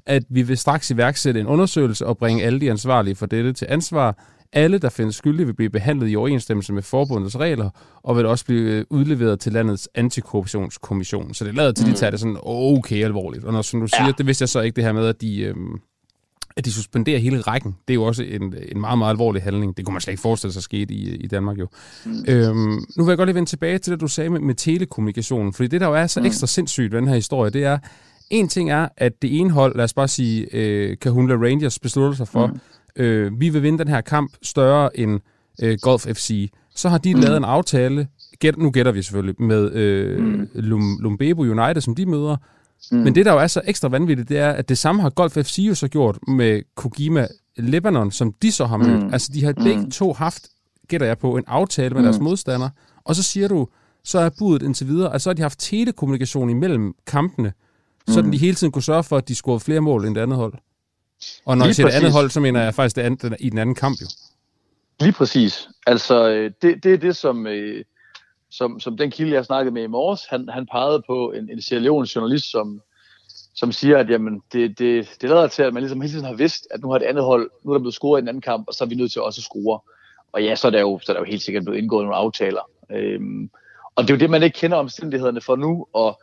at 0.06 0.24
vi 0.30 0.42
vil 0.42 0.58
straks 0.58 0.92
iværksætte 0.92 1.40
en 1.40 1.48
undersøgelse 1.48 2.06
og 2.06 2.18
bringe 2.18 2.44
alle 2.44 2.60
de 2.60 2.72
ansvarlige 2.72 3.16
for 3.16 3.26
dette 3.26 3.54
til 3.54 3.68
ansvar. 3.70 4.18
Alle, 4.54 4.78
der 4.78 4.90
findes 4.90 5.16
skyldige, 5.16 5.46
vil 5.46 5.54
blive 5.54 5.70
behandlet 5.70 6.12
i 6.12 6.16
overensstemmelse 6.16 6.74
med 6.74 6.82
forbundets 6.82 7.40
regler, 7.40 7.70
og 8.04 8.18
vil 8.18 8.26
også 8.26 8.46
blive 8.46 8.72
øh, 8.72 8.86
udleveret 8.90 9.40
til 9.40 9.52
landets 9.52 9.90
antikorruptionskommission. 9.96 11.34
Så 11.34 11.46
det 11.46 11.56
lader 11.56 11.72
til, 11.72 11.84
at 11.84 11.86
de 11.86 11.92
mm. 11.92 11.96
tager 11.96 12.12
det 12.12 12.20
sådan 12.20 12.38
okay 12.44 13.04
alvorligt. 13.04 13.46
Og 13.46 13.54
når, 13.54 13.62
som 13.62 13.80
du 13.82 13.88
siger, 13.88 14.06
ja. 14.06 14.12
det 14.18 14.28
vidste 14.28 14.44
jeg 14.44 14.50
så 14.50 14.62
ikke 14.62 14.76
det 14.76 14.84
her 14.84 14.94
med, 14.94 15.06
at 15.06 15.22
de, 15.22 15.42
øhm, 15.42 15.80
at 16.58 16.66
de 16.66 16.72
suspenderer 16.72 17.20
hele 17.20 17.42
rækken. 17.42 17.76
Det 17.88 17.94
er 17.94 17.96
jo 17.96 18.04
også 18.04 18.24
en, 18.24 18.54
en 18.72 18.82
meget, 18.82 18.98
meget 18.98 19.12
alvorlig 19.12 19.44
handling. 19.44 19.78
Det 19.78 19.86
kunne 19.86 19.94
man 19.94 20.02
slet 20.02 20.12
ikke 20.12 20.22
forestille 20.22 20.54
sig 20.54 20.64
skete 20.64 20.94
i, 20.94 21.16
i 21.16 21.28
Danmark 21.28 21.60
jo. 21.60 21.68
Mm. 22.06 22.26
Øhm, 22.28 22.86
nu 22.98 23.04
vil 23.04 23.12
jeg 23.12 23.18
godt 23.18 23.28
lige 23.28 23.36
vende 23.36 23.50
tilbage 23.50 23.78
til 23.78 23.92
det, 23.92 24.02
du 24.02 24.08
sagde 24.08 24.30
med, 24.30 24.40
med 24.40 24.56
telekommunikationen. 24.56 25.54
Fordi 25.54 25.68
det, 25.68 25.82
der 25.82 25.88
jo 25.88 25.94
er 25.94 26.08
så 26.08 26.20
mm. 26.20 26.26
ekstra 26.26 26.48
sindssygt 26.48 26.92
ved 26.92 27.00
den 27.00 27.08
her 27.08 27.16
historie, 27.16 27.52
det 27.52 27.64
er, 27.64 27.78
en 28.30 28.48
ting 28.48 28.72
er, 28.72 28.88
at 28.98 29.22
det 29.22 29.40
ene 29.40 29.52
hold, 29.52 29.76
lad 29.76 29.84
os 29.84 29.94
bare 29.94 30.08
sige, 30.08 30.56
øh, 30.56 30.98
Kahunla 30.98 31.36
Rangers 31.36 31.80
beslutter 31.80 32.18
sig 32.18 32.28
for, 32.28 32.48
mm 32.48 32.60
øh, 33.00 33.40
vi 33.40 33.50
vil 33.50 33.64
vinde 33.64 33.80
den 33.80 33.88
her 33.88 34.02
kamp 34.02 34.34
større 34.42 35.00
end 35.00 35.20
øh, 35.62 35.78
Golf 35.82 36.08
FC, 36.08 36.52
så 36.76 36.90
har 36.90 36.98
de 36.98 37.14
mm. 37.14 37.22
lavet 37.22 37.38
en 37.38 37.44
aftale, 37.44 38.08
gæt, 38.40 38.58
nu 38.58 38.72
gætter 38.72 38.92
vi 38.92 39.02
selvfølgelig, 39.02 39.36
med 39.44 39.72
øh, 39.72 40.24
mm. 40.24 40.50
Lum, 40.56 40.98
Lumbebo 41.02 41.42
United, 41.42 41.82
som 41.82 41.96
de 41.96 42.06
møder. 42.06 42.38
Mm. 42.92 42.98
Men 42.98 43.16
det, 43.16 43.26
der 43.26 43.32
jo 43.32 43.40
er 43.40 43.48
så 43.48 43.62
ekstra 43.66 43.88
vanvittigt, 43.88 44.30
det 44.30 44.38
er, 44.38 44.50
at 44.50 44.70
det 44.70 44.78
samme 44.78 45.02
har 45.02 45.10
Golf 45.10 45.34
FC 45.34 45.60
jo 45.60 45.76
så 45.76 45.88
gjort 45.88 46.20
med 46.28 46.62
Kogima 46.76 47.28
Lebanon, 47.58 48.12
som 48.12 48.34
de 48.42 48.52
så 48.52 48.66
har 48.66 48.78
mødt. 48.78 49.04
Mm. 49.04 49.14
Altså, 49.14 49.32
de 49.34 49.44
har 49.44 49.54
begge 49.54 49.82
mm. 49.82 49.92
to 49.92 50.14
haft, 50.14 50.48
gætter 50.88 51.08
jeg 51.08 51.18
på, 51.18 51.38
en 51.38 51.44
aftale 51.48 51.94
med 51.94 52.02
mm. 52.02 52.06
deres 52.06 52.20
modstander. 52.20 52.70
Og 53.04 53.16
så 53.16 53.24
siger 53.24 53.48
du, 53.48 53.68
så 54.04 54.20
er 54.20 54.30
budet 54.40 54.62
indtil 54.62 54.88
videre, 54.88 55.14
at 55.14 55.22
så 55.22 55.30
har 55.30 55.34
de 55.34 55.42
haft 55.42 55.60
telekommunikation 55.60 56.50
imellem 56.50 56.94
kampene, 57.08 57.54
mm. 58.08 58.14
så 58.14 58.22
de 58.22 58.38
hele 58.38 58.56
tiden 58.56 58.72
kunne 58.72 58.84
sørge 58.84 59.04
for, 59.04 59.18
at 59.18 59.28
de 59.28 59.36
scorede 59.36 59.60
flere 59.60 59.82
mål 59.82 60.06
end 60.06 60.16
det 60.16 60.22
andet 60.22 60.38
hold. 60.38 60.54
Og 61.46 61.58
når 61.58 61.66
Lige 61.66 61.68
jeg 61.68 61.76
siger 61.76 61.86
præcis. 61.86 61.96
det 61.96 62.06
andet 62.06 62.14
hold, 62.14 62.30
så 62.30 62.40
mener 62.40 62.64
jeg 62.64 62.74
faktisk 62.74 62.96
det 62.96 63.02
andet, 63.02 63.36
i 63.40 63.50
den 63.50 63.58
anden 63.58 63.76
kamp 63.76 64.02
jo. 64.02 64.08
Lige 65.00 65.14
præcis. 65.14 65.68
Altså, 65.88 66.30
øh, 66.30 66.52
det, 66.62 66.84
det 66.84 66.94
er 66.94 66.98
det, 66.98 67.16
som, 67.16 67.48
øh, 67.48 67.84
som, 68.50 68.80
som 68.80 68.98
den 68.98 69.12
kilde, 69.12 69.34
jeg 69.34 69.46
snakkede 69.46 69.74
med 69.74 69.84
i 69.84 69.88
morges, 69.88 70.26
han, 70.30 70.50
han 70.50 70.68
pegede 70.72 71.04
på 71.08 71.32
en, 71.32 71.50
en 71.50 71.62
Sierra 71.62 71.82
Leone 71.82 72.08
journalist, 72.16 72.52
som, 72.52 72.82
som 73.56 73.72
siger, 73.72 73.98
at 73.98 74.10
jamen, 74.10 74.42
det, 74.54 74.80
det, 74.80 75.10
det 75.22 75.30
lader 75.30 75.48
til, 75.48 75.64
at 75.64 75.74
man 75.74 75.84
ligesom 75.84 76.02
hele 76.02 76.14
tiden 76.14 76.26
har 76.26 76.34
vidst, 76.34 76.68
at 76.72 76.82
nu 76.82 76.92
har 76.92 76.98
det 76.98 77.06
andet 77.06 77.24
hold, 77.24 77.50
nu 77.64 77.72
er 77.72 77.76
der 77.76 77.80
blevet 77.80 77.94
scoret 77.94 78.20
i 78.20 78.22
en 78.22 78.28
anden 78.28 78.42
kamp, 78.42 78.68
og 78.68 78.74
så 78.74 78.84
er 78.84 78.88
vi 78.88 78.96
nødt 78.96 79.12
til 79.12 79.22
også 79.22 79.40
at 79.40 79.44
score. 79.44 79.80
Og 80.32 80.44
ja, 80.44 80.56
så 80.56 80.68
er 80.68 80.72
der 80.72 80.80
jo, 80.80 81.00
så 81.04 81.12
er 81.12 81.14
der 81.14 81.22
jo 81.22 81.32
helt 81.32 81.42
sikkert 81.42 81.64
blevet 81.64 81.78
indgået 81.78 82.04
nogle 82.04 82.16
aftaler. 82.18 82.70
Øhm, 82.92 83.50
og 83.96 84.04
det 84.04 84.10
er 84.10 84.14
jo 84.16 84.20
det, 84.20 84.30
man 84.30 84.44
ikke 84.44 84.60
kender 84.60 84.78
omstændighederne 84.78 85.42
for 85.42 85.56
nu, 85.56 85.88
og 85.94 86.22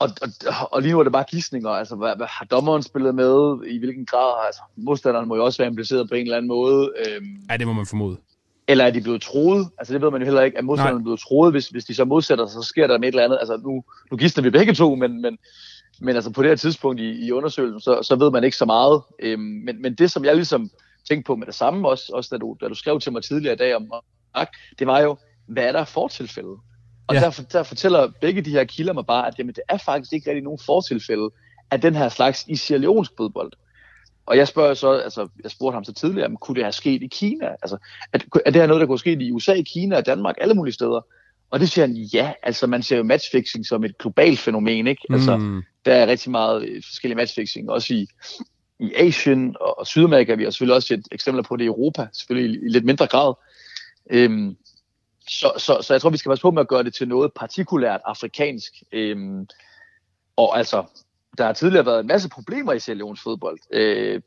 og, 0.00 0.08
og, 0.22 0.28
og 0.72 0.82
lige 0.82 0.92
nu 0.92 0.98
er 0.98 1.02
det 1.02 1.12
bare 1.12 1.24
gissninger. 1.30 1.70
Altså, 1.70 1.96
hvad, 1.96 2.16
hvad, 2.16 2.26
har 2.26 2.44
dommeren 2.44 2.82
spillet 2.82 3.14
med? 3.14 3.60
I 3.66 3.78
hvilken 3.78 4.06
grad? 4.06 4.46
Altså, 4.46 4.62
modstanderen 4.76 5.28
må 5.28 5.36
jo 5.36 5.44
også 5.44 5.58
være 5.58 5.68
impliceret 5.68 6.08
på 6.08 6.14
en 6.14 6.22
eller 6.22 6.36
anden 6.36 6.48
måde. 6.48 6.92
Øhm, 6.98 7.36
ja, 7.50 7.56
det 7.56 7.66
må 7.66 7.72
man 7.72 7.86
formode. 7.86 8.16
Eller 8.68 8.84
er 8.84 8.90
de 8.90 9.00
blevet 9.00 9.22
troet? 9.22 9.68
Altså, 9.78 9.94
det 9.94 10.02
ved 10.02 10.10
man 10.10 10.20
jo 10.20 10.24
heller 10.24 10.42
ikke. 10.42 10.58
Er 10.58 10.62
modstanderen 10.62 11.02
blevet 11.02 11.20
troet? 11.20 11.52
Hvis, 11.52 11.68
hvis 11.68 11.84
de 11.84 11.94
så 11.94 12.04
modsætter 12.04 12.46
sig, 12.46 12.62
så 12.62 12.68
sker 12.68 12.86
der 12.86 12.98
med 12.98 13.08
et 13.08 13.12
eller 13.12 13.24
andet. 13.24 13.38
Altså, 13.40 13.56
nu, 13.56 13.84
nu 14.10 14.16
gister 14.16 14.42
vi 14.42 14.50
begge 14.50 14.74
to, 14.74 14.94
men, 14.94 15.22
men, 15.22 15.38
men 16.00 16.14
altså, 16.14 16.30
på 16.30 16.42
det 16.42 16.50
her 16.50 16.56
tidspunkt 16.56 17.00
i, 17.00 17.26
i 17.26 17.32
undersøgelsen, 17.32 17.80
så, 17.80 18.02
så 18.02 18.16
ved 18.16 18.30
man 18.30 18.44
ikke 18.44 18.56
så 18.56 18.64
meget. 18.64 19.02
Øhm, 19.18 19.42
men, 19.42 19.82
men 19.82 19.94
det, 19.94 20.10
som 20.10 20.24
jeg 20.24 20.34
ligesom 20.34 20.70
tænkte 21.08 21.26
på 21.26 21.36
med 21.36 21.46
det 21.46 21.54
samme, 21.54 21.88
også, 21.88 22.12
også 22.14 22.28
da, 22.32 22.38
du, 22.38 22.56
da 22.60 22.68
du 22.68 22.74
skrev 22.74 23.00
til 23.00 23.12
mig 23.12 23.22
tidligere 23.22 23.54
i 23.54 23.58
dag 23.58 23.76
om 23.76 23.92
det 24.78 24.86
var 24.86 25.00
jo, 25.00 25.16
hvad 25.48 25.64
er 25.64 25.72
der 25.72 25.84
fortilfældet? 25.84 26.58
Og 27.10 27.14
ja. 27.14 27.20
der, 27.20 27.42
der 27.52 27.62
fortæller 27.62 28.12
begge 28.20 28.42
de 28.42 28.50
her 28.50 28.64
kilder 28.64 28.92
mig 28.92 29.06
bare, 29.06 29.26
at 29.26 29.34
jamen, 29.38 29.54
det 29.54 29.62
er 29.68 29.76
faktisk 29.76 30.12
ikke 30.12 30.30
rigtig 30.30 30.44
nogen 30.44 30.58
fortilfælde 30.66 31.30
af 31.70 31.80
den 31.80 31.94
her 31.94 32.08
slags 32.08 32.44
i 32.48 32.56
fodbold. 33.16 33.52
Og 34.26 34.36
jeg 34.36 34.48
spørger 34.48 34.74
så, 34.74 34.92
altså, 34.92 35.28
jeg 35.42 35.50
spurgte 35.50 35.74
ham 35.74 35.84
så 35.84 35.92
tidligere, 35.92 36.26
om 36.26 36.36
kunne 36.36 36.54
det 36.54 36.64
have 36.64 36.72
sket 36.72 37.02
i 37.02 37.06
Kina? 37.06 37.46
Altså, 37.62 37.76
er, 38.12 38.18
er 38.46 38.50
det 38.50 38.60
her 38.60 38.66
noget, 38.66 38.80
der 38.80 38.86
kunne 38.86 38.98
ske 38.98 39.12
i 39.12 39.32
USA, 39.32 39.62
Kina, 39.62 40.00
Danmark, 40.00 40.34
alle 40.40 40.54
mulige 40.54 40.74
steder? 40.74 41.06
Og 41.50 41.60
det 41.60 41.70
siger 41.70 41.86
han, 41.86 41.96
ja, 41.96 42.32
altså 42.42 42.66
man 42.66 42.82
ser 42.82 42.96
jo 42.96 43.02
matchfixing 43.02 43.66
som 43.66 43.84
et 43.84 43.98
globalt 43.98 44.38
fænomen, 44.38 44.86
ikke? 44.86 45.02
Altså, 45.10 45.36
mm. 45.36 45.62
der 45.84 45.94
er 45.94 46.06
rigtig 46.06 46.30
meget 46.30 46.62
øh, 46.62 46.82
forskellige 46.84 47.16
matchfixing, 47.16 47.70
også 47.70 47.94
i, 47.94 48.08
i 48.78 48.92
Asien 48.94 49.56
og, 49.60 49.78
og 49.78 49.86
Sydamerika. 49.86 50.34
Vi 50.34 50.44
har 50.44 50.50
selvfølgelig 50.50 50.76
også 50.76 50.88
set 50.88 51.08
eksempler 51.12 51.42
på 51.42 51.56
det 51.56 51.64
i 51.64 51.66
Europa, 51.66 52.06
selvfølgelig 52.12 52.60
i, 52.60 52.64
i 52.64 52.68
lidt 52.68 52.84
mindre 52.84 53.06
grad. 53.06 53.34
Øhm, 54.10 54.56
så, 55.30 55.52
så, 55.58 55.78
så 55.82 55.94
jeg 55.94 56.00
tror, 56.00 56.10
vi 56.10 56.16
skal 56.16 56.30
passe 56.30 56.42
på 56.42 56.50
med 56.50 56.60
at 56.60 56.68
gøre 56.68 56.82
det 56.82 56.94
til 56.94 57.08
noget 57.08 57.32
partikulært 57.32 58.00
afrikansk. 58.04 58.82
Øhm, 58.92 59.46
og 60.36 60.58
altså, 60.58 60.84
der 61.38 61.44
har 61.44 61.52
tidligere 61.52 61.86
været 61.86 62.00
en 62.00 62.06
masse 62.06 62.28
problemer 62.28 62.72
i 62.72 62.80
Sierra 62.80 63.14
fodbold. 63.24 63.58
Øh, 63.70 64.22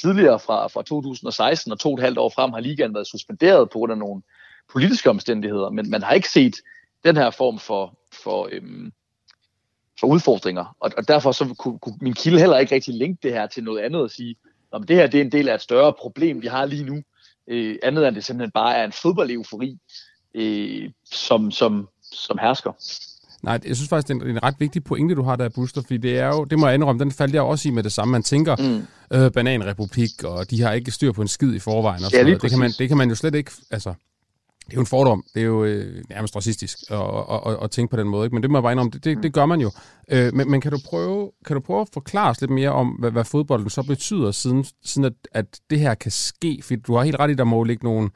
tidligere 0.00 0.38
fra, 0.38 0.66
fra 0.66 0.82
2016 0.82 1.72
og 1.72 1.80
to 1.80 1.88
og 1.88 1.94
et 1.94 2.02
halvt 2.02 2.18
år 2.18 2.28
frem 2.28 2.52
har 2.52 2.60
ligaen 2.60 2.94
været 2.94 3.06
suspenderet 3.06 3.70
på 3.70 3.78
grund 3.78 3.92
af 3.92 3.98
nogle 3.98 4.22
politiske 4.72 5.10
omstændigheder, 5.10 5.70
men 5.70 5.90
man 5.90 6.02
har 6.02 6.14
ikke 6.14 6.28
set 6.28 6.54
den 7.04 7.16
her 7.16 7.30
form 7.30 7.58
for, 7.58 7.98
for, 8.12 8.48
øhm, 8.52 8.92
for 10.00 10.06
udfordringer. 10.06 10.76
Og, 10.80 10.90
og 10.96 11.08
derfor 11.08 11.32
så 11.32 11.54
kunne, 11.58 11.78
kunne 11.78 11.96
min 12.00 12.14
kilde 12.14 12.38
heller 12.38 12.58
ikke 12.58 12.74
rigtig 12.74 12.94
linke 12.94 13.18
det 13.22 13.32
her 13.32 13.46
til 13.46 13.64
noget 13.64 13.80
andet 13.80 14.02
og 14.02 14.10
sige, 14.10 14.36
om 14.70 14.82
det 14.82 14.96
her 14.96 15.06
det 15.06 15.20
er 15.20 15.24
en 15.24 15.32
del 15.32 15.48
af 15.48 15.54
et 15.54 15.60
større 15.60 15.92
problem, 15.92 16.42
vi 16.42 16.46
har 16.46 16.64
lige 16.66 16.84
nu. 16.84 17.02
Øh, 17.46 17.78
andet 17.82 18.08
end 18.08 18.14
det 18.16 18.24
simpelthen 18.24 18.50
bare 18.50 18.76
er 18.76 18.84
en 18.84 18.92
fodboldeufori, 18.92 19.78
øh, 20.34 20.90
som, 21.12 21.50
som, 21.50 21.88
som 22.12 22.38
hersker. 22.40 22.72
Nej, 23.42 23.60
jeg 23.66 23.76
synes 23.76 23.88
faktisk, 23.88 24.08
det 24.08 24.22
er 24.22 24.30
en, 24.30 24.42
ret 24.42 24.54
vigtig 24.58 24.84
pointe, 24.84 25.14
du 25.14 25.22
har 25.22 25.36
der, 25.36 25.48
Buster, 25.48 25.82
fordi 25.82 25.96
det 25.96 26.18
er 26.18 26.26
jo, 26.26 26.44
det 26.44 26.58
må 26.58 26.66
jeg 26.66 26.74
indrømme, 26.74 26.98
den 27.04 27.12
faldt 27.12 27.34
jeg 27.34 27.42
også 27.42 27.68
i 27.68 27.70
med 27.70 27.82
det 27.82 27.92
samme. 27.92 28.12
Man 28.12 28.22
tænker, 28.22 28.56
mm. 28.56 29.16
øh, 29.16 29.32
bananrepublik, 29.32 30.24
og 30.24 30.50
de 30.50 30.62
har 30.62 30.72
ikke 30.72 30.90
styr 30.90 31.12
på 31.12 31.22
en 31.22 31.28
skid 31.28 31.54
i 31.54 31.58
forvejen. 31.58 32.04
Og 32.04 32.12
ja, 32.12 32.24
det, 32.24 32.50
kan 32.50 32.58
man, 32.58 32.70
det 32.78 32.88
kan 32.88 32.96
man 32.96 33.08
jo 33.08 33.14
slet 33.14 33.34
ikke, 33.34 33.50
altså, 33.70 33.94
det 34.66 34.72
er 34.72 34.76
jo 34.76 34.80
en 34.80 34.86
fordom. 34.86 35.24
Det 35.34 35.40
er 35.42 35.46
jo 35.46 35.64
øh, 35.64 36.04
nærmest 36.10 36.36
racistisk 36.36 36.78
at, 36.90 36.98
at, 36.98 37.40
at, 37.46 37.58
at 37.62 37.70
tænke 37.70 37.90
på 37.90 37.96
den 37.96 38.08
måde. 38.08 38.26
Ikke? 38.26 38.34
Men 38.34 38.42
det 38.42 38.50
må 38.50 38.58
jeg 38.58 38.62
bare 38.62 38.72
indrømme, 38.72 38.90
det, 38.90 39.04
det, 39.04 39.22
det 39.22 39.32
gør 39.32 39.46
man 39.46 39.60
jo. 39.60 39.70
Øh, 40.10 40.34
men, 40.34 40.50
men 40.50 40.60
kan, 40.60 40.72
du 40.72 40.78
prøve, 40.86 41.30
kan 41.46 41.54
du 41.54 41.60
prøve 41.60 41.80
at 41.80 41.88
forklare 41.92 42.30
os 42.30 42.40
lidt 42.40 42.50
mere 42.50 42.70
om, 42.70 42.88
hvad, 42.88 43.10
hvad 43.10 43.24
fodbolden 43.24 43.70
så 43.70 43.82
betyder, 43.82 44.30
siden, 44.30 44.64
siden 44.84 45.04
at, 45.04 45.12
at 45.32 45.60
det 45.70 45.80
her 45.80 45.94
kan 45.94 46.10
ske? 46.10 46.60
For 46.62 46.74
du 46.76 46.94
har 46.94 47.04
helt 47.04 47.18
ret 47.18 47.30
i, 47.30 47.34
der 47.34 47.44
må 47.44 47.64
ligge 47.64 47.84
nogle... 47.84 48.10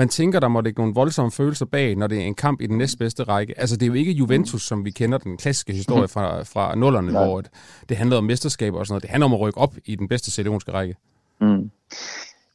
Man 0.00 0.08
tænker, 0.08 0.40
der 0.40 0.48
må 0.48 0.60
ligge 0.60 0.80
nogle 0.80 0.94
voldsomme 0.94 1.30
følelser 1.30 1.66
bag, 1.66 1.96
når 1.96 2.06
det 2.06 2.18
er 2.18 2.22
en 2.22 2.34
kamp 2.34 2.60
i 2.60 2.66
den 2.66 2.78
næstbedste 2.78 3.22
række. 3.22 3.60
Altså, 3.60 3.76
det 3.76 3.82
er 3.82 3.86
jo 3.86 3.92
ikke 3.92 4.12
Juventus, 4.12 4.62
som 4.62 4.84
vi 4.84 4.90
kender 4.90 5.18
den 5.18 5.36
klassiske 5.36 5.72
historie 5.72 6.08
fra, 6.08 6.42
fra 6.42 6.74
nullerne, 6.74 7.12
Nej. 7.12 7.24
hvor 7.24 7.42
det 7.88 7.96
handlede 7.96 8.18
om 8.18 8.24
mesterskab 8.24 8.74
og 8.74 8.86
sådan 8.86 8.92
noget. 8.92 9.02
Det 9.02 9.10
handler 9.10 9.24
om 9.24 9.32
at 9.32 9.40
rykke 9.40 9.58
op 9.58 9.74
i 9.84 9.96
den 9.96 10.08
bedste 10.08 10.30
celionske 10.30 10.72
række. 10.72 10.96
Mm. 11.40 11.70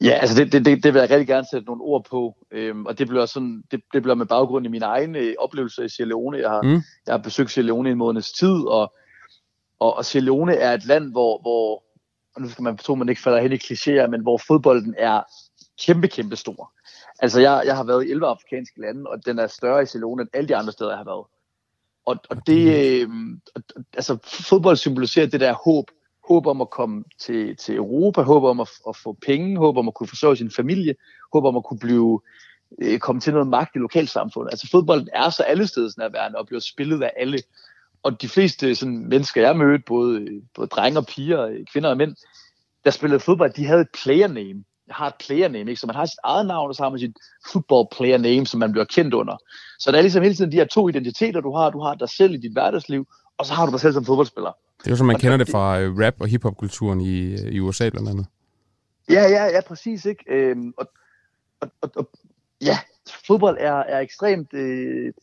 Ja, 0.01 0.09
altså 0.09 0.35
det, 0.35 0.51
det, 0.51 0.65
det, 0.65 0.83
det 0.83 0.93
vil 0.93 0.99
jeg 0.99 1.09
rigtig 1.09 1.27
gerne 1.27 1.47
sætte 1.51 1.65
nogle 1.65 1.81
ord 1.81 2.05
på, 2.09 2.35
øhm, 2.51 2.85
og 2.85 2.99
det 2.99 3.07
bliver, 3.07 3.25
sådan, 3.25 3.63
det, 3.71 3.81
det 3.93 4.01
bliver 4.01 4.15
med 4.15 4.25
baggrund 4.25 4.65
i 4.65 4.69
mine 4.69 4.85
egne 4.85 5.19
øh, 5.19 5.33
oplevelser 5.39 5.83
i 5.83 5.89
Sierra 5.89 6.09
Leone. 6.09 6.37
Jeg 6.37 6.49
har, 6.49 6.61
mm. 6.61 6.81
jeg 7.07 7.13
har 7.13 7.17
besøgt 7.17 7.51
Sierra 7.51 7.65
Leone 7.65 7.89
i 7.89 7.91
en 7.91 7.97
måneds 7.97 8.31
tid, 8.31 8.67
og, 8.67 8.93
og, 9.79 9.97
og 9.97 10.05
Sierra 10.05 10.25
Leone 10.25 10.55
er 10.55 10.73
et 10.73 10.85
land, 10.85 11.11
hvor, 11.11 11.41
hvor 11.41 11.83
og 12.35 12.41
nu 12.41 12.49
skal 12.49 12.63
man 12.63 12.77
tro, 12.77 12.95
man 12.95 13.09
ikke 13.09 13.21
falder 13.21 13.41
hen 13.41 13.51
i 13.51 13.55
klichéer, 13.55 14.07
men 14.07 14.21
hvor 14.21 14.37
fodbolden 14.47 14.95
er 14.97 15.21
kæmpe, 15.85 16.07
kæmpe 16.07 16.35
stor. 16.35 16.71
Altså, 17.19 17.41
jeg, 17.41 17.63
jeg 17.65 17.75
har 17.75 17.83
været 17.83 18.05
i 18.05 18.11
11 18.11 18.27
afrikanske 18.27 18.81
lande, 18.81 19.09
og 19.09 19.25
den 19.25 19.39
er 19.39 19.47
større 19.47 19.83
i 19.83 19.85
Sierra 19.85 20.01
Leone 20.01 20.21
end 20.21 20.29
alle 20.33 20.47
de 20.47 20.55
andre 20.55 20.71
steder, 20.71 20.89
jeg 20.89 20.97
har 20.97 21.05
været. 21.05 21.25
Og, 22.05 22.15
og 22.29 22.47
det, 22.47 23.01
øh, 23.01 23.09
altså, 23.93 24.17
fodbold 24.23 24.77
symboliserer 24.77 25.27
det 25.27 25.39
der 25.39 25.53
håb, 25.65 25.85
håb 26.27 26.47
om 26.47 26.61
at 26.61 26.69
komme 26.69 27.03
til, 27.19 27.57
til 27.57 27.75
Europa, 27.75 28.21
håb 28.21 28.43
om 28.43 28.59
at, 28.59 28.69
at 28.89 28.95
få 28.95 29.17
penge, 29.25 29.57
håb 29.57 29.77
om 29.77 29.87
at 29.87 29.93
kunne 29.93 30.07
forsørge 30.07 30.35
sin 30.35 30.51
familie, 30.51 30.95
håb 31.33 31.45
om 31.45 31.57
at 31.57 31.63
kunne 31.63 31.79
blive 31.79 32.21
øh, 32.81 32.99
komme 32.99 33.21
til 33.21 33.33
noget 33.33 33.47
magt 33.47 33.75
i 33.75 33.79
lokalsamfundet. 33.79 34.51
Altså 34.51 34.67
fodbolden 34.71 35.09
er 35.13 35.29
så 35.29 35.43
alle 35.43 35.67
steder 35.67 36.09
verden 36.09 36.35
og 36.35 36.45
bliver 36.45 36.59
spillet 36.59 37.03
af 37.03 37.11
alle. 37.17 37.39
Og 38.03 38.21
de 38.21 38.29
fleste 38.29 38.75
sådan, 38.75 39.07
mennesker, 39.09 39.41
jeg 39.41 39.57
mødte, 39.57 39.83
både, 39.87 40.41
både 40.55 40.67
drenge 40.67 40.99
og 40.99 41.05
piger, 41.05 41.65
kvinder 41.71 41.89
og 41.89 41.97
mænd, 41.97 42.15
der 42.83 42.91
spillede 42.91 43.19
fodbold, 43.19 43.53
de 43.53 43.65
havde 43.65 43.81
et 43.81 43.89
player 44.03 44.27
name. 44.27 44.63
Har 44.89 45.07
et 45.07 45.13
player 45.27 45.47
name, 45.47 45.69
ikke? 45.69 45.79
så 45.81 45.87
man 45.87 45.95
har 45.95 46.05
sit 46.05 46.19
eget 46.23 46.45
navn, 46.47 46.69
og 46.69 46.75
så 46.75 46.83
har 46.83 46.89
man 46.89 46.99
sit 46.99 47.15
football 47.51 47.87
player 47.97 48.17
name, 48.17 48.45
som 48.45 48.59
man 48.59 48.71
bliver 48.71 48.85
kendt 48.85 49.13
under. 49.13 49.37
Så 49.79 49.91
der 49.91 49.97
er 49.97 50.01
ligesom 50.01 50.23
hele 50.23 50.35
tiden 50.35 50.51
de 50.51 50.57
her 50.57 50.65
to 50.65 50.89
identiteter, 50.89 51.41
du 51.41 51.55
har. 51.55 51.69
Du 51.69 51.79
har 51.79 51.95
dig 51.95 52.09
selv 52.09 52.33
i 52.33 52.37
dit 52.37 52.51
hverdagsliv, 52.51 53.07
og 53.37 53.45
så 53.45 53.53
har 53.53 53.65
du 53.65 53.71
dig 53.71 53.79
selv 53.79 53.93
som 53.93 54.05
fodboldspiller. 54.05 54.51
Det 54.79 54.87
er 54.87 54.91
jo 54.91 54.97
som 54.97 55.07
man 55.07 55.15
og 55.15 55.21
kender 55.21 55.37
det 55.37 55.49
fra 55.49 55.79
øh, 55.79 55.97
rap- 55.97 56.21
og 56.21 56.27
hiphop-kulturen 56.27 57.01
i, 57.01 57.19
øh, 57.19 57.39
i 57.39 57.59
USA 57.59 57.89
blandt 57.89 58.09
andet. 58.09 58.25
Ja, 59.09 59.21
ja, 59.21 59.45
ja, 59.45 59.61
præcis. 59.61 60.05
Ikke? 60.05 60.23
Øhm, 60.29 60.73
og, 60.77 60.87
og, 61.59 61.71
og, 61.81 61.91
og, 61.95 62.09
ja, 62.61 62.77
fodbold 63.27 63.57
er, 63.59 63.73
er 63.73 63.99
ekstremt, 63.99 64.53
øh, 64.53 65.13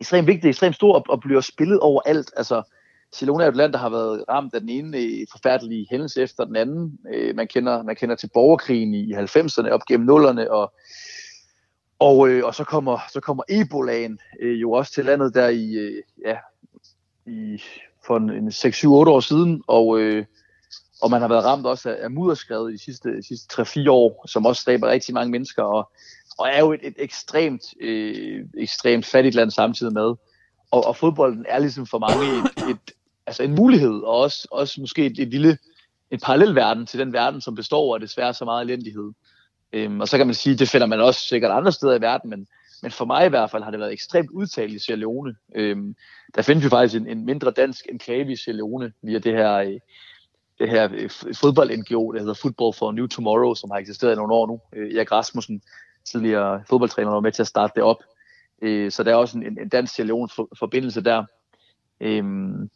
ekstremt 0.00 0.26
vigtigt, 0.26 0.46
ekstremt 0.46 0.74
stort 0.74 0.96
og, 0.96 1.04
og 1.08 1.20
bliver 1.20 1.40
spillet 1.40 1.80
overalt. 1.80 2.32
Altså, 2.36 2.62
Barcelona 3.12 3.44
er 3.44 3.48
et 3.48 3.56
land, 3.56 3.72
der 3.72 3.78
har 3.78 3.88
været 3.88 4.24
ramt 4.28 4.54
af 4.54 4.60
den 4.60 4.68
ene 4.68 4.98
øh, 4.98 5.26
forfærdelige 5.32 5.86
hændelse 5.90 6.22
efter 6.22 6.44
den 6.44 6.56
anden. 6.56 6.98
Øh, 7.14 7.36
man, 7.36 7.48
kender, 7.48 7.82
man 7.82 7.96
kender 7.96 8.16
til 8.16 8.30
borgerkrigen 8.34 8.94
i 8.94 9.12
90'erne 9.14 9.68
op 9.68 9.84
gennem 9.88 10.06
nullerne, 10.06 10.50
og, 10.50 10.72
og, 11.98 12.28
øh, 12.28 12.44
og 12.44 12.54
så 12.54 12.64
kommer, 12.64 12.98
så 13.12 13.20
kommer 13.20 13.42
Ebolaen 13.48 14.18
øh, 14.40 14.60
jo 14.60 14.72
også 14.72 14.92
til 14.92 15.04
landet 15.04 15.34
der 15.34 15.48
i, 15.48 15.72
øh, 15.72 16.02
ja, 16.24 16.36
i 17.26 17.62
for 18.06 18.16
en 18.16 18.48
6-7-8 18.48 18.88
år 18.88 19.20
siden, 19.20 19.62
og, 19.66 20.00
øh, 20.00 20.24
og 21.02 21.10
man 21.10 21.20
har 21.20 21.28
været 21.28 21.44
ramt 21.44 21.66
også 21.66 21.90
af, 21.90 21.96
af 22.00 22.10
mudderskrevet 22.10 22.72
de 22.72 22.78
sidste, 22.78 23.16
de 23.16 23.26
sidste 23.26 23.62
3-4 23.62 23.90
år, 23.90 24.24
som 24.26 24.46
også 24.46 24.62
staber 24.62 24.88
rigtig 24.88 25.14
mange 25.14 25.30
mennesker, 25.30 25.62
og, 25.62 25.90
og 26.38 26.48
er 26.48 26.58
jo 26.58 26.72
et, 26.72 26.80
et 26.82 26.94
ekstremt, 26.98 27.62
øh, 27.80 28.44
ekstremt 28.58 29.06
fattigt 29.06 29.34
land 29.34 29.50
samtidig 29.50 29.92
med. 29.92 30.14
Og, 30.70 30.86
og 30.86 30.96
fodbolden 30.96 31.46
er 31.48 31.58
ligesom 31.58 31.86
for 31.86 31.98
mange 31.98 32.38
et, 32.38 32.70
et, 32.70 32.95
altså 33.26 33.42
en 33.42 33.54
mulighed, 33.54 34.02
og 34.02 34.16
også, 34.16 34.48
også 34.50 34.80
måske 34.80 35.06
et, 35.06 35.18
et 35.18 35.28
lille 35.28 35.58
en 36.10 36.20
parallel 36.20 36.54
verden 36.54 36.86
til 36.86 37.00
den 37.00 37.12
verden, 37.12 37.40
som 37.40 37.54
består 37.54 37.94
af 37.94 38.00
desværre 38.00 38.34
så 38.34 38.44
meget 38.44 38.64
elendighed. 38.64 39.12
Øhm, 39.72 40.00
og 40.00 40.08
så 40.08 40.16
kan 40.16 40.26
man 40.26 40.34
sige, 40.34 40.56
det 40.56 40.68
finder 40.68 40.86
man 40.86 41.00
også 41.00 41.20
sikkert 41.20 41.50
andre 41.50 41.72
steder 41.72 41.94
i 41.94 42.00
verden, 42.00 42.30
men, 42.30 42.46
men 42.82 42.90
for 42.90 43.04
mig 43.04 43.26
i 43.26 43.28
hvert 43.28 43.50
fald 43.50 43.62
har 43.62 43.70
det 43.70 43.80
været 43.80 43.92
ekstremt 43.92 44.30
udtalt 44.30 44.72
i 44.72 44.78
Sierra 44.78 44.98
Leone. 44.98 45.36
Øhm, 45.54 45.96
der 46.34 46.42
findes 46.42 46.64
jo 46.64 46.68
faktisk 46.68 47.00
en, 47.00 47.06
en 47.06 47.24
mindre 47.24 47.50
dansk 47.50 47.86
enklave 47.90 48.32
i 48.32 48.36
Sierra 48.36 48.56
Leone 48.56 48.92
via 49.02 49.18
det 49.18 49.32
her, 49.32 49.54
øh, 49.54 49.80
det 50.58 50.70
her 50.70 50.88
øh, 50.94 51.10
fodbold-NGO, 51.34 52.12
der 52.12 52.18
hedder 52.18 52.34
Football 52.34 52.74
for 52.74 52.88
a 52.88 52.92
New 52.92 53.06
Tomorrow, 53.06 53.54
som 53.54 53.70
har 53.70 53.78
eksisteret 53.78 54.12
i 54.12 54.16
nogle 54.16 54.34
år 54.34 54.46
nu. 54.46 54.60
Øh, 54.72 54.94
Erik 54.94 55.12
Rasmussen, 55.12 55.62
tidligere 56.04 56.62
fodboldtræner, 56.68 57.10
var 57.10 57.20
med 57.20 57.32
til 57.32 57.42
at 57.42 57.46
starte 57.46 57.72
det 57.74 57.82
op. 57.82 58.02
Øh, 58.62 58.90
så 58.90 59.02
der 59.02 59.10
er 59.10 59.16
også 59.16 59.38
en, 59.38 59.58
en 59.60 59.68
dansk 59.68 59.94
Sierra 59.94 60.06
Leone-forbindelse 60.06 61.00
der. 61.00 61.24
Øhm, 62.00 62.70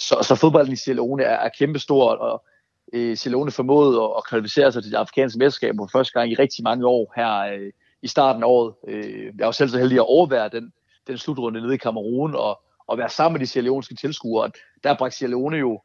så, 0.00 0.22
så 0.22 0.34
fodbolden 0.34 0.72
i 0.72 0.76
Sierra 0.76 0.96
Leone 0.96 1.22
er, 1.22 1.36
er 1.36 1.48
kæmpestor, 1.58 2.10
og 2.10 2.44
øh, 2.92 3.16
Sierra 3.16 3.32
Leone 3.32 3.50
formåede 3.50 4.02
at, 4.02 4.10
at 4.16 4.24
kvalificere 4.28 4.72
sig 4.72 4.82
til 4.82 4.92
det 4.92 4.98
afrikanske 4.98 5.38
mesterskab 5.38 5.74
for 5.78 5.88
første 5.92 6.12
gang 6.12 6.32
i 6.32 6.34
rigtig 6.34 6.62
mange 6.64 6.86
år 6.86 7.12
her 7.16 7.54
øh, 7.54 7.72
i 8.02 8.08
starten 8.08 8.42
af 8.42 8.46
året. 8.46 8.74
Øh, 8.88 9.24
jeg 9.38 9.46
var 9.46 9.52
selv 9.52 9.70
så 9.70 9.78
heldig 9.78 9.98
at 9.98 10.08
overvære 10.08 10.48
den, 10.48 10.72
den 11.06 11.18
slutrunde 11.18 11.60
nede 11.60 11.74
i 11.74 11.76
Kamerun, 11.76 12.34
og, 12.34 12.60
og 12.86 12.98
være 12.98 13.08
sammen 13.08 13.38
med 13.38 13.46
de 13.46 13.50
sierleonske 13.50 13.94
tilskuere. 13.94 14.50
Der 14.84 14.94
bragte 14.94 15.16
Sierra 15.16 15.30
Leone 15.30 15.56
jo 15.56 15.80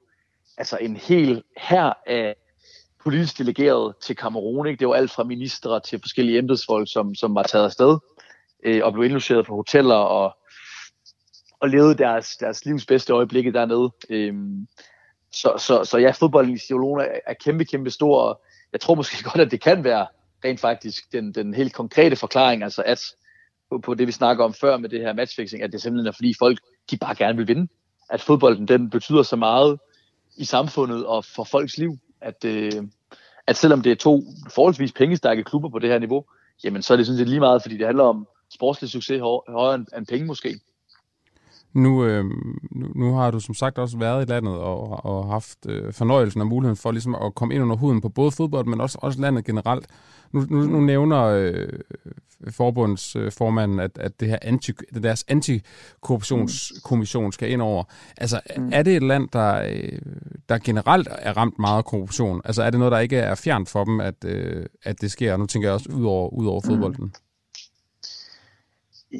altså 0.58 0.78
en 0.78 0.96
hel 0.96 1.44
her 1.58 1.94
af 2.08 2.36
politisk 3.04 3.38
delegeret 3.38 3.96
til 4.02 4.16
Kamerun. 4.16 4.68
Ikke? 4.68 4.80
Det 4.80 4.88
var 4.88 4.96
alt 4.96 5.12
fra 5.12 5.24
ministre 5.24 5.80
til 5.80 6.00
forskellige 6.00 6.38
embedsfolk, 6.38 6.92
som, 6.92 7.16
som 7.16 7.36
var 7.36 7.44
taget 7.44 7.66
afsted 7.66 7.98
øh, 8.64 8.82
og 8.84 8.94
blev 8.94 9.06
indlogeret 9.06 9.46
på 9.46 9.56
hoteller 9.56 9.96
og, 9.96 10.36
og 11.66 11.70
levede 11.70 11.96
deres, 11.96 12.38
deres 12.38 12.66
livs 12.66 12.86
bedste 12.86 13.14
øjeblikke 13.14 13.54
dernede. 13.54 13.92
Øhm, 14.10 14.68
så, 15.32 15.54
så, 15.58 15.84
så 15.84 15.98
ja, 15.98 16.12
fodbolden 16.12 16.54
i 16.54 16.58
Sierra 16.58 17.06
er, 17.26 17.34
kæmpe, 17.34 17.66
kæmpe 17.66 17.90
stor, 17.90 18.20
og 18.22 18.42
jeg 18.72 18.82
tror 18.82 18.96
måske 18.96 19.24
godt, 19.30 19.42
at 19.42 19.52
det 19.52 19.62
kan 19.62 19.84
være 19.84 20.08
rent 20.46 20.60
faktisk 20.60 21.12
den, 21.12 21.34
den 21.34 21.54
helt 21.54 21.74
konkrete 21.74 22.16
forklaring, 22.16 22.64
altså 22.64 22.84
at 22.86 23.02
på, 23.70 23.80
på 23.80 23.94
det, 23.94 24.08
vi 24.08 24.12
snakker 24.12 24.44
om 24.44 24.54
før 24.54 24.78
med 24.78 24.90
det 24.90 25.02
her 25.02 25.14
matchfixing, 25.14 25.64
at 25.64 25.72
det 25.72 25.82
simpelthen 25.82 26.08
er, 26.08 26.12
fordi 26.12 26.34
folk, 26.40 26.60
de 26.92 26.98
bare 26.98 27.16
gerne 27.16 27.38
vil 27.38 27.48
vinde. 27.48 27.68
At 28.10 28.22
fodbolden, 28.22 28.68
den 28.68 28.90
betyder 28.90 29.24
så 29.24 29.36
meget 29.36 29.80
i 30.38 30.46
samfundet 30.46 31.06
og 31.06 31.26
for 31.26 31.44
folks 31.44 31.78
liv, 31.78 31.98
at, 32.22 32.46
øh, 32.46 32.72
at 33.48 33.58
selvom 33.58 33.82
det 33.82 33.92
er 33.92 33.96
to 33.96 34.24
forholdsvis 34.54 34.92
pengestærke 34.92 35.44
klubber 35.44 35.70
på 35.70 35.80
det 35.80 35.90
her 35.90 36.00
niveau, 36.00 36.26
jamen 36.64 36.82
så 36.82 36.94
er 36.94 36.98
det 36.98 37.06
sådan 37.06 37.18
set 37.18 37.30
lige 37.30 37.40
meget, 37.40 37.62
fordi 37.62 37.78
det 37.78 37.86
handler 37.86 38.04
om 38.04 38.28
sportslig 38.54 38.90
succes 38.90 39.22
højere 39.50 39.76
end 39.98 40.08
penge 40.08 40.26
måske. 40.26 40.60
Nu, 41.76 42.06
øh, 42.06 42.26
nu, 42.72 42.88
nu 42.96 43.14
har 43.14 43.32
du 43.32 43.40
som 43.40 43.56
sagt 43.56 43.78
også 43.78 43.98
været 43.98 44.28
i 44.28 44.32
landet 44.32 44.54
og, 44.54 45.06
og 45.06 45.28
haft 45.28 45.58
øh, 45.70 45.94
fornøjelsen 45.94 46.42
og 46.42 46.48
muligheden 46.48 46.78
for 46.78 46.92
ligesom 46.92 47.16
at 47.16 47.36
komme 47.36 47.54
ind 47.54 47.64
under 47.64 47.76
huden 47.76 48.02
på 48.02 48.10
både 48.10 48.32
fodbold, 48.32 48.66
men 48.66 48.82
også, 48.82 48.98
også 49.02 49.22
landet 49.22 49.46
generelt. 49.46 49.88
Nu, 50.32 50.46
nu, 50.50 50.62
nu 50.62 50.82
nævner 50.82 51.24
øh, 51.24 51.70
forbundsformanden, 52.50 53.80
at, 53.80 53.98
at 53.98 54.20
det 54.20 54.28
her 54.28 54.38
anti, 54.42 54.72
deres 55.04 55.26
antikorruptionskommission 55.28 57.32
skal 57.32 57.52
ind 57.52 57.62
over. 57.62 57.84
Altså, 58.18 58.42
mm. 58.58 58.70
er 58.74 58.84
det 58.84 58.96
et 58.96 59.04
land, 59.04 59.30
der, 59.34 59.70
øh, 59.70 60.00
der 60.50 60.58
generelt 60.58 61.08
er 61.12 61.38
ramt 61.38 61.60
meget 61.60 61.78
af 61.78 61.86
korruption? 61.86 62.42
Altså, 62.46 62.64
er 62.64 62.70
det 62.70 62.80
noget, 62.80 62.92
der 62.92 63.00
ikke 63.00 63.18
er 63.18 63.36
fjernt 63.36 63.70
for 63.70 63.84
dem, 63.84 64.00
at, 64.00 64.26
øh, 64.26 64.66
at 64.84 65.02
det 65.02 65.12
sker? 65.12 65.38
Nu 65.38 65.46
tænker 65.46 65.70
jeg 65.70 65.74
også 65.74 65.90
ud 65.92 66.06
over, 66.06 66.30
ud 66.30 66.48
over 66.48 66.62
mm. 66.64 66.70
fodbolden. 66.70 67.04
Mm. 67.04 67.12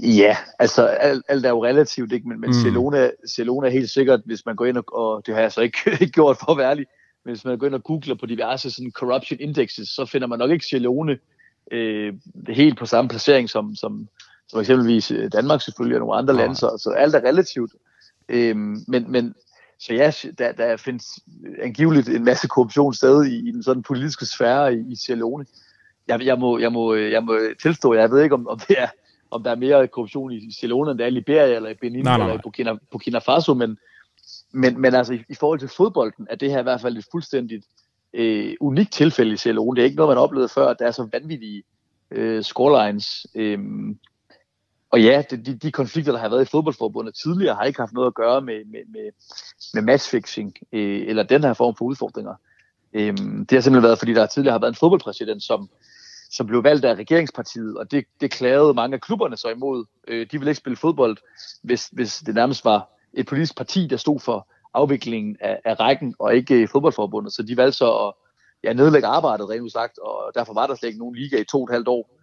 Ja, 0.04 0.38
altså 0.60 0.86
alt, 0.86 1.26
alt 1.28 1.46
er 1.46 1.50
jo 1.50 1.66
relativt, 1.66 2.12
ikke? 2.12 2.28
men, 2.28 2.42
men 2.42 2.50
mm. 2.50 2.54
Celona, 2.54 3.12
Celona 3.30 3.68
er 3.68 3.72
helt 3.72 3.90
sikkert, 3.90 4.22
hvis 4.26 4.46
man 4.46 4.56
går 4.56 4.66
ind 4.66 4.78
og, 4.78 4.84
og 4.94 5.26
det 5.26 5.34
har 5.34 5.42
jeg 5.42 5.52
så 5.52 5.62
ikke, 5.62 5.78
ikke 6.02 6.12
gjort 6.12 6.38
for 6.38 6.52
at 6.52 6.58
være 6.58 6.70
ærlig, 6.70 6.86
men 7.26 7.34
hvis 7.34 7.46
man 7.46 7.58
går 7.58 7.68
ind 7.68 7.76
og 7.76 7.84
googler 7.84 8.16
på 8.16 8.26
diverse 8.26 8.72
sådan, 8.72 8.92
corruption 8.92 9.40
indexes, 9.40 9.90
så 9.90 10.06
finder 10.06 10.28
man 10.28 10.40
nok 10.40 10.52
ikke 10.52 10.66
Celone 10.66 11.18
øh, 11.72 12.14
helt 12.48 12.78
på 12.78 12.86
samme 12.86 13.10
placering 13.10 13.50
som, 13.50 13.76
som, 13.76 14.08
som 14.48 14.60
eksempelvis 14.60 15.12
øh, 15.12 15.32
Danmark 15.32 15.62
selvfølgelig 15.62 15.96
og 15.96 16.00
nogle 16.00 16.16
andre 16.16 16.34
ja. 16.34 16.42
lande, 16.42 16.56
så, 16.56 16.80
så 16.84 16.90
alt 16.90 17.16
er 17.16 17.24
relativt. 17.24 17.72
Øh, 18.30 18.56
men, 18.88 19.12
men 19.12 19.36
så 19.80 19.94
ja, 19.94 20.12
der, 20.38 20.52
der 20.52 20.78
findes 20.78 21.06
angiveligt 21.62 22.10
en 22.10 22.24
masse 22.24 22.48
korruption 22.48 22.94
stadig 22.94 23.32
i, 23.32 23.50
i 23.50 23.52
den 23.52 23.64
sådan 23.64 23.84
politiske 23.84 24.26
sfære 24.26 24.76
i, 24.76 24.92
i 24.92 24.96
Celone. 24.96 25.46
Jeg, 26.08 26.22
jeg, 26.22 26.40
må, 26.40 26.60
jeg, 26.60 26.72
må, 26.72 26.96
jeg 26.96 27.24
må 27.24 27.40
tilstå, 27.62 27.94
jeg 27.94 28.12
ved 28.12 28.24
ikke, 28.24 28.36
om, 28.36 28.48
om 28.48 28.60
det 28.60 28.82
er 28.82 28.88
om 29.36 29.44
der 29.44 29.52
er 29.52 29.56
mere 29.56 29.88
korruption 29.88 30.32
i 30.32 30.48
Barcelona, 30.48 30.92
end 30.92 31.00
der 31.00 31.06
er 31.06 31.10
i 31.10 31.12
Liberia, 31.12 31.56
eller 31.56 31.70
i 31.70 31.74
Benin, 31.74 32.04
nej, 32.04 32.18
nej. 32.18 32.26
eller 32.26 32.40
i 32.40 32.42
Burkina, 32.44 32.74
Burkina 32.92 33.20
Faso, 33.20 33.54
men, 33.54 33.78
men, 34.52 34.82
men 34.82 34.96
altså 34.96 35.14
i, 35.14 35.24
i 35.30 35.36
forhold 35.36 35.60
til 35.60 35.70
fodbolden, 35.70 36.28
er 36.30 36.36
det 36.36 36.52
her 36.52 36.60
i 36.60 36.64
hvert 36.64 36.82
fald 36.82 36.98
et 36.98 37.06
fuldstændigt 37.12 37.66
øh, 38.14 38.56
unikt 38.62 38.92
tilfælde 38.94 39.32
i 39.32 39.34
Barcelona. 39.34 39.76
Det 39.76 39.82
er 39.82 39.86
ikke 39.86 39.96
noget, 39.96 40.10
man 40.10 40.18
har 40.18 40.24
oplevet 40.24 40.52
før, 40.52 40.68
at 40.68 40.80
der 40.80 40.88
er 40.88 40.92
så 40.92 41.08
vanvittige 41.12 41.64
øh, 42.12 42.44
scorelines. 42.44 43.28
Øh, 43.36 43.60
og 44.92 45.02
ja, 45.02 45.24
de, 45.32 45.38
de, 45.38 45.56
de 45.56 45.72
konflikter, 45.72 46.12
der 46.12 46.20
har 46.20 46.30
været 46.30 46.42
i 46.42 46.52
fodboldforbundet 46.52 47.16
tidligere, 47.16 47.56
har 47.56 47.64
ikke 47.64 47.80
haft 47.80 47.94
noget 47.94 48.08
at 48.08 48.14
gøre 48.14 48.42
med, 48.42 48.66
med, 48.66 48.80
med, 48.88 49.12
med 49.74 49.82
matchfixing, 49.82 50.54
øh, 50.72 51.08
eller 51.08 51.24
den 51.24 51.44
her 51.44 51.54
form 51.54 51.76
for 51.76 51.86
udfordringer. 51.86 52.36
Øh, 52.94 53.18
det 53.18 53.52
har 53.52 53.62
simpelthen 53.62 53.84
været, 53.84 54.00
fordi 54.00 54.14
der 54.14 54.26
tidligere 54.26 54.52
har 54.52 54.60
været 54.60 54.72
en 54.72 54.76
fodboldpræsident, 54.76 55.44
som 55.44 55.70
som 56.36 56.48
blev 56.48 56.64
valgt 56.64 56.86
af 56.86 56.96
regeringspartiet, 56.96 57.78
og 57.78 57.92
det, 57.92 58.06
det 58.22 58.32
klagede 58.32 58.74
mange 58.74 58.94
af 58.94 59.02
klubberne 59.02 59.38
så 59.38 59.50
imod. 59.50 59.86
Øh, 60.08 60.28
de 60.32 60.38
ville 60.38 60.52
ikke 60.52 60.58
spille 60.58 60.76
fodbold, 60.76 61.18
hvis, 61.64 61.90
hvis 61.92 62.18
det 62.18 62.36
nærmest 62.36 62.66
var 62.66 62.90
et 63.14 63.26
politisk 63.26 63.58
parti, 63.58 63.88
der 63.88 63.98
stod 63.98 64.20
for 64.20 64.48
afviklingen 64.74 65.38
af, 65.40 65.60
af 65.66 65.80
rækken, 65.80 66.16
og 66.20 66.36
ikke 66.36 66.68
fodboldforbundet. 66.68 67.34
Så 67.34 67.44
de 67.44 67.58
valgte 67.58 67.78
så 67.78 67.92
at 67.94 68.14
ja, 68.64 68.74
nedlægge 68.74 69.08
arbejdet, 69.08 69.50
rent 69.50 69.72
sagt, 69.72 69.98
og 70.00 70.32
derfor 70.36 70.54
var 70.54 70.68
der 70.68 70.76
slet 70.76 70.88
ikke 70.90 71.00
nogen 71.00 71.16
liga 71.16 71.42
i 71.42 71.44
to 71.44 71.58
og 71.58 71.64
et 71.64 71.74
halvt 71.74 71.88
år. 71.88 72.20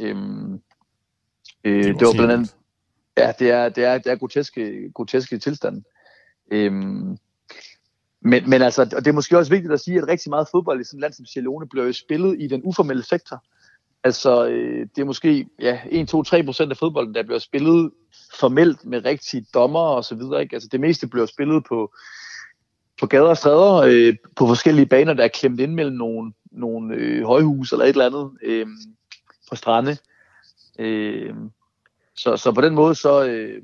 Øhm, 0.00 0.54
øh, 1.64 1.84
det, 1.84 2.00
det 2.00 2.06
var 2.06 2.12
blandt 2.12 2.32
andet, 2.32 2.56
ja, 3.18 3.32
det 3.38 3.50
er, 3.50 3.68
det 3.68 3.84
er, 3.84 3.98
det 3.98 4.12
er 4.12 4.16
groteske, 4.16 4.90
groteske 4.94 5.38
tilstande. 5.38 5.82
Øhm, 6.52 7.18
men, 8.20 8.50
men 8.50 8.62
altså, 8.62 8.82
og 8.82 9.04
det 9.04 9.06
er 9.06 9.12
måske 9.12 9.38
også 9.38 9.52
vigtigt 9.52 9.72
at 9.72 9.80
sige, 9.80 9.98
at 9.98 10.08
rigtig 10.08 10.30
meget 10.30 10.48
fodbold 10.50 10.80
i 10.80 10.84
sådan 10.84 10.98
et 10.98 11.00
land 11.00 11.12
som 11.12 11.22
Barcelona 11.22 11.66
bliver 11.70 11.92
spillet 11.92 12.36
i 12.38 12.46
den 12.46 12.60
uformelle 12.64 13.02
sektor. 13.02 13.44
Altså, 14.06 14.46
øh, 14.46 14.86
det 14.96 15.02
er 15.02 15.04
måske 15.04 15.48
ja, 15.60 15.80
1, 15.90 16.08
2, 16.08 16.22
3 16.22 16.44
procent 16.44 16.70
af 16.70 16.76
fodbolden, 16.76 17.14
der 17.14 17.22
bliver 17.22 17.38
spillet 17.38 17.90
formelt 18.40 18.84
med 18.84 19.04
rigtige 19.04 19.46
dommer 19.54 19.80
og 19.80 20.04
så 20.04 20.14
videre. 20.14 20.42
Ikke? 20.42 20.56
Altså, 20.56 20.68
det 20.72 20.80
meste 20.80 21.08
bliver 21.08 21.26
spillet 21.26 21.64
på, 21.64 21.94
på 23.00 23.06
gader 23.06 23.28
og 23.28 23.36
stræder, 23.36 23.74
øh, 23.74 24.16
på 24.36 24.46
forskellige 24.46 24.86
baner, 24.86 25.14
der 25.14 25.24
er 25.24 25.28
klemt 25.28 25.60
ind 25.60 25.74
mellem 25.74 25.96
nogle, 25.96 26.32
nogle 26.50 26.94
øh, 26.94 27.24
højhus 27.24 27.72
eller 27.72 27.84
et 27.84 27.88
eller 27.88 28.06
andet 28.06 28.30
øh, 28.42 28.66
på 29.48 29.56
strande. 29.56 29.96
Øh, 30.78 31.34
så, 32.14 32.36
så 32.36 32.52
på 32.52 32.60
den 32.60 32.74
måde, 32.74 32.94
så, 32.94 33.24
øh, 33.24 33.62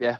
ja, 0.00 0.16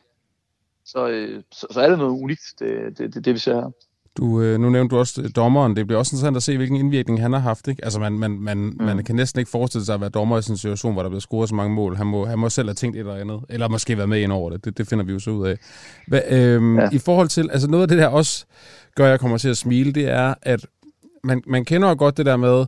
så, 0.84 1.08
øh, 1.08 1.42
så, 1.52 1.66
så 1.70 1.80
er 1.80 1.88
det 1.88 1.98
noget 1.98 2.20
unikt, 2.22 2.54
det, 2.58 2.98
det, 2.98 3.14
det, 3.14 3.24
det 3.24 3.34
vi 3.34 3.38
ser 3.38 3.54
her. 3.54 3.70
Du, 4.16 4.40
øh, 4.40 4.60
nu 4.60 4.70
nævnte 4.70 4.94
du 4.94 4.98
også 4.98 5.22
øh, 5.22 5.30
dommeren. 5.36 5.76
Det 5.76 5.86
bliver 5.86 5.98
også 5.98 6.14
interessant 6.14 6.36
at 6.36 6.42
se, 6.42 6.56
hvilken 6.56 6.76
indvirkning 6.76 7.20
han 7.20 7.32
har 7.32 7.40
haft. 7.40 7.68
Ikke? 7.68 7.84
Altså, 7.84 8.00
man, 8.00 8.12
man, 8.12 8.30
man, 8.30 8.58
mm. 8.58 8.84
man 8.84 9.04
kan 9.04 9.16
næsten 9.16 9.38
ikke 9.38 9.50
forestille 9.50 9.84
sig 9.84 9.94
at 9.94 10.00
være 10.00 10.10
dommer 10.10 10.38
i 10.38 10.42
sådan 10.42 10.52
en 10.52 10.58
situation, 10.58 10.92
hvor 10.92 11.02
der 11.02 11.08
bliver 11.10 11.20
scoret 11.20 11.48
så 11.48 11.54
mange 11.54 11.74
mål. 11.74 11.96
Han 11.96 12.06
må, 12.06 12.26
han 12.26 12.38
må 12.38 12.48
selv 12.48 12.68
have 12.68 12.74
tænkt 12.74 12.96
et 12.96 13.00
eller 13.00 13.14
andet, 13.14 13.40
eller 13.48 13.68
måske 13.68 13.98
være 13.98 14.06
med 14.06 14.20
ind 14.20 14.32
over 14.32 14.50
det. 14.50 14.64
Det, 14.64 14.78
det 14.78 14.88
finder 14.88 15.04
vi 15.04 15.12
jo 15.12 15.18
så 15.18 15.30
ud 15.30 15.46
af. 15.46 15.56
Hva, 16.06 16.20
øhm, 16.30 16.78
ja. 16.78 16.88
I 16.92 16.98
forhold 16.98 17.28
til, 17.28 17.50
altså 17.52 17.70
noget 17.70 17.82
af 17.82 17.88
det 17.88 17.98
der 17.98 18.06
også 18.06 18.44
gør, 18.94 19.04
at 19.04 19.10
jeg 19.10 19.20
kommer 19.20 19.38
til 19.38 19.48
at 19.48 19.56
smile, 19.56 19.92
det 19.92 20.08
er, 20.08 20.34
at 20.42 20.66
man, 21.24 21.42
man 21.46 21.64
kender 21.64 21.88
jo 21.88 21.94
godt 21.98 22.16
det 22.16 22.26
der 22.26 22.36
med, 22.36 22.66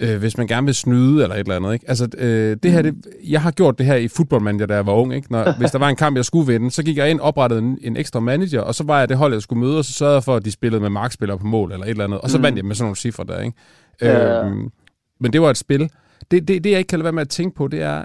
øh, 0.00 0.18
hvis 0.18 0.38
man 0.38 0.46
gerne 0.46 0.64
vil 0.64 0.74
snyde 0.74 1.22
eller 1.22 1.34
et 1.34 1.40
eller 1.40 1.56
andet. 1.56 1.72
Ikke? 1.72 1.88
Altså, 1.88 2.08
øh, 2.18 2.56
det 2.62 2.72
her, 2.72 2.82
det, 2.82 2.94
jeg 3.24 3.42
har 3.42 3.50
gjort 3.50 3.78
det 3.78 3.86
her 3.86 3.94
i 3.94 4.08
fodboldmanager, 4.08 4.66
da 4.66 4.74
jeg 4.74 4.86
var 4.86 4.92
ung. 4.92 5.14
Ikke? 5.14 5.32
Når, 5.32 5.58
hvis 5.58 5.70
der 5.70 5.78
var 5.78 5.88
en 5.88 5.96
kamp, 5.96 6.16
jeg 6.16 6.24
skulle 6.24 6.52
vinde, 6.52 6.70
så 6.70 6.82
gik 6.82 6.96
jeg 6.96 7.10
ind, 7.10 7.20
oprettede 7.20 7.60
en, 7.60 7.78
en 7.82 7.96
ekstra 7.96 8.20
manager, 8.20 8.60
og 8.60 8.74
så 8.74 8.84
var 8.84 8.98
jeg 8.98 9.08
det 9.08 9.16
hold, 9.16 9.32
jeg 9.32 9.42
skulle 9.42 9.60
møde, 9.60 9.78
og 9.78 9.84
så 9.84 9.92
sørgede 9.92 10.14
jeg 10.14 10.24
for, 10.24 10.36
at 10.36 10.44
de 10.44 10.50
spillede 10.50 10.80
med 10.80 10.90
markspillere 10.90 11.38
på 11.38 11.46
mål 11.46 11.72
eller 11.72 11.84
et 11.84 11.90
eller 11.90 12.04
andet, 12.04 12.20
og 12.20 12.30
så 12.30 12.38
mm. 12.38 12.42
vandt 12.42 12.56
jeg 12.58 12.64
med 12.64 12.74
sådan 12.74 12.84
nogle 12.84 12.96
cifre 12.96 13.24
der. 13.24 13.40
Ikke? 13.40 13.56
Ja. 14.00 14.46
Øh, 14.46 14.56
men 15.20 15.32
det 15.32 15.42
var 15.42 15.50
et 15.50 15.56
spil. 15.56 15.90
Det, 16.30 16.48
det, 16.48 16.64
det, 16.64 16.70
jeg 16.70 16.78
ikke 16.78 16.88
kan 16.88 16.98
lade 16.98 17.04
være 17.04 17.12
med 17.12 17.22
at 17.22 17.28
tænke 17.28 17.56
på, 17.56 17.68
det 17.68 17.82
er, 17.82 18.04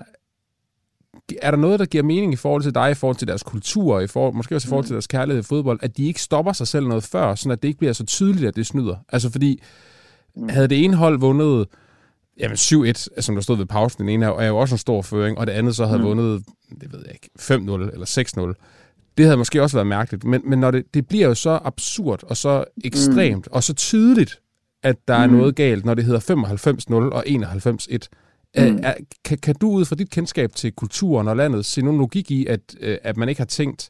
er 1.41 1.51
der 1.51 1.57
noget, 1.57 1.79
der 1.79 1.85
giver 1.85 2.03
mening 2.03 2.33
i 2.33 2.35
forhold 2.35 2.63
til 2.63 2.75
dig, 2.75 2.91
i 2.91 2.93
forhold 2.93 3.17
til 3.17 3.27
deres 3.27 3.43
kultur, 3.43 3.99
i 3.99 4.07
forhold, 4.07 4.35
måske 4.35 4.55
også 4.55 4.67
i 4.67 4.69
forhold 4.69 4.85
til 4.85 4.93
mm. 4.93 4.95
deres 4.95 5.07
kærlighed 5.07 5.43
i 5.43 5.45
fodbold, 5.45 5.79
at 5.81 5.97
de 5.97 6.05
ikke 6.05 6.21
stopper 6.21 6.53
sig 6.53 6.67
selv 6.67 6.87
noget 6.87 7.03
før, 7.03 7.35
sådan 7.35 7.51
at 7.51 7.61
det 7.61 7.67
ikke 7.67 7.77
bliver 7.77 7.93
så 7.93 8.05
tydeligt, 8.05 8.47
at 8.47 8.55
det 8.55 8.67
snyder? 8.67 8.95
Altså 9.09 9.31
fordi, 9.31 9.61
mm. 10.35 10.49
havde 10.49 10.67
det 10.67 10.83
ene 10.83 10.95
hold 10.95 11.19
vundet 11.19 11.67
Jamen 12.41 12.57
7-1, 12.57 13.21
som 13.21 13.35
der 13.35 13.41
stod 13.41 13.57
ved 13.57 13.65
pausen, 13.65 13.99
den 13.99 14.09
ene 14.09 14.25
er 14.25 14.47
jo 14.47 14.57
også 14.57 14.75
en 14.75 14.79
stor 14.79 15.01
føring, 15.01 15.37
og 15.37 15.47
det 15.47 15.53
andet 15.53 15.75
så 15.75 15.85
havde 15.85 15.99
mm. 15.99 16.05
vundet, 16.05 16.43
det 16.81 16.93
ved 16.93 16.99
jeg 17.05 17.13
ikke, 17.13 17.29
5-0 17.39 17.51
eller 17.93 18.53
6-0. 18.55 19.13
Det 19.17 19.25
havde 19.25 19.37
måske 19.37 19.61
også 19.61 19.77
været 19.77 19.87
mærkeligt, 19.87 20.23
men, 20.23 20.41
men 20.45 20.59
når 20.59 20.71
det, 20.71 20.93
det 20.93 21.07
bliver 21.07 21.27
jo 21.27 21.33
så 21.33 21.59
absurd 21.63 22.23
og 22.23 22.37
så 22.37 22.63
ekstremt 22.83 23.47
mm. 23.47 23.55
og 23.55 23.63
så 23.63 23.73
tydeligt, 23.73 24.39
at 24.83 25.07
der 25.07 25.27
mm. 25.27 25.33
er 25.33 25.37
noget 25.37 25.55
galt, 25.55 25.85
når 25.85 25.93
det 25.93 26.05
hedder 26.05 26.19
95-0 26.19 26.93
og 26.93 27.23
91-1. 27.27 28.07
Mm. 28.57 28.79
Er, 28.83 28.93
kan, 29.25 29.37
kan 29.37 29.55
du 29.55 29.69
ud 29.69 29.85
fra 29.85 29.95
dit 29.95 30.09
kendskab 30.09 30.55
til 30.55 30.71
kulturen 30.71 31.27
og 31.27 31.37
landet 31.37 31.65
se 31.65 31.81
nogen 31.81 31.99
logik 31.99 32.31
i, 32.31 32.45
at, 32.45 32.59
øh, 32.79 32.97
at 33.03 33.17
man 33.17 33.29
ikke 33.29 33.41
har 33.41 33.45
tænkt, 33.45 33.89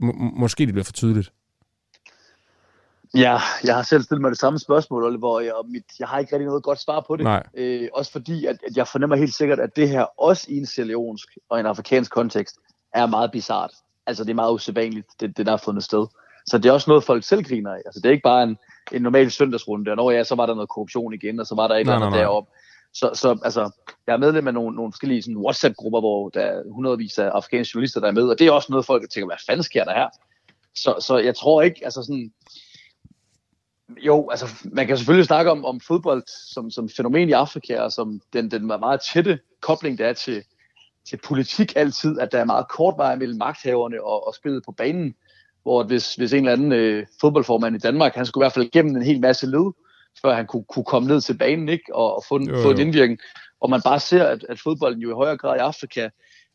må, 0.00 0.12
måske 0.12 0.66
det 0.66 0.74
bliver 0.74 0.84
for 0.84 0.92
tydeligt? 0.92 1.32
Ja, 3.14 3.38
jeg 3.64 3.74
har 3.74 3.82
selv 3.82 4.02
stillet 4.02 4.22
mig 4.22 4.30
det 4.30 4.38
samme 4.38 4.58
spørgsmål, 4.58 5.04
Oliver, 5.04 5.28
og 5.28 5.44
jeg, 5.44 5.52
mit, 5.68 5.84
jeg 5.98 6.08
har 6.08 6.18
ikke 6.18 6.32
rigtig 6.32 6.46
noget 6.46 6.62
godt 6.62 6.80
svar 6.80 7.04
på 7.06 7.16
det. 7.16 7.24
Nej. 7.24 7.42
Øh, 7.54 7.88
også 7.94 8.12
fordi, 8.12 8.46
at, 8.46 8.56
at 8.66 8.76
jeg 8.76 8.88
fornemmer 8.88 9.16
helt 9.16 9.34
sikkert, 9.34 9.60
at 9.60 9.76
det 9.76 9.88
her, 9.88 10.02
også 10.02 10.46
i 10.48 10.56
en 10.56 10.66
sierleonsk 10.66 11.28
og 11.50 11.60
en 11.60 11.66
afrikansk 11.66 12.10
kontekst, 12.10 12.56
er 12.94 13.06
meget 13.06 13.32
bizart. 13.32 13.70
Altså, 14.06 14.24
det 14.24 14.30
er 14.30 14.34
meget 14.34 14.52
usædvanligt, 14.52 15.06
det, 15.20 15.36
det 15.36 15.46
der 15.46 15.52
er 15.52 15.56
fundet 15.56 15.84
sted. 15.84 16.06
Så 16.46 16.58
det 16.58 16.68
er 16.68 16.72
også 16.72 16.90
noget, 16.90 17.04
folk 17.04 17.24
selv 17.24 17.44
griner 17.44 17.70
af. 17.70 17.80
Altså, 17.86 18.00
det 18.00 18.06
er 18.06 18.12
ikke 18.12 18.22
bare 18.22 18.42
en, 18.42 18.56
en 18.92 19.02
normal 19.02 19.30
søndagsrunde, 19.30 19.90
og 19.90 19.96
når 19.96 20.10
ja, 20.10 20.24
så 20.24 20.34
var 20.34 20.46
der 20.46 20.54
noget 20.54 20.68
korruption 20.68 21.14
igen, 21.14 21.40
og 21.40 21.46
så 21.46 21.54
var 21.54 21.68
der 21.68 21.74
et 21.74 21.80
eller 21.80 21.94
andet 21.94 22.12
deroppe. 22.12 22.50
Så, 22.94 23.10
så 23.14 23.38
altså, 23.44 23.70
jeg 24.06 24.12
er 24.12 24.16
medlem 24.16 24.46
af 24.48 24.54
nogle, 24.54 24.76
nogle 24.76 24.92
forskellige 24.92 25.22
sådan, 25.22 25.36
WhatsApp-grupper, 25.36 26.00
hvor 26.00 26.28
der 26.28 26.40
er 26.40 26.62
hundredvis 26.70 27.18
af 27.18 27.28
afrikanske 27.28 27.72
journalister, 27.74 28.00
der 28.00 28.08
er 28.08 28.12
med, 28.12 28.28
og 28.28 28.38
det 28.38 28.46
er 28.46 28.52
også 28.52 28.66
noget, 28.70 28.86
folk 28.86 29.10
tænker, 29.10 29.26
hvad 29.26 29.36
fanden 29.46 29.62
sker 29.62 29.84
der 29.84 29.94
her? 29.94 30.08
Så, 30.74 30.94
så 31.00 31.18
jeg 31.18 31.36
tror 31.36 31.62
ikke, 31.62 31.80
altså 31.84 32.02
sådan, 32.02 32.32
jo, 33.88 34.30
altså 34.30 34.46
man 34.64 34.86
kan 34.86 34.96
selvfølgelig 34.96 35.26
snakke 35.26 35.50
om, 35.50 35.64
om 35.64 35.80
fodbold 35.80 36.22
som, 36.54 36.70
som 36.70 36.88
fænomen 36.88 37.28
i 37.28 37.32
Afrika, 37.32 37.80
og 37.80 37.92
som 37.92 38.20
den, 38.32 38.50
den 38.50 38.66
meget 38.66 39.00
tætte 39.12 39.38
kobling, 39.60 39.98
der 39.98 40.06
er 40.06 40.12
til, 40.12 40.42
til 41.08 41.18
politik 41.24 41.72
altid, 41.76 42.18
at 42.20 42.32
der 42.32 42.38
er 42.38 42.44
meget 42.44 42.68
kort 42.68 42.94
vej 42.96 43.16
mellem 43.16 43.38
magthaverne 43.38 44.02
og, 44.02 44.26
og 44.26 44.34
spillet 44.34 44.62
på 44.64 44.72
banen, 44.72 45.14
hvor 45.62 45.82
hvis, 45.82 46.14
hvis 46.14 46.32
en 46.32 46.38
eller 46.38 46.52
anden 46.52 46.72
øh, 46.72 47.06
fodboldformand 47.20 47.76
i 47.76 47.78
Danmark, 47.78 48.14
han 48.14 48.26
skulle 48.26 48.42
i 48.42 48.44
hvert 48.44 48.52
fald 48.52 48.66
igennem 48.66 48.96
en 48.96 49.02
hel 49.02 49.20
masse 49.20 49.46
led, 49.46 49.72
før 50.22 50.34
han 50.34 50.46
kunne, 50.46 50.64
kunne 50.64 50.84
komme 50.84 51.08
ned 51.08 51.20
til 51.20 51.38
banen 51.38 51.68
ikke, 51.68 51.94
og, 51.94 52.16
og 52.16 52.22
få, 52.28 52.36
en, 52.36 52.48
jo, 52.48 52.62
få 52.62 52.70
et 52.70 52.78
indvirkning. 52.78 53.18
Og 53.60 53.70
man 53.70 53.80
bare 53.84 54.00
ser, 54.00 54.24
at, 54.24 54.44
at 54.48 54.60
fodbolden 54.60 55.02
jo 55.02 55.10
i 55.10 55.14
højere 55.14 55.36
grad 55.36 55.56
i 55.56 55.58
Afrika 55.58 56.08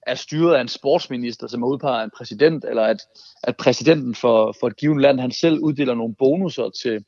er 0.08 0.16
styret 0.16 0.56
af 0.56 0.62
en 0.62 0.68
sportsminister, 0.68 1.48
som 1.48 1.64
er 1.64 1.68
udpeget 1.68 2.00
af 2.00 2.04
en 2.04 2.12
præsident, 2.18 2.66
eller 2.70 2.84
at, 2.84 3.02
at 3.44 3.58
præsidenten 3.58 4.16
for, 4.16 4.56
for 4.60 4.68
et 4.68 4.78
givet 4.78 5.02
land, 5.02 5.20
han 5.20 5.32
selv 5.32 5.60
uddeler 5.60 5.96
nogle 5.96 6.16
bonusser 6.16 6.70
til, 6.70 7.06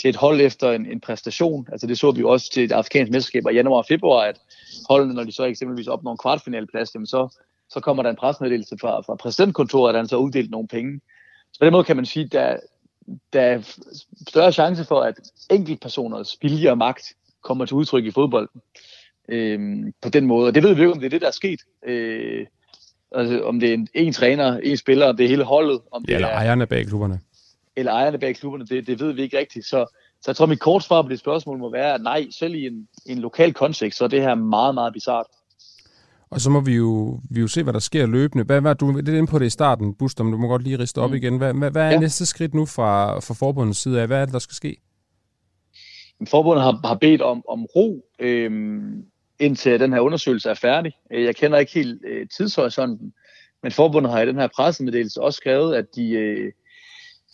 til 0.00 0.10
et 0.10 0.16
hold 0.16 0.40
efter 0.40 0.72
en, 0.72 0.86
en 0.86 1.00
præstation. 1.00 1.68
Altså 1.72 1.86
det 1.86 1.98
så 1.98 2.10
vi 2.10 2.20
jo 2.20 2.28
også 2.28 2.52
til 2.52 2.64
et 2.64 2.72
afrikansk 2.72 3.12
mesterskab 3.12 3.42
i 3.50 3.54
januar 3.54 3.78
og 3.78 3.86
februar, 3.86 4.24
at 4.24 4.40
holdene, 4.88 5.14
når 5.14 5.24
de 5.24 5.32
så 5.32 5.44
eksempelvis 5.44 5.86
opnår 5.86 6.12
en 6.12 6.18
kvartfinaleplads, 6.18 6.94
jamen 6.94 7.06
så, 7.06 7.28
så 7.70 7.80
kommer 7.80 8.02
der 8.02 8.10
en 8.10 8.16
presmeddelelse 8.16 8.76
fra, 8.80 9.00
fra 9.00 9.14
præsidentkontoret, 9.14 9.92
at 9.92 9.98
han 9.98 10.08
så 10.08 10.16
uddelt 10.16 10.50
nogle 10.50 10.68
penge. 10.68 11.00
Så 11.52 11.58
på 11.58 11.64
den 11.64 11.72
måde 11.72 11.84
kan 11.84 11.96
man 11.96 12.06
sige, 12.06 12.24
at 12.24 12.32
der, 12.32 12.56
der 13.32 13.40
er 13.40 13.78
større 14.28 14.52
chance 14.52 14.84
for, 14.84 15.00
at 15.00 15.14
enkeltpersoners 15.50 16.38
vilje 16.42 16.70
og 16.70 16.78
magt 16.78 17.12
kommer 17.42 17.66
til 17.66 17.74
udtryk 17.74 18.04
i 18.04 18.10
fodbolden. 18.10 18.60
Øhm, 19.28 19.92
på 20.02 20.08
den 20.08 20.26
måde. 20.26 20.46
Og 20.46 20.54
det 20.54 20.62
ved 20.62 20.74
vi 20.74 20.82
jo, 20.82 20.92
om 20.92 20.98
det 20.98 21.06
er 21.06 21.10
det, 21.10 21.20
der 21.20 21.26
er 21.26 21.32
sket. 21.32 21.60
Øh, 21.86 22.46
Altså, 23.12 23.42
om 23.42 23.60
det 23.60 23.68
er 23.68 23.74
en, 23.74 23.88
en 23.94 24.12
træner, 24.12 24.58
en 24.58 24.76
spiller, 24.76 25.06
om 25.06 25.16
det 25.16 25.24
er 25.24 25.28
hele 25.28 25.44
holdet. 25.44 25.80
Om 25.90 26.02
det 26.02 26.10
ja, 26.10 26.14
eller 26.14 26.28
er, 26.28 26.34
ejerne 26.34 26.66
bag 26.66 26.86
klubberne. 26.86 27.20
Eller 27.78 27.92
ejerne 27.92 28.18
bag 28.18 28.36
klubberne, 28.36 28.66
det, 28.66 28.86
det 28.86 29.00
ved 29.00 29.12
vi 29.12 29.22
ikke 29.22 29.38
rigtigt. 29.38 29.66
Så, 29.66 29.86
så 30.20 30.30
jeg 30.30 30.36
tror, 30.36 30.46
mit 30.46 30.60
kort 30.60 30.84
svar 30.84 31.02
på 31.02 31.08
det 31.08 31.18
spørgsmål 31.18 31.58
må 31.58 31.70
være, 31.70 31.94
at 31.94 32.00
nej, 32.00 32.26
selv 32.30 32.54
i 32.54 32.66
en, 32.66 32.88
en 33.06 33.18
lokal 33.18 33.54
kontekst, 33.54 33.98
så 33.98 34.04
er 34.04 34.08
det 34.08 34.22
her 34.22 34.34
meget, 34.34 34.74
meget 34.74 34.92
bizart. 34.92 35.26
Og 36.30 36.40
så 36.40 36.50
må 36.50 36.60
vi 36.60 36.74
jo, 36.74 37.20
vi 37.30 37.40
jo 37.40 37.48
se, 37.48 37.62
hvad 37.62 37.72
der 37.72 37.78
sker 37.78 38.06
løbende. 38.06 38.44
Hvad, 38.44 38.60
hvad, 38.60 38.74
du 38.74 38.88
er 38.88 38.96
lidt 38.96 39.08
inde 39.08 39.26
på 39.26 39.38
det 39.38 39.46
i 39.46 39.50
starten, 39.50 39.94
Buster, 39.94 40.24
men 40.24 40.32
du 40.32 40.38
må 40.38 40.48
godt 40.48 40.62
lige 40.62 40.78
riste 40.78 40.98
op 40.98 41.10
mm. 41.10 41.16
igen. 41.16 41.38
Hvad, 41.38 41.54
hvad, 41.54 41.70
hvad 41.70 41.82
er 41.82 41.90
ja. 41.90 41.98
næste 41.98 42.26
skridt 42.26 42.54
nu 42.54 42.66
fra, 42.66 43.20
fra 43.20 43.34
forbundets 43.34 43.78
side 43.78 44.00
af? 44.00 44.06
Hvad 44.06 44.20
er 44.20 44.24
det, 44.24 44.32
der 44.32 44.38
skal 44.38 44.54
ske? 44.54 44.76
Forbundet 46.28 46.64
har, 46.64 46.80
har 46.84 46.94
bedt 46.94 47.22
om, 47.22 47.42
om 47.48 47.64
ro, 47.64 48.04
øhm, 48.18 49.04
indtil 49.40 49.80
den 49.80 49.92
her 49.92 50.00
undersøgelse 50.00 50.50
er 50.50 50.54
færdig. 50.54 50.92
Øh, 51.12 51.24
jeg 51.24 51.36
kender 51.36 51.58
ikke 51.58 51.72
helt 51.72 52.02
øh, 52.08 52.26
tidshorisonten, 52.36 53.12
men 53.62 53.72
forbundet 53.72 54.12
har 54.12 54.20
i 54.20 54.26
den 54.26 54.36
her 54.36 54.48
pressemeddelelse 54.56 55.22
også 55.22 55.36
skrevet, 55.36 55.74
at 55.74 55.86
de, 55.96 56.10
øh, 56.10 56.52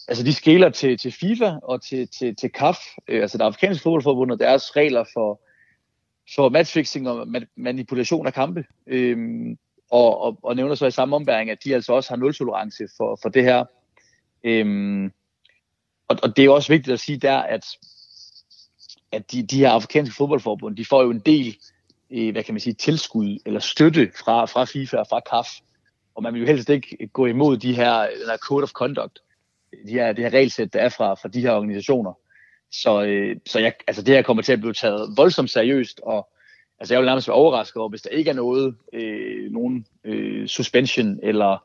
altså 0.08 0.24
de 0.24 0.32
skæler 0.32 0.70
til, 0.70 0.98
til 0.98 1.12
FIFA 1.12 1.52
og 1.62 1.82
til, 1.82 2.08
til, 2.08 2.36
til 2.36 2.50
CAF, 2.50 2.76
øh, 3.08 3.22
altså 3.22 3.38
det 3.38 3.44
afrikanske 3.44 3.82
fodboldforbund, 3.82 4.30
og 4.30 4.38
deres 4.38 4.76
regler 4.76 5.04
for, 5.12 5.40
for 6.34 6.48
matchfixing 6.48 7.08
og 7.08 7.28
manipulation 7.56 8.26
af 8.26 8.34
kampe. 8.34 8.64
Øhm, 8.86 9.58
og, 9.90 10.20
og, 10.20 10.38
og 10.42 10.56
nævner 10.56 10.74
så 10.74 10.86
i 10.86 10.90
samme 10.90 11.16
ombæring, 11.16 11.50
at 11.50 11.64
de 11.64 11.74
altså 11.74 11.92
også 11.92 12.10
har 12.10 12.16
nul 12.16 12.34
tolerance 12.34 12.84
for, 12.96 13.18
for 13.22 13.28
det 13.28 13.42
her. 13.42 13.64
Øhm, 14.44 15.12
og, 16.08 16.18
og 16.22 16.36
det 16.36 16.42
er 16.42 16.46
jo 16.46 16.54
også 16.54 16.72
vigtigt 16.72 16.94
at 16.94 17.00
sige 17.00 17.18
der, 17.18 17.36
at, 17.38 17.66
at 19.12 19.32
de, 19.32 19.42
de 19.42 19.58
her 19.58 19.70
afrikanske 19.70 20.16
fodboldforbund, 20.16 20.76
de 20.76 20.84
får 20.84 21.02
jo 21.02 21.10
en 21.10 21.18
del 21.18 21.56
øh, 22.10 22.32
hvad 22.32 22.44
kan 22.44 22.54
man 22.54 22.60
sige, 22.60 22.74
tilskud 22.74 23.38
eller 23.46 23.60
støtte 23.60 24.10
fra, 24.24 24.44
fra 24.44 24.64
FIFA 24.64 24.96
og 24.96 25.06
fra 25.10 25.20
CAF. 25.30 25.48
Og 26.14 26.22
man 26.22 26.34
vil 26.34 26.40
jo 26.40 26.46
helst 26.46 26.68
ikke 26.68 27.08
gå 27.12 27.26
imod 27.26 27.56
de 27.56 27.74
her, 27.74 28.00
den 28.00 28.28
her 28.30 28.36
code 28.36 28.62
of 28.62 28.70
conduct, 28.70 29.18
de 29.86 29.92
her, 29.92 30.12
det 30.12 30.24
her 30.24 30.30
regelsæt, 30.30 30.72
der 30.72 30.80
er 30.80 30.88
fra, 30.88 31.14
fra 31.14 31.28
de 31.28 31.40
her 31.40 31.52
organisationer. 31.52 32.12
Så, 32.72 33.02
øh, 33.02 33.36
så 33.46 33.58
jeg, 33.58 33.74
altså 33.86 34.02
det 34.02 34.14
her 34.14 34.22
kommer 34.22 34.42
til 34.42 34.52
at 34.52 34.60
blive 34.60 34.72
taget 34.72 35.14
voldsomt 35.16 35.50
seriøst, 35.50 36.00
og 36.00 36.28
altså 36.78 36.94
jeg 36.94 37.00
vil 37.00 37.06
nærmest 37.06 37.28
være 37.28 37.34
overrasket 37.34 37.76
over, 37.76 37.88
hvis 37.88 38.02
der 38.02 38.10
ikke 38.10 38.30
er 38.30 38.34
noget, 38.34 38.76
øh, 38.92 39.52
nogen 39.52 39.86
øh, 40.04 40.48
suspension 40.48 41.18
eller, 41.22 41.64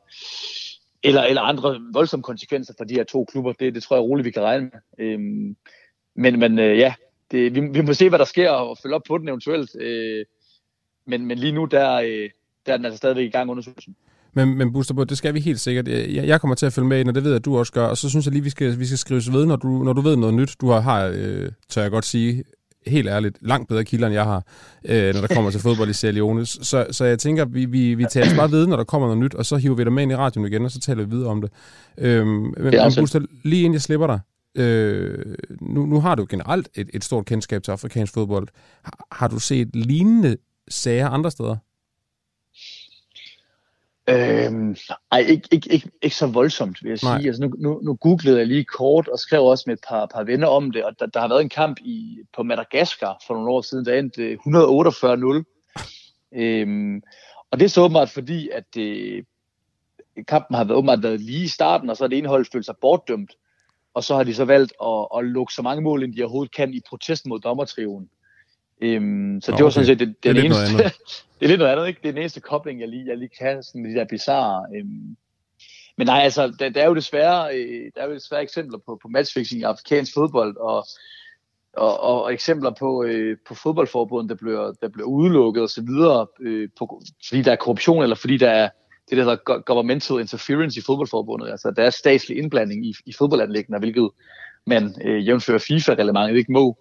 eller, 1.02 1.22
eller 1.22 1.42
andre 1.42 1.80
voldsomme 1.92 2.22
konsekvenser 2.22 2.74
for 2.78 2.84
de 2.84 2.94
her 2.94 3.04
to 3.04 3.24
klubber. 3.24 3.52
Det, 3.52 3.74
det 3.74 3.82
tror 3.82 3.96
jeg 3.96 4.02
roligt, 4.02 4.26
vi 4.26 4.30
kan 4.30 4.42
regne 4.42 4.70
med. 4.72 5.06
Øh, 5.06 5.18
men, 6.14 6.38
men 6.38 6.58
øh, 6.58 6.78
ja, 6.78 6.94
det, 7.30 7.54
vi, 7.54 7.60
vi 7.60 7.80
må 7.80 7.94
se, 7.94 8.08
hvad 8.08 8.18
der 8.18 8.24
sker, 8.24 8.50
og 8.50 8.78
følge 8.82 8.94
op 8.94 9.02
på 9.08 9.18
den 9.18 9.28
eventuelt. 9.28 9.76
Øh, 9.80 10.24
men, 11.04 11.26
men 11.26 11.38
lige 11.38 11.52
nu, 11.52 11.64
der, 11.64 11.94
øh, 11.94 12.30
der 12.66 12.72
er 12.72 12.76
den 12.76 12.84
altså 12.84 12.96
stadigvæk 12.96 13.26
i 13.26 13.30
gang 13.30 13.50
undersøgelsen. 13.50 13.96
Men, 14.34 14.58
men 14.58 14.72
Buster, 14.72 15.04
det 15.04 15.18
skal 15.18 15.34
vi 15.34 15.40
helt 15.40 15.60
sikkert. 15.60 15.88
Jeg, 15.88 16.26
jeg 16.26 16.40
kommer 16.40 16.54
til 16.54 16.66
at 16.66 16.72
følge 16.72 16.88
med 16.88 17.00
ind, 17.00 17.08
og 17.08 17.14
det 17.14 17.24
ved 17.24 17.30
jeg, 17.30 17.36
at 17.36 17.44
du 17.44 17.58
også 17.58 17.72
gør. 17.72 17.86
Og 17.86 17.96
så 17.96 18.08
synes 18.08 18.26
jeg 18.26 18.32
lige, 18.32 18.44
vi 18.44 18.50
skal, 18.50 18.78
vi 18.78 18.86
skal 18.86 18.98
skrives 18.98 19.32
ved, 19.32 19.46
når 19.46 19.56
du, 19.56 19.68
når 19.68 19.92
du 19.92 20.00
ved 20.00 20.16
noget 20.16 20.34
nyt. 20.34 20.56
Du 20.60 20.70
har, 20.70 20.80
har 20.80 21.12
øh, 21.14 21.48
tør 21.68 21.82
jeg 21.82 21.90
godt 21.90 22.04
sige, 22.04 22.44
helt 22.86 23.08
ærligt, 23.08 23.38
langt 23.40 23.68
bedre 23.68 23.84
kilder, 23.84 24.06
end 24.06 24.14
jeg 24.14 24.24
har, 24.24 24.44
øh, 24.84 25.14
når 25.14 25.20
der 25.20 25.34
kommer 25.34 25.50
til 25.50 25.60
fodbold 25.60 25.90
i 25.90 25.92
Sierra 25.92 26.14
Leone. 26.14 26.46
Så, 26.46 26.86
så 26.90 27.04
jeg 27.04 27.18
tænker, 27.18 27.44
vi, 27.44 27.64
vi, 27.64 27.94
vi 27.94 28.04
tager 28.10 28.36
bare 28.36 28.50
ved, 28.50 28.66
når 28.66 28.76
der 28.76 28.84
kommer 28.84 29.08
noget 29.08 29.18
nyt, 29.18 29.34
og 29.34 29.46
så 29.46 29.56
hiver 29.56 29.74
vi 29.74 29.84
dig 29.84 29.92
med 29.92 30.02
ind 30.02 30.12
i 30.12 30.16
radioen 30.16 30.46
igen, 30.46 30.64
og 30.64 30.70
så 30.70 30.80
taler 30.80 31.04
vi 31.04 31.10
videre 31.10 31.28
om 31.28 31.40
det. 31.40 31.50
Øh, 31.98 32.26
men, 32.26 32.54
men 32.56 32.92
Buster, 32.98 33.20
lige 33.44 33.62
inden 33.62 33.72
jeg 33.72 33.82
slipper 33.82 34.06
dig, 34.06 34.20
øh, 34.62 35.34
nu, 35.60 35.86
nu 35.86 36.00
har 36.00 36.14
du 36.14 36.26
generelt 36.28 36.68
et, 36.74 36.90
et 36.94 37.04
stort 37.04 37.24
kendskab 37.24 37.62
til 37.62 37.72
afrikansk 37.72 38.14
fodbold. 38.14 38.48
Har, 38.82 39.06
har 39.12 39.28
du 39.28 39.38
set 39.38 39.76
lignende 39.76 40.36
sager 40.68 41.08
andre 41.08 41.30
steder? 41.30 41.56
Øhm, 44.10 44.76
ej, 45.12 45.18
ikke, 45.18 45.48
ikke, 45.52 45.72
ikke, 45.72 45.90
ikke 46.02 46.16
så 46.16 46.26
voldsomt, 46.26 46.82
vil 46.82 46.88
jeg 46.88 46.98
sige. 46.98 47.26
Altså, 47.26 47.42
nu, 47.42 47.54
nu, 47.58 47.80
nu 47.82 47.94
googlede 47.94 48.38
jeg 48.38 48.46
lige 48.46 48.64
kort 48.64 49.08
og 49.08 49.18
skrev 49.18 49.44
også 49.44 49.64
med 49.66 49.74
et 49.74 49.84
par, 49.88 50.06
par 50.06 50.24
venner 50.24 50.46
om 50.46 50.70
det, 50.70 50.84
og 50.84 50.92
der, 51.00 51.06
der 51.06 51.20
har 51.20 51.28
været 51.28 51.40
en 51.40 51.48
kamp 51.48 51.78
i, 51.80 52.18
på 52.36 52.42
Madagaskar 52.42 53.22
for 53.26 53.34
nogle 53.34 53.50
år 53.50 53.60
siden, 53.60 53.84
der 53.84 53.98
endte 53.98 54.38
148-0. 56.32 56.38
Øhm, 56.40 57.02
og 57.50 57.58
det 57.58 57.64
er 57.64 57.68
så 57.68 57.80
åbenbart 57.80 58.10
fordi, 58.10 58.48
at 58.48 58.64
det, 58.74 59.24
kampen 60.28 60.56
har 60.56 60.64
været, 60.64 60.76
åbenbart 60.76 61.02
været 61.02 61.20
lige 61.20 61.44
i 61.44 61.48
starten, 61.48 61.90
og 61.90 61.96
så 61.96 62.04
er 62.04 62.08
det 62.08 62.18
ene 62.18 62.28
hold 62.28 62.46
følt 62.52 62.66
sig 62.66 62.74
bortdømt, 62.80 63.32
og 63.94 64.04
så 64.04 64.16
har 64.16 64.24
de 64.24 64.34
så 64.34 64.44
valgt 64.44 64.72
at, 64.82 65.06
at 65.16 65.24
lukke 65.24 65.54
så 65.54 65.62
mange 65.62 65.82
mål, 65.82 66.02
end 66.02 66.14
de 66.14 66.22
overhovedet 66.22 66.54
kan 66.54 66.74
i 66.74 66.80
protest 66.88 67.26
mod 67.26 67.40
dommertriven. 67.40 68.10
Øhm, 68.80 69.40
så 69.40 69.50
Nå, 69.50 69.56
det 69.56 69.64
var 69.64 69.70
sådan 69.70 69.86
set 69.86 69.98
det, 69.98 70.08
det, 70.08 70.16
det, 70.22 70.38
er 70.38 70.44
eneste, 70.44 70.76
det 71.38 71.44
er 71.44 71.48
lidt 71.48 71.58
noget 71.58 71.72
andet, 71.72 71.88
ikke? 71.88 72.00
Det 72.02 72.08
er 72.08 72.12
den 72.12 72.20
eneste 72.20 72.40
kobling, 72.40 72.80
jeg 72.80 72.88
lige, 72.88 73.06
jeg 73.06 73.16
lige 73.16 73.30
kan, 73.38 73.62
sådan 73.62 73.84
de 73.84 73.94
der 73.94 74.04
bizarre. 74.04 74.66
Øhm. 74.76 75.16
Men 75.96 76.06
nej, 76.06 76.20
altså, 76.20 76.52
der, 76.58 76.68
der, 76.68 76.82
er 76.82 76.86
jo 76.86 76.94
desværre, 76.94 77.56
øh, 77.56 77.90
der 77.94 78.02
er 78.02 78.06
jo 78.08 78.14
desværre 78.14 78.42
eksempler 78.42 78.78
på, 78.86 78.98
på 79.02 79.08
matchfixing 79.08 79.60
i 79.60 79.64
afrikansk 79.64 80.14
fodbold, 80.14 80.56
og, 80.56 80.86
og, 81.76 82.00
og, 82.00 82.22
og 82.22 82.32
eksempler 82.32 82.70
på, 82.78 83.04
øh, 83.04 83.36
på 83.48 83.54
fodboldforbund, 83.54 84.28
der 84.28 84.34
bliver, 84.34 84.72
der 84.82 84.88
bliver 84.88 85.06
udelukket 85.06 85.62
osv., 85.62 85.88
øh, 86.40 86.68
på, 86.78 87.02
fordi 87.28 87.42
der 87.42 87.52
er 87.52 87.56
korruption, 87.56 88.02
eller 88.02 88.16
fordi 88.16 88.36
der 88.36 88.50
er 88.50 88.68
det, 89.10 89.18
der 89.18 89.24
hedder 89.24 89.62
governmental 89.62 90.20
interference 90.20 90.80
i 90.80 90.82
fodboldforbundet. 90.82 91.50
Altså, 91.50 91.72
der 91.76 91.82
er 91.82 91.90
statslig 91.90 92.38
indblanding 92.38 92.86
i, 92.86 92.94
i 93.06 93.12
fodboldanlæggene, 93.12 93.78
hvilket 93.78 94.10
man 94.66 94.94
øh, 95.04 95.26
jævnfører 95.26 95.58
FIFA-reglementet 95.58 96.36
ikke 96.36 96.52
må. 96.52 96.76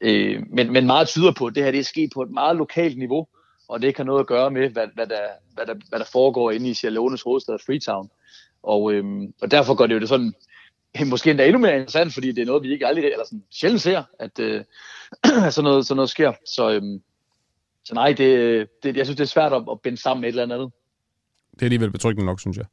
Øh, 0.00 0.42
men, 0.50 0.72
men 0.72 0.86
meget 0.86 1.08
tyder 1.08 1.32
på, 1.32 1.46
at 1.46 1.54
det 1.54 1.64
her 1.64 1.70
det 1.70 1.80
er 1.80 1.84
sket 1.84 2.10
på 2.14 2.22
et 2.22 2.30
meget 2.30 2.56
lokalt 2.56 2.98
niveau, 2.98 3.26
og 3.68 3.80
det 3.80 3.88
ikke 3.88 3.98
har 3.98 4.04
noget 4.04 4.20
at 4.20 4.26
gøre 4.26 4.50
med, 4.50 4.70
hvad, 4.70 4.86
hvad, 4.94 5.06
der, 5.06 5.20
hvad, 5.54 5.66
der, 5.66 5.74
hvad 5.88 5.98
der 5.98 6.04
foregår 6.12 6.50
inde 6.50 6.70
i 6.70 6.74
Sierra 6.74 6.92
Leones 6.92 7.22
hovedstad 7.22 7.58
Freetown. 7.66 8.10
Og, 8.62 8.92
øhm, 8.92 9.34
og 9.42 9.50
derfor 9.50 9.74
gør 9.74 9.86
det 9.86 9.94
jo 9.94 10.00
det 10.00 10.08
sådan, 10.08 10.34
måske 11.06 11.30
endda 11.30 11.46
endnu 11.46 11.58
mere 11.58 11.74
interessant, 11.74 12.14
fordi 12.14 12.32
det 12.32 12.42
er 12.42 12.46
noget, 12.46 12.62
vi 12.62 12.72
ikke 12.72 12.86
aldrig, 12.86 13.04
eller 13.04 13.24
sådan 13.24 13.44
sjældent 13.50 13.82
ser, 13.82 14.02
at 14.18 14.38
øh, 14.38 14.64
sådan, 15.50 15.64
noget, 15.64 15.86
sådan 15.86 15.96
noget 15.96 16.10
sker. 16.10 16.32
Så, 16.46 16.70
øhm, 16.70 17.02
så 17.84 17.94
nej, 17.94 18.12
det, 18.12 18.68
det, 18.82 18.96
jeg 18.96 19.06
synes, 19.06 19.16
det 19.16 19.24
er 19.24 19.28
svært 19.28 19.52
at, 19.52 19.62
at 19.70 19.80
binde 19.80 19.98
sammen 19.98 20.20
med 20.20 20.28
et 20.28 20.32
eller 20.40 20.54
andet. 20.54 20.72
Det 21.54 21.62
er 21.62 21.66
alligevel 21.66 21.90
betryggende 21.90 22.26
nok, 22.26 22.40
synes 22.40 22.56
jeg, 22.56 22.66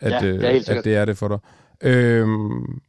at, 0.00 0.12
ja, 0.12 0.20
det 0.20 0.44
er 0.44 0.50
øh, 0.50 0.78
at 0.78 0.84
det 0.84 0.96
er 0.96 1.04
det 1.04 1.18
for 1.18 1.28
dig. 1.28 1.38
Øhm, 1.80 2.80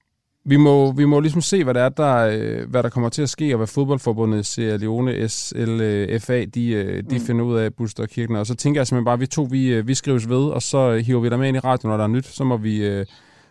vi 0.46 0.58
må, 0.58 0.92
vi 0.92 1.06
må 1.06 1.20
ligesom 1.20 1.42
se, 1.42 1.64
hvad 1.64 1.74
der, 1.74 1.82
er, 1.82 1.90
der, 1.90 2.16
øh, 2.16 2.70
hvad 2.70 2.84
der 2.84 2.90
kommer 2.90 3.10
til 3.10 3.22
at 3.22 3.30
ske, 3.30 3.54
og 3.54 3.58
hvad 3.58 3.68
fodboldforbundet 3.68 4.46
Sierra 4.46 4.78
Leone, 4.78 5.30
SLFA, 5.30 6.46
de, 6.46 6.72
øh, 6.72 7.04
de 7.10 7.16
mm. 7.18 7.26
finder 7.26 7.46
ud 7.46 7.58
af, 7.58 7.74
Buster 7.74 8.06
Kirken. 8.06 8.36
Og 8.36 8.48
så 8.48 8.56
tænker 8.56 8.82
jeg 8.82 8.88
simpelthen 8.88 9.06
bare, 9.06 9.14
at 9.14 9.20
vi 9.20 9.28
to, 9.28 9.48
vi, 9.50 9.68
øh, 9.68 9.88
vi 9.88 9.96
skrives 9.96 10.30
ved, 10.30 10.50
og 10.50 10.62
så 10.62 10.98
hiver 10.98 11.20
vi 11.20 11.30
dig 11.30 11.40
med 11.40 11.48
ind 11.48 11.58
i 11.58 11.60
radioen, 11.60 11.92
når 11.92 11.98
der 11.98 12.04
er 12.04 12.08
nyt. 12.08 12.26
Så 12.26 12.44
må 12.44 12.58
vi 12.58 13.04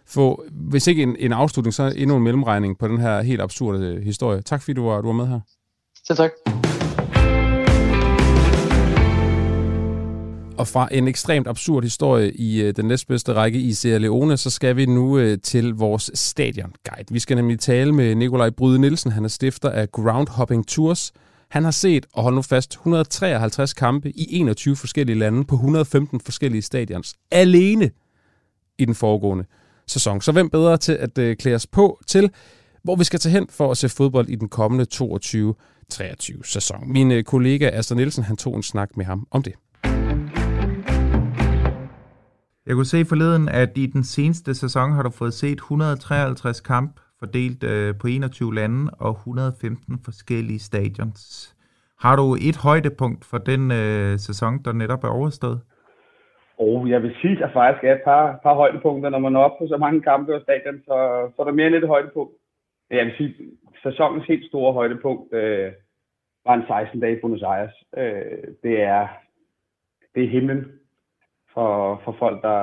få, 0.06 0.44
hvis 0.50 0.86
ikke 0.86 1.02
en, 1.02 1.16
en 1.18 1.32
afslutning, 1.32 1.74
så 1.74 1.92
endnu 1.96 2.16
en 2.16 2.22
mellemregning 2.22 2.78
på 2.78 2.88
den 2.88 3.00
her 3.00 3.22
helt 3.22 3.40
absurde 3.40 4.00
historie. 4.02 4.42
Tak 4.42 4.62
fordi 4.62 4.72
du 4.72 4.84
var, 4.84 5.00
du 5.00 5.06
var 5.06 5.14
med 5.14 5.26
her. 5.26 5.40
Selv 6.06 6.16
tak. 6.16 6.69
Og 10.60 10.68
fra 10.68 10.88
en 10.92 11.08
ekstremt 11.08 11.46
absurd 11.46 11.82
historie 11.82 12.32
i 12.32 12.62
øh, 12.62 12.76
den 12.76 12.84
næstbedste 12.84 13.32
række 13.32 13.58
i 13.58 13.72
Sierra 13.72 13.98
Leone, 13.98 14.36
så 14.36 14.50
skal 14.50 14.76
vi 14.76 14.86
nu 14.86 15.18
øh, 15.18 15.38
til 15.42 15.74
vores 15.74 16.10
stadionguide. 16.14 17.04
Vi 17.10 17.18
skal 17.18 17.36
nemlig 17.36 17.60
tale 17.60 17.92
med 17.92 18.14
Nikolaj 18.14 18.50
Bryde 18.50 18.78
Nielsen. 18.78 19.12
Han 19.12 19.24
er 19.24 19.28
stifter 19.28 19.70
af 19.70 19.90
Groundhopping 19.92 20.66
Tours. 20.66 21.12
Han 21.50 21.64
har 21.64 21.70
set, 21.70 22.06
og 22.12 22.22
hold 22.22 22.34
nu 22.34 22.42
fast, 22.42 22.72
153 22.72 23.74
kampe 23.74 24.10
i 24.10 24.26
21 24.30 24.76
forskellige 24.76 25.18
lande 25.18 25.44
på 25.44 25.54
115 25.54 26.20
forskellige 26.20 26.62
stadions. 26.62 27.14
Alene 27.30 27.90
i 28.78 28.84
den 28.84 28.94
foregående 28.94 29.44
sæson. 29.86 30.20
Så 30.20 30.32
hvem 30.32 30.50
bedre 30.50 30.76
til 30.76 30.92
at 30.92 31.18
øh, 31.18 31.36
klæde 31.36 31.56
os 31.56 31.66
på 31.66 32.00
til, 32.06 32.30
hvor 32.82 32.96
vi 32.96 33.04
skal 33.04 33.20
tage 33.20 33.32
hen 33.32 33.46
for 33.50 33.70
at 33.70 33.76
se 33.76 33.88
fodbold 33.88 34.28
i 34.28 34.34
den 34.34 34.48
kommende 34.48 34.86
22-23 34.94 36.42
sæson. 36.44 36.92
Min 36.92 37.12
øh, 37.12 37.24
kollega 37.24 37.70
Astrid 37.72 37.96
Nielsen, 37.96 38.24
han 38.24 38.36
tog 38.36 38.56
en 38.56 38.62
snak 38.62 38.96
med 38.96 39.04
ham 39.04 39.26
om 39.30 39.42
det. 39.42 39.52
Jeg 42.70 42.76
kunne 42.76 42.94
se 42.96 43.10
forleden, 43.12 43.48
at 43.62 43.72
i 43.82 43.86
den 43.86 44.04
seneste 44.04 44.54
sæson 44.54 44.92
har 44.92 45.02
du 45.02 45.10
fået 45.10 45.32
set 45.32 45.58
153 45.58 46.60
kamp 46.60 46.92
fordelt 47.18 47.62
øh, 47.72 47.94
på 48.00 48.06
21 48.06 48.54
lande 48.54 48.90
og 49.06 49.10
115 49.10 49.98
forskellige 50.04 50.58
stadions. 50.58 51.20
Har 52.04 52.16
du 52.16 52.26
et 52.48 52.58
højdepunkt 52.66 53.22
for 53.30 53.38
den 53.38 53.62
øh, 53.80 54.12
sæson, 54.26 54.52
der 54.64 54.72
netop 54.72 55.04
er 55.04 55.08
overstået? 55.18 55.60
Og 56.58 56.88
jeg 56.92 57.02
vil 57.02 57.14
sige, 57.20 57.32
at 57.32 57.38
der 57.38 57.52
faktisk 57.52 57.84
er 57.84 57.94
et 57.94 58.04
par, 58.04 58.40
par 58.42 58.54
højdepunkter. 58.54 59.10
Når 59.10 59.18
man 59.18 59.36
er 59.36 59.40
oppe 59.40 59.56
på 59.60 59.68
så 59.68 59.76
mange 59.76 60.00
kampe 60.00 60.34
og 60.34 60.42
stadion, 60.42 60.78
så, 60.88 60.96
så 61.32 61.42
er 61.42 61.46
der 61.46 61.52
mere 61.52 61.66
end 61.66 61.74
et 61.74 61.92
højdepunkt. 61.94 62.34
Jeg 62.90 63.06
vil 63.06 63.14
sige, 63.16 63.34
sæsonens 63.82 64.26
helt 64.26 64.46
store 64.48 64.72
højdepunkt 64.72 65.32
øh, 65.32 65.72
var 66.46 66.54
en 66.54 66.66
16 66.66 67.00
dage 67.00 67.16
i 67.16 67.20
Buenos 67.20 67.42
Aires. 67.42 67.76
Øh, 67.96 68.44
det, 68.62 68.74
er, 68.82 69.08
det 70.14 70.24
er 70.24 70.28
himlen 70.28 70.79
for, 71.54 72.00
for 72.04 72.16
folk, 72.18 72.42
der 72.42 72.58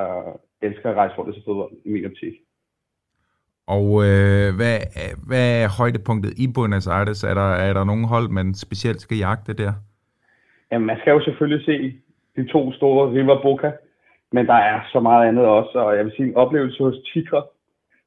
elsker 0.61 0.89
at 0.89 0.95
rejse 0.95 1.15
rundt 1.17 1.35
til 1.35 1.43
fodbold 1.45 1.71
i 1.85 1.89
min 1.89 2.05
optik. 2.05 2.33
Og 3.67 3.87
øh, 4.07 4.49
hvad, 4.57 4.77
hvad 5.27 5.63
er 5.63 5.77
højdepunktet 5.79 6.31
i 6.43 6.45
Buenos 6.55 6.87
Aires? 6.87 7.23
Er 7.23 7.33
der, 7.33 7.49
er 7.67 7.73
der 7.73 7.83
nogen 7.83 8.05
hold, 8.05 8.29
man 8.29 8.53
specielt 8.53 9.01
skal 9.01 9.17
jagte 9.17 9.53
der? 9.53 9.73
Jamen, 10.71 10.87
man 10.87 10.97
skal 10.99 11.11
jo 11.11 11.21
selvfølgelig 11.23 11.65
se 11.65 11.77
de 12.35 12.47
to 12.51 12.73
store 12.73 13.11
River 13.11 13.41
Boca 13.41 13.71
Men 14.31 14.45
der 14.45 14.53
er 14.53 14.79
så 14.91 14.99
meget 14.99 15.27
andet 15.27 15.45
også, 15.45 15.79
og 15.79 15.97
jeg 15.97 16.05
vil 16.05 16.13
sige, 16.15 16.27
en 16.27 16.35
oplevelse 16.35 16.83
hos 16.83 16.95
Chikra, 17.11 17.45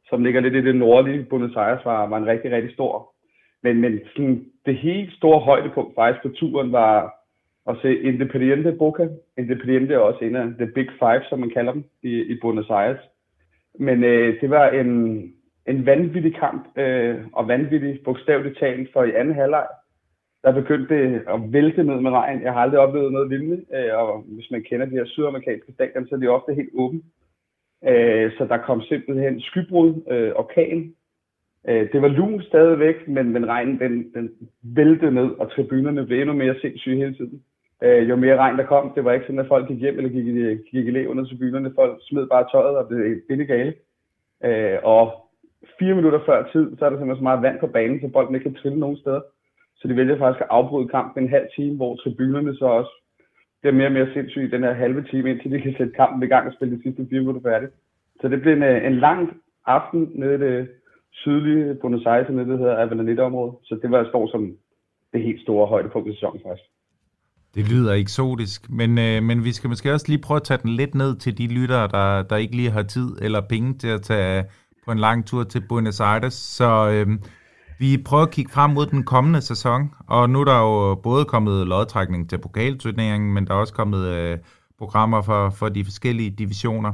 som 0.09 0.25
ligger 0.25 0.41
lidt 0.41 0.55
i 0.55 0.65
det 0.65 0.77
nordlige 0.77 1.25
Buenos 1.25 1.57
Aires, 1.57 1.85
var, 1.85 2.07
var 2.07 2.17
en 2.17 2.27
rigtig, 2.27 2.53
rigtig 2.53 2.73
stor. 2.75 3.15
Men, 3.63 3.81
men 3.81 4.01
sådan, 4.17 4.45
det 4.67 4.77
helt 4.77 5.13
store 5.17 5.41
højdepunkt 5.41 5.95
faktisk 5.95 6.23
på 6.23 6.29
turen 6.29 6.73
var 6.73 7.20
og 7.71 7.77
se 7.83 8.01
Independiente 8.03 8.73
Boca. 8.73 9.09
Independiente 9.39 9.95
er 9.95 9.99
også 9.99 10.25
en 10.25 10.37
af 10.37 10.47
the 10.59 10.67
big 10.67 10.89
five, 10.99 11.23
som 11.29 11.39
man 11.39 11.51
kalder 11.51 11.73
dem, 11.73 11.85
i, 12.03 12.23
i 12.33 12.39
Buenos 12.41 12.71
Aires. 12.71 13.01
Men 13.79 14.05
øh, 14.05 14.41
det 14.41 14.51
var 14.51 14.69
en, 14.69 14.91
en 15.67 15.87
vanvittig 15.87 16.35
kamp, 16.35 16.79
øh, 16.79 17.17
og 17.33 17.49
vanvittig 17.49 18.01
bogstaveligt 18.05 18.59
talt, 18.59 18.93
for 18.93 19.05
i 19.05 19.15
anden 19.15 19.35
halvleg, 19.35 19.67
der 20.45 20.53
begyndte 20.53 20.95
det 20.95 21.23
at 21.29 21.53
vælte 21.53 21.83
ned 21.85 22.01
med 22.01 22.11
regn. 22.11 22.43
Jeg 22.43 22.53
har 22.53 22.61
aldrig 22.61 22.81
oplevet 22.81 23.13
noget 23.13 23.31
lignende, 23.31 23.65
øh, 23.77 23.99
og 23.99 24.25
hvis 24.27 24.51
man 24.51 24.63
kender 24.63 24.87
de 24.87 24.99
her 24.99 25.07
sydamerikanske 25.07 25.73
stadion, 25.73 26.07
så 26.09 26.15
er 26.15 26.19
de 26.19 26.29
ofte 26.29 26.55
helt 26.55 26.71
åbne. 26.75 27.01
Øh, 27.89 28.33
så 28.39 28.47
der 28.49 28.57
kom 28.57 28.83
simpelthen 28.83 29.41
skybrud, 29.41 30.03
øh, 30.11 30.33
orkan. 30.37 30.95
Øh, 31.69 31.93
det 31.93 32.03
var 32.03 32.09
lun 32.09 32.43
stadigvæk, 32.43 33.09
men, 33.09 33.33
men 33.33 33.49
regnen 33.49 33.79
den, 33.79 34.13
den 34.15 34.31
væltede 34.63 35.13
ned, 35.13 35.31
og 35.41 35.51
tribunerne 35.51 36.07
blev 36.07 36.21
endnu 36.21 36.35
mere 36.35 36.61
sindssyge 36.61 36.97
hele 36.97 37.15
tiden. 37.15 37.43
Øh, 37.83 38.09
jo 38.09 38.17
mere 38.17 38.37
regn 38.37 38.59
der 38.59 38.67
kom, 38.67 38.93
det 38.95 39.05
var 39.05 39.13
ikke 39.13 39.27
sådan, 39.27 39.39
at 39.39 39.49
folk 39.49 39.69
gik 39.69 39.81
hjem 39.81 39.97
eller 39.97 40.11
gik, 40.11 40.27
gik 40.71 40.87
i 40.87 40.91
læ 40.91 41.07
under 41.07 41.25
tribunerne. 41.25 41.73
Folk 41.75 41.99
smed 42.03 42.27
bare 42.27 42.47
tøjet 42.53 42.77
og 42.77 42.89
blev 42.89 43.21
billig 43.29 43.47
gale. 43.47 43.75
Øh, 44.45 44.79
og 44.83 45.31
fire 45.79 45.95
minutter 45.95 46.21
før 46.27 46.49
tid, 46.53 46.77
så 46.77 46.85
er 46.85 46.91
der 46.91 46.97
simpelthen 46.97 47.23
så 47.23 47.29
meget 47.29 47.43
vand 47.43 47.61
på 47.61 47.67
banen, 47.67 48.01
så 48.01 48.09
bolden 48.09 48.35
ikke 48.35 48.45
kan 48.51 48.55
trille 48.55 48.79
nogen 48.81 48.97
steder. 48.97 49.21
Så 49.77 49.89
de 49.89 49.97
vælger 49.97 50.19
faktisk 50.19 50.41
at 50.41 50.51
afbryde 50.51 50.89
kampen 50.89 51.25
en 51.25 51.31
halv 51.31 51.49
time, 51.57 51.77
hvor 51.77 51.97
tribunerne 51.97 52.57
så 52.57 52.65
også 52.65 52.93
bliver 53.61 53.75
mere 53.75 53.87
og 53.87 53.93
mere 53.93 54.13
sindssyge 54.13 54.47
i 54.47 54.51
den 54.51 54.63
her 54.63 54.73
halve 54.73 55.03
time, 55.11 55.31
indtil 55.31 55.51
de 55.51 55.61
kan 55.61 55.75
sætte 55.79 55.93
kampen 55.93 56.23
i 56.23 56.27
gang 56.27 56.47
og 56.47 56.53
spille 56.53 56.77
de 56.77 56.83
sidste 56.83 57.07
fire 57.11 57.21
minutter 57.21 57.51
færdigt. 57.51 57.73
Så 58.21 58.29
det 58.29 58.41
bliver 58.41 58.57
en, 58.57 58.63
øh, 58.63 58.87
en 58.87 58.97
lang 58.99 59.41
aften 59.67 60.13
nede 60.15 60.35
i 60.35 60.39
det 60.39 60.69
sydlige 61.13 61.75
Buenos 61.75 62.07
Aires, 62.07 62.29
nede 62.29 62.51
det 62.51 62.59
hedder 62.59 62.83
Avellaneda-området. 62.83 63.55
Så 63.63 63.79
det 63.83 63.91
var 63.91 64.09
står 64.09 64.27
som 64.27 64.57
det 65.13 65.23
helt 65.23 65.43
store 65.43 65.67
højdepunkt 65.67 66.09
i 66.09 66.15
sæsonen 66.15 66.41
faktisk. 66.47 66.71
Det 67.55 67.69
lyder 67.69 67.93
eksotisk, 67.93 68.71
men, 68.71 68.99
øh, 68.99 69.23
men 69.23 69.45
vi 69.45 69.53
skal 69.53 69.71
måske 69.71 69.93
også 69.93 70.07
lige 70.09 70.19
prøve 70.19 70.37
at 70.37 70.43
tage 70.43 70.61
den 70.63 70.71
lidt 70.71 70.95
ned 70.95 71.17
til 71.17 71.39
de 71.39 71.47
lyttere, 71.47 71.89
der, 71.89 72.23
der 72.23 72.37
ikke 72.37 72.57
lige 72.57 72.71
har 72.71 72.83
tid 72.83 73.17
eller 73.23 73.41
penge 73.41 73.79
til 73.79 73.89
at 73.89 74.03
tage 74.03 74.45
på 74.85 74.93
en 74.93 74.99
lang 74.99 75.27
tur 75.27 75.45
til 75.45 75.61
Buenos 75.61 76.01
Aires. 76.01 76.35
Så 76.35 76.89
øh, 76.91 77.19
vi 77.79 77.99
prøver 78.05 78.23
at 78.23 78.31
kigge 78.31 78.53
frem 78.53 78.71
mod 78.71 78.87
den 78.87 79.05
kommende 79.05 79.41
sæson, 79.41 79.91
og 80.07 80.31
nu 80.31 80.41
er 80.41 80.45
der 80.45 80.59
jo 80.59 80.95
både 80.95 81.25
kommet 81.25 81.67
lodtrækning 81.67 82.31
til 82.31 82.39
pokalturneringen, 82.39 83.35
men 83.35 83.47
der 83.47 83.55
er 83.55 83.59
også 83.59 83.75
kommet 83.75 84.07
øh, 84.07 84.39
programmer 84.79 85.23
for, 85.23 85.51
for 85.51 85.69
de 85.69 85.85
forskellige 85.85 86.31
divisioner. 86.31 86.93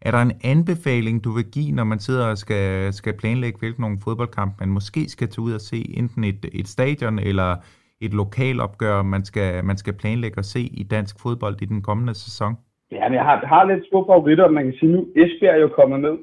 Er 0.00 0.10
der 0.10 0.18
en 0.22 0.32
anbefaling, 0.44 1.24
du 1.24 1.32
vil 1.32 1.44
give, 1.44 1.72
når 1.72 1.84
man 1.84 1.98
sidder 1.98 2.26
og 2.26 2.38
skal, 2.38 2.92
skal 2.94 3.12
planlægge, 3.18 3.58
hvilken 3.58 3.80
nogle 3.80 4.00
fodboldkamp 4.00 4.60
man 4.60 4.68
måske 4.68 5.08
skal 5.08 5.28
tage 5.28 5.40
ud 5.40 5.52
og 5.52 5.60
se, 5.60 5.98
enten 5.98 6.24
et, 6.24 6.46
et 6.52 6.68
stadion 6.68 7.18
eller 7.18 7.56
et 8.00 8.14
lokalopgør, 8.14 9.02
man 9.02 9.24
skal, 9.24 9.64
man 9.64 9.76
skal 9.76 9.94
planlægge 9.94 10.38
at 10.38 10.44
se 10.44 10.60
i 10.60 10.82
dansk 10.82 11.22
fodbold 11.22 11.62
i 11.62 11.64
den 11.64 11.82
kommende 11.82 12.14
sæson? 12.14 12.54
Ja, 12.90 13.08
men 13.08 13.14
jeg 13.14 13.24
har, 13.24 13.46
har 13.46 13.64
lidt 13.64 13.86
store 13.86 14.06
favoritter, 14.06 14.48
man 14.48 14.64
kan 14.64 14.74
sige 14.80 14.92
nu. 14.92 15.08
Esbjerg 15.16 15.54
er 15.54 15.60
jo 15.60 15.68
kommet 15.68 16.00
med 16.00 16.14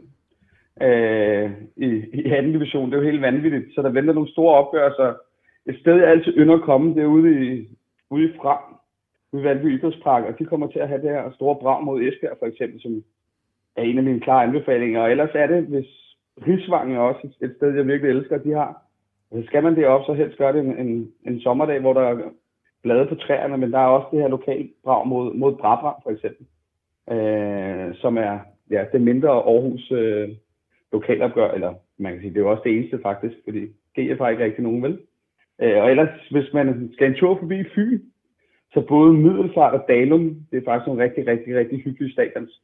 øh, 0.88 1.51
i, 1.75 1.88
i 2.13 2.32
anden 2.32 2.51
division. 2.51 2.91
Det 2.91 2.97
er 2.97 3.01
jo 3.01 3.09
helt 3.11 3.21
vanvittigt. 3.21 3.65
Så 3.75 3.82
der 3.82 3.89
venter 3.89 4.13
nogle 4.13 4.32
store 4.32 4.55
opgør. 4.55 4.89
Så 4.89 5.15
Et 5.65 5.80
sted, 5.80 5.95
jeg 5.95 6.09
altid 6.09 6.34
ynder 6.38 6.55
at 6.55 6.61
komme, 6.61 6.95
det 6.95 7.03
er 7.03 7.15
ude 7.17 7.32
i, 7.45 7.67
ude 8.09 8.25
i 8.25 8.34
Frem, 8.41 8.57
ude 9.32 9.41
i 9.41 9.45
Valby 9.45 9.78
Idrætspark, 9.78 10.23
og 10.23 10.39
de 10.39 10.45
kommer 10.45 10.67
til 10.67 10.80
at 10.80 10.88
have 10.88 11.01
det 11.01 11.09
her 11.09 11.32
store 11.32 11.55
brag 11.55 11.84
mod 11.84 12.01
Esbjerg, 12.01 12.38
for 12.39 12.45
eksempel, 12.45 12.82
som 12.82 13.03
er 13.75 13.82
en 13.82 13.97
af 13.97 14.03
mine 14.03 14.19
klare 14.19 14.43
anbefalinger. 14.43 15.01
Og 15.01 15.11
ellers 15.11 15.30
er 15.34 15.47
det, 15.47 15.63
hvis 15.63 15.89
Rigsvangen 16.47 16.95
er 16.95 16.99
også 16.99 17.28
et 17.41 17.53
sted, 17.57 17.75
jeg 17.75 17.88
virkelig 17.88 18.09
elsker, 18.09 18.38
de 18.38 18.51
har. 18.51 18.86
Skal 19.45 19.63
man 19.63 19.75
det 19.75 19.88
op, 19.88 20.01
så 20.05 20.13
helst 20.13 20.38
gøre 20.38 20.53
det 20.53 20.59
en, 20.59 20.78
en, 20.78 21.11
en 21.28 21.39
sommerdag, 21.39 21.80
hvor 21.80 21.93
der 21.93 22.01
er 22.01 22.30
blade 22.84 23.07
på 23.07 23.15
træerne, 23.15 23.57
men 23.57 23.71
der 23.71 23.80
er 23.80 23.88
også 23.88 24.07
det 24.11 24.21
her 24.21 24.28
lokale 24.28 24.69
brag 24.84 25.07
mod, 25.07 25.34
mod 25.34 25.55
Brabrand, 25.55 25.95
for 26.03 26.11
eksempel, 26.11 26.45
øh, 27.11 27.95
som 27.95 28.17
er 28.17 28.39
ja, 28.71 28.86
det 28.91 29.01
mindre 29.01 29.30
Aarhus 29.30 29.91
øh, 29.91 30.30
lokalopgør, 30.91 31.51
eller 31.51 31.73
man 31.97 32.11
kan 32.11 32.21
sige, 32.21 32.34
det 32.34 32.38
er 32.38 32.41
jo 32.41 32.51
også 32.51 32.63
det 32.65 32.78
eneste 32.78 32.99
faktisk, 33.01 33.36
fordi 33.43 33.65
GF 33.95 34.19
har 34.19 34.30
ikke 34.30 34.43
rigtig 34.43 34.63
nogen 34.63 34.84
vel. 34.84 34.99
Øh, 35.61 35.78
og 35.84 35.89
ellers, 35.89 36.28
hvis 36.32 36.53
man 36.53 36.89
skal 36.93 37.07
en 37.07 37.15
tur 37.15 37.38
forbi 37.39 37.63
Fyn, 37.75 37.99
så 38.73 38.82
både 38.82 39.13
Middelfart 39.13 39.73
og 39.73 39.86
Dalum, 39.88 40.36
det 40.51 40.57
er 40.57 40.65
faktisk 40.65 40.88
nogle 40.88 41.03
rigtig, 41.03 41.28
rigtig, 41.28 41.55
rigtig 41.55 41.80
hyggelige 41.80 42.13
stadions, 42.13 42.61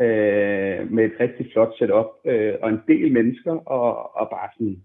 øh, 0.00 0.92
med 0.92 1.04
et 1.04 1.20
rigtig 1.20 1.52
flot 1.52 1.78
setup, 1.78 2.06
øh, 2.24 2.54
og 2.62 2.68
en 2.70 2.80
del 2.88 3.12
mennesker, 3.12 3.52
og, 3.52 4.16
og 4.16 4.30
bare 4.30 4.48
sådan, 4.52 4.82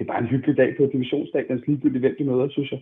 det 0.00 0.06
er 0.06 0.12
bare 0.12 0.22
en 0.22 0.32
hyggelig 0.34 0.56
dag 0.56 0.74
på 0.76 0.88
divisionsdag, 0.92 1.44
den 1.48 1.62
ligegyldigt 1.66 2.02
hvem 2.04 2.14
du 2.18 2.24
møder, 2.24 2.48
synes 2.50 2.72
jeg. 2.72 2.80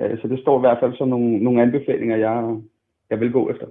Øh, 0.00 0.18
så 0.20 0.28
det 0.28 0.38
står 0.40 0.58
i 0.58 0.60
hvert 0.60 0.78
fald 0.82 0.96
som 0.96 1.08
nogle, 1.08 1.38
nogle 1.38 1.62
anbefalinger, 1.62 2.16
jeg, 2.16 2.56
jeg 3.10 3.20
vil 3.20 3.32
gå 3.32 3.50
efter. 3.50 3.66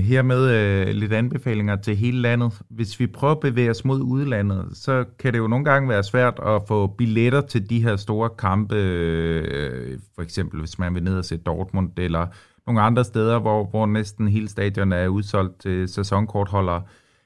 Her 0.00 0.22
med 0.22 0.42
øh, 0.56 0.94
lidt 0.94 1.12
anbefalinger 1.12 1.76
til 1.76 1.96
hele 1.96 2.18
landet. 2.18 2.52
Hvis 2.70 3.00
vi 3.00 3.06
prøver 3.06 3.34
at 3.34 3.40
bevæge 3.40 3.70
os 3.70 3.84
mod 3.84 4.00
udlandet, 4.00 4.64
så 4.72 5.04
kan 5.18 5.32
det 5.32 5.38
jo 5.38 5.46
nogle 5.46 5.64
gange 5.64 5.88
være 5.88 6.02
svært 6.02 6.40
at 6.46 6.62
få 6.68 6.86
billetter 6.86 7.40
til 7.40 7.70
de 7.70 7.82
her 7.82 7.96
store 7.96 8.30
kampe. 8.38 8.74
Øh, 8.76 9.98
for 10.14 10.22
eksempel 10.22 10.60
hvis 10.60 10.78
man 10.78 10.94
vil 10.94 11.02
ned 11.04 11.18
og 11.18 11.24
se 11.24 11.36
Dortmund 11.36 11.90
eller 11.98 12.26
nogle 12.66 12.80
andre 12.80 13.04
steder, 13.04 13.38
hvor, 13.40 13.64
hvor 13.64 13.86
næsten 13.86 14.28
hele 14.28 14.48
stadion 14.48 14.92
er 14.92 15.08
udsolgt 15.08 15.60
til 15.60 15.88
sæsonkortholdere. 15.88 16.82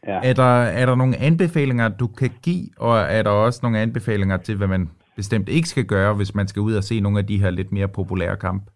Ja. 0.06 0.20
Er, 0.24 0.32
der, 0.32 0.62
er 0.80 0.86
der 0.86 0.94
nogle 0.94 1.14
anbefalinger, 1.28 1.88
du 1.88 2.06
kan 2.06 2.30
give, 2.42 2.66
og 2.78 2.98
er 2.98 3.22
der 3.22 3.30
også 3.30 3.60
nogle 3.62 3.78
anbefalinger 3.78 4.36
til, 4.36 4.56
hvad 4.56 4.66
man 4.66 4.88
bestemt 5.16 5.48
ikke 5.48 5.68
skal 5.68 5.84
gøre, 5.84 6.14
hvis 6.14 6.34
man 6.34 6.46
skal 6.48 6.60
ud 6.60 6.74
og 6.74 6.82
se 6.82 7.00
nogle 7.00 7.18
af 7.18 7.26
de 7.26 7.40
her 7.42 7.50
lidt 7.50 7.72
mere 7.72 7.88
populære 7.88 8.36
kampe? 8.36 8.70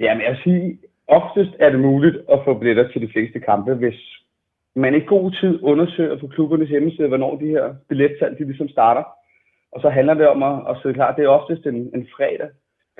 Jamen, 0.00 0.22
jeg 0.22 0.30
vil 0.30 0.42
sige, 0.44 0.78
oftest 1.08 1.50
er 1.60 1.70
det 1.70 1.80
muligt 1.80 2.16
at 2.32 2.38
få 2.44 2.58
billetter 2.58 2.88
til 2.88 3.02
de 3.02 3.12
fleste 3.12 3.40
kampe, 3.40 3.74
hvis 3.74 4.00
man 4.76 4.94
i 4.94 5.00
god 5.00 5.30
tid 5.40 5.58
undersøger 5.62 6.18
på 6.18 6.26
klubbernes 6.26 6.68
hjemmeside, 6.68 7.08
hvornår 7.08 7.36
de 7.36 7.46
her 7.46 7.74
billetsalg 7.88 8.38
de 8.38 8.44
ligesom 8.44 8.68
starter. 8.68 9.04
Og 9.72 9.80
så 9.80 9.88
handler 9.88 10.14
det 10.14 10.28
om 10.28 10.42
at, 10.42 10.56
at 10.70 10.76
sidde 10.82 10.94
klar. 10.94 11.14
Det 11.14 11.24
er 11.24 11.28
oftest 11.28 11.66
en, 11.66 11.90
en 11.94 12.06
fredag 12.16 12.50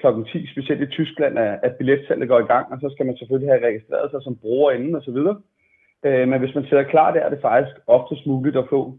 kl. 0.01 0.07
10, 0.33 0.47
specielt 0.53 0.83
i 0.83 0.87
Tyskland, 0.87 1.39
at 1.39 1.73
billetsalget 1.79 2.29
går 2.29 2.41
i 2.41 2.51
gang, 2.53 2.73
og 2.73 2.79
så 2.81 2.89
skal 2.93 3.07
man 3.07 3.17
selvfølgelig 3.17 3.51
have 3.53 3.67
registreret 3.67 4.11
sig 4.11 4.23
som 4.23 4.37
bruger 4.37 4.71
inden 4.71 4.95
osv. 4.95 5.19
Øh, 6.05 6.29
men 6.29 6.41
hvis 6.41 6.55
man 6.55 6.65
sidder 6.65 6.83
klar 6.83 7.13
der, 7.13 7.21
er 7.21 7.31
det 7.31 7.41
faktisk 7.43 7.77
oftest 7.87 8.27
muligt 8.27 8.57
at 8.57 8.69
få 8.71 8.99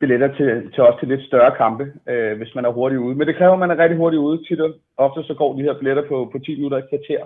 billetter 0.00 0.34
til, 0.36 0.72
til 0.72 0.82
også 0.82 0.98
til 0.98 1.08
lidt 1.08 1.26
større 1.26 1.56
kampe, 1.56 1.92
øh, 2.08 2.36
hvis 2.36 2.54
man 2.54 2.64
er 2.64 2.70
hurtigt 2.70 3.00
ude. 3.00 3.14
Men 3.14 3.26
det 3.26 3.36
kræver, 3.36 3.52
at 3.52 3.58
man 3.58 3.70
er 3.70 3.78
rigtig 3.78 3.98
hurtigt 3.98 4.20
ude. 4.20 4.44
Tit 4.44 4.60
ofte 4.96 5.22
så 5.22 5.34
går 5.34 5.56
de 5.56 5.62
her 5.62 5.78
billetter 5.78 6.08
på, 6.08 6.28
på 6.32 6.38
10 6.38 6.54
minutter 6.56 6.78
et 6.78 6.88
kvarter. 6.88 7.24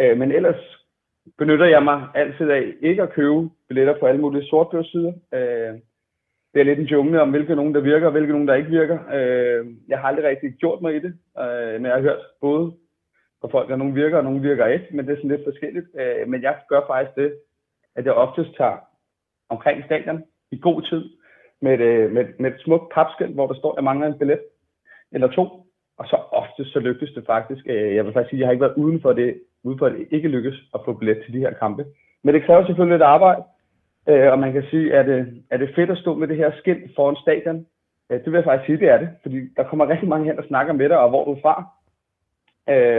Øh, 0.00 0.18
men 0.18 0.32
ellers 0.32 0.78
benytter 1.38 1.66
jeg 1.66 1.82
mig 1.82 2.08
altid 2.14 2.50
af 2.50 2.72
ikke 2.80 3.02
at 3.02 3.12
købe 3.12 3.48
billetter 3.68 3.98
på 4.00 4.06
alle 4.06 4.20
mulige 4.20 4.46
sortbørssider. 4.46 5.12
Øh, 5.34 5.74
det 6.54 6.60
er 6.60 6.64
lidt 6.64 6.78
en 6.78 6.84
jungle 6.84 7.22
om, 7.22 7.30
hvilke 7.30 7.54
nogen 7.54 7.74
der 7.74 7.80
virker, 7.80 8.06
og 8.06 8.12
hvilke 8.12 8.32
nogen 8.32 8.48
der 8.48 8.54
ikke 8.54 8.70
virker. 8.70 8.98
Øh, 9.14 9.66
jeg 9.88 9.98
har 9.98 10.08
aldrig 10.08 10.24
rigtig 10.24 10.52
gjort 10.52 10.82
mig 10.82 10.96
i 10.96 10.98
det, 10.98 11.12
øh, 11.40 11.72
men 11.72 11.86
jeg 11.86 11.94
har 11.94 12.00
hørt 12.00 12.22
både 12.40 12.72
fra 13.40 13.48
folk, 13.48 13.70
at 13.70 13.78
nogen 13.78 13.94
virker, 13.94 14.16
og 14.18 14.24
nogen 14.24 14.42
virker 14.42 14.66
ikke, 14.66 14.86
men 14.90 15.06
det 15.06 15.12
er 15.12 15.16
sådan 15.16 15.30
lidt 15.30 15.44
forskelligt. 15.44 15.86
Øh, 16.00 16.28
men 16.28 16.42
jeg 16.42 16.56
gør 16.68 16.80
faktisk 16.86 17.16
det, 17.16 17.34
at 17.96 18.04
jeg 18.04 18.12
oftest 18.12 18.56
tager 18.56 18.76
omkring 19.48 19.84
stadion 19.84 20.24
i 20.50 20.58
god 20.60 20.82
tid 20.82 21.10
med 21.60 21.74
et, 21.74 21.80
øh, 21.80 22.12
med, 22.12 22.24
med 22.38 22.50
et 22.50 22.60
smukt 22.60 22.92
papskilt, 22.92 23.34
hvor 23.34 23.46
der 23.46 23.54
står, 23.54 23.72
at 23.72 23.76
jeg 23.76 23.84
mangler 23.84 24.06
en 24.06 24.18
billet 24.18 24.40
eller 25.12 25.28
to. 25.28 25.44
Og 25.98 26.06
så 26.06 26.16
oftest 26.30 26.72
så 26.72 26.80
lykkes 26.80 27.10
det 27.10 27.26
faktisk. 27.26 27.66
Øh, 27.66 27.94
jeg 27.94 28.04
vil 28.04 28.12
faktisk 28.12 28.30
sige, 28.30 28.38
at 28.38 28.40
jeg 28.40 28.46
har 28.46 28.52
ikke 28.52 28.66
været 28.66 28.82
uden 28.82 29.00
for 29.00 29.12
det, 29.12 29.40
uden 29.64 29.78
for 29.78 29.86
at 29.86 29.92
det 29.92 30.08
ikke 30.10 30.28
lykkes 30.28 30.56
at 30.74 30.80
få 30.84 30.92
billet 30.92 31.22
til 31.24 31.34
de 31.34 31.38
her 31.38 31.52
kampe. 31.52 31.84
Men 32.22 32.34
det 32.34 32.44
kræver 32.44 32.66
selvfølgelig 32.66 32.94
lidt 32.94 33.02
arbejde. 33.02 33.42
Øh, 34.08 34.32
og 34.32 34.38
man 34.38 34.52
kan 34.52 34.64
sige, 34.70 34.94
at 34.94 35.06
det, 35.06 35.42
er 35.50 35.56
det 35.56 35.74
fedt 35.74 35.90
at 35.90 35.98
stå 35.98 36.14
med 36.14 36.28
det 36.28 36.36
her 36.36 36.50
skilt 36.58 36.94
foran 36.96 37.16
stadion? 37.16 37.66
Det 38.10 38.26
vil 38.26 38.34
jeg 38.34 38.44
faktisk 38.44 38.66
sige, 38.66 38.78
det 38.78 38.88
er 38.88 38.98
det. 38.98 39.08
Fordi 39.22 39.38
der 39.56 39.62
kommer 39.62 39.88
rigtig 39.92 40.08
mange 40.08 40.26
hen 40.26 40.38
og 40.38 40.44
snakker 40.44 40.72
med 40.72 40.88
dig, 40.88 40.98
og 40.98 41.08
hvor 41.08 41.24
du 41.24 41.32
er 41.32 41.40
fra. 41.42 41.54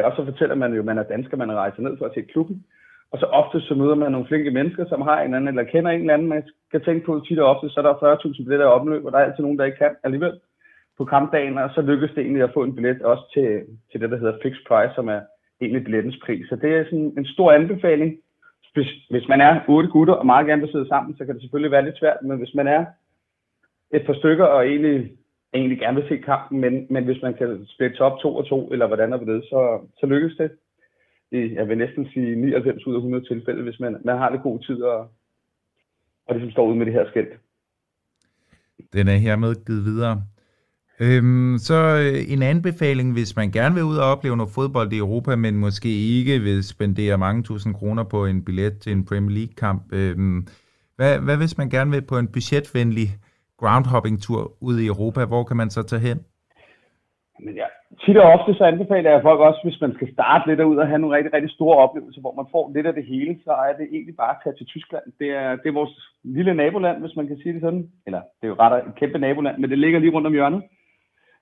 Og 0.06 0.16
så 0.16 0.26
fortæller 0.26 0.56
man 0.56 0.74
jo, 0.74 0.80
at 0.80 0.86
man 0.86 0.98
er 0.98 1.04
dansker, 1.04 1.38
man 1.38 1.52
rejser 1.52 1.82
ned 1.82 1.98
for 1.98 2.06
at 2.06 2.14
se 2.14 2.22
klubben. 2.22 2.66
Og 3.12 3.20
så 3.20 3.26
ofte 3.26 3.62
så 3.62 3.76
møder 3.76 3.96
man 3.96 4.12
nogle 4.12 4.28
flinke 4.28 4.52
mennesker, 4.52 4.86
som 4.90 5.02
har 5.02 5.22
en 5.22 5.34
anden, 5.34 5.48
eller 5.48 5.64
kender 5.64 5.92
en 5.92 6.00
eller 6.00 6.14
anden. 6.14 6.28
Man 6.28 6.44
skal 6.68 6.84
tænke 6.84 7.06
på, 7.06 7.22
tit 7.28 7.40
og 7.40 7.50
ofte, 7.56 7.70
så 7.70 7.80
er 7.80 7.84
der 7.84 8.18
40.000 8.18 8.44
billetter 8.44 8.66
i 8.66 8.70
omløb, 8.80 9.06
og 9.06 9.12
der 9.12 9.18
er 9.18 9.26
altid 9.26 9.44
nogen, 9.44 9.60
der 9.60 9.66
ikke 9.66 9.78
kan 9.78 9.96
alligevel 10.04 10.40
på 10.98 11.06
kampdagen, 11.06 11.58
og 11.58 11.70
så 11.76 11.82
lykkes 11.82 12.12
det 12.16 12.22
egentlig 12.22 12.44
at 12.44 12.54
få 12.54 12.64
en 12.64 12.76
billet 12.76 13.02
også 13.02 13.24
til, 13.34 13.48
til 13.92 14.02
det, 14.02 14.12
der 14.12 14.18
hedder 14.18 14.42
fixed 14.44 14.66
price, 14.68 14.94
som 14.96 15.08
er 15.08 15.22
egentlig 15.62 15.84
billettens 15.84 16.20
pris. 16.26 16.46
Så 16.50 16.56
det 16.56 16.70
er 16.76 16.84
sådan 16.84 17.14
en 17.18 17.26
stor 17.26 17.52
anbefaling. 17.52 18.18
Hvis, 18.74 18.92
hvis 19.10 19.28
man 19.28 19.42
er 19.42 19.60
otte 19.68 19.90
gutter 19.90 20.14
og 20.14 20.26
meget 20.26 20.48
gerne 20.48 20.62
vil 20.62 20.72
sidde 20.72 20.88
sammen, 20.88 21.18
så 21.18 21.26
kan 21.26 21.34
det 21.34 21.42
selvfølgelig 21.42 21.72
være 21.72 21.86
lidt 21.86 22.00
svært, 22.00 22.18
men 22.22 22.38
hvis 22.38 22.56
man 22.56 22.68
er 22.68 22.86
et 23.94 24.06
par 24.06 24.14
stykker 24.14 24.46
og 24.46 24.68
egentlig, 24.68 25.12
egentlig 25.54 25.80
gerne 25.80 25.98
vil 26.02 26.10
se 26.10 26.18
kampen, 26.18 26.60
men, 26.62 26.88
men 26.90 27.04
hvis 27.04 27.22
man 27.22 27.34
kan 27.34 27.66
splitte 27.68 28.02
op 28.02 28.20
to 28.20 28.36
og 28.36 28.46
to, 28.46 28.70
eller 28.72 28.88
hvordan 28.88 29.14
er 29.14 29.18
det, 29.18 29.44
så, 29.44 29.80
så 30.00 30.06
lykkes 30.06 30.36
det 30.38 30.52
i, 31.32 31.54
jeg 31.54 31.68
vil 31.68 31.78
næsten 31.78 32.10
sige 32.14 32.36
99 32.36 32.88
ud 32.88 32.94
af 32.94 32.98
100 32.98 33.26
tilfælde, 33.26 33.64
hvis 33.64 33.80
man, 33.80 33.98
man 34.06 34.18
har 34.18 34.30
det 34.30 34.42
god 34.44 34.60
tid 34.60 34.82
og, 34.82 35.00
og 36.28 36.36
ligesom 36.36 36.52
står 36.52 36.68
ud 36.68 36.76
med 36.76 36.86
det 36.86 36.94
her 36.94 37.10
skilt. 37.10 37.34
Den 38.94 39.08
er 39.08 39.16
hermed 39.16 39.66
givet 39.66 39.86
videre. 39.86 40.24
Øhm, 41.02 41.58
så 41.58 41.74
øh, 41.74 42.34
en 42.34 42.42
anbefaling, 42.42 43.14
hvis 43.14 43.36
man 43.36 43.52
gerne 43.52 43.76
vil 43.76 43.84
ud 43.84 43.98
og 43.98 44.06
opleve 44.06 44.38
noget 44.38 44.52
fodbold 44.56 44.94
i 44.94 44.98
Europa, 44.98 45.36
men 45.36 45.58
måske 45.58 45.90
ikke 45.90 46.40
vil 46.40 46.64
spendere 46.64 47.18
mange 47.18 47.44
tusind 47.44 47.76
kroner 47.76 48.04
på 48.04 48.26
en 48.26 48.46
billet 48.46 48.80
til 48.80 48.92
en 48.92 49.06
Premier 49.06 49.38
League-kamp. 49.38 49.94
Øhm, 49.94 50.48
hvad, 50.96 51.20
hvad 51.20 51.38
hvis 51.38 51.58
man 51.58 51.70
gerne 51.70 51.92
vil 51.92 52.02
på 52.02 52.18
en 52.18 52.28
budgetvenlig 52.28 53.08
groundhopping-tur 53.58 54.58
ud 54.62 54.80
i 54.80 54.88
Europa? 54.88 55.26
Hvor 55.26 55.44
kan 55.44 55.58
man 55.58 55.70
så 55.70 55.84
tage 55.84 56.00
hen? 56.00 56.20
Men 57.40 57.56
ja, 57.56 57.66
tit 58.10 58.18
og 58.18 58.32
ofte 58.36 58.54
så 58.54 58.64
anbefaler 58.64 59.12
jeg 59.12 59.22
folk 59.22 59.40
også, 59.40 59.62
hvis 59.64 59.82
man 59.82 59.94
skal 59.94 60.14
starte 60.14 60.48
lidt 60.48 60.62
ud 60.72 60.78
og 60.78 60.88
have 60.88 61.00
nogle 61.02 61.16
rigtig, 61.18 61.34
rigtig 61.34 61.52
store 61.52 61.78
oplevelser, 61.78 62.22
hvor 62.22 62.36
man 62.40 62.52
får 62.52 62.72
lidt 62.76 62.88
af 62.88 62.94
det 62.94 63.06
hele, 63.06 63.34
så 63.46 63.52
er 63.52 63.74
det 63.80 63.88
egentlig 63.92 64.16
bare 64.16 64.36
at 64.36 64.42
tage 64.44 64.56
til 64.58 64.66
Tyskland. 64.66 65.06
Det 65.20 65.30
er, 65.42 65.50
det 65.62 65.68
er 65.70 65.80
vores 65.82 65.96
lille 66.24 66.54
naboland, 66.54 66.98
hvis 67.02 67.16
man 67.16 67.28
kan 67.28 67.38
sige 67.38 67.54
det 67.54 67.62
sådan. 67.62 67.90
Eller 68.06 68.22
det 68.38 68.44
er 68.46 68.54
jo 68.54 68.62
ret 68.64 68.88
et 68.88 68.96
kæmpe 68.96 69.20
naboland, 69.20 69.58
men 69.58 69.70
det 69.70 69.80
ligger 69.80 70.00
lige 70.00 70.14
rundt 70.14 70.28
om 70.28 70.34
hjørnet. 70.34 70.64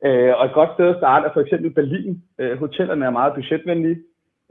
Øh, 0.05 0.33
og 0.37 0.45
et 0.45 0.57
godt 0.59 0.73
sted 0.73 0.87
at 0.89 0.99
starte 1.01 1.27
er 1.27 1.33
for 1.33 1.41
eksempel 1.41 1.69
Berlin. 1.73 2.23
Øh, 2.39 2.59
hotellerne 2.59 3.05
er 3.05 3.17
meget 3.19 3.33
budgetvenlige. 3.33 3.97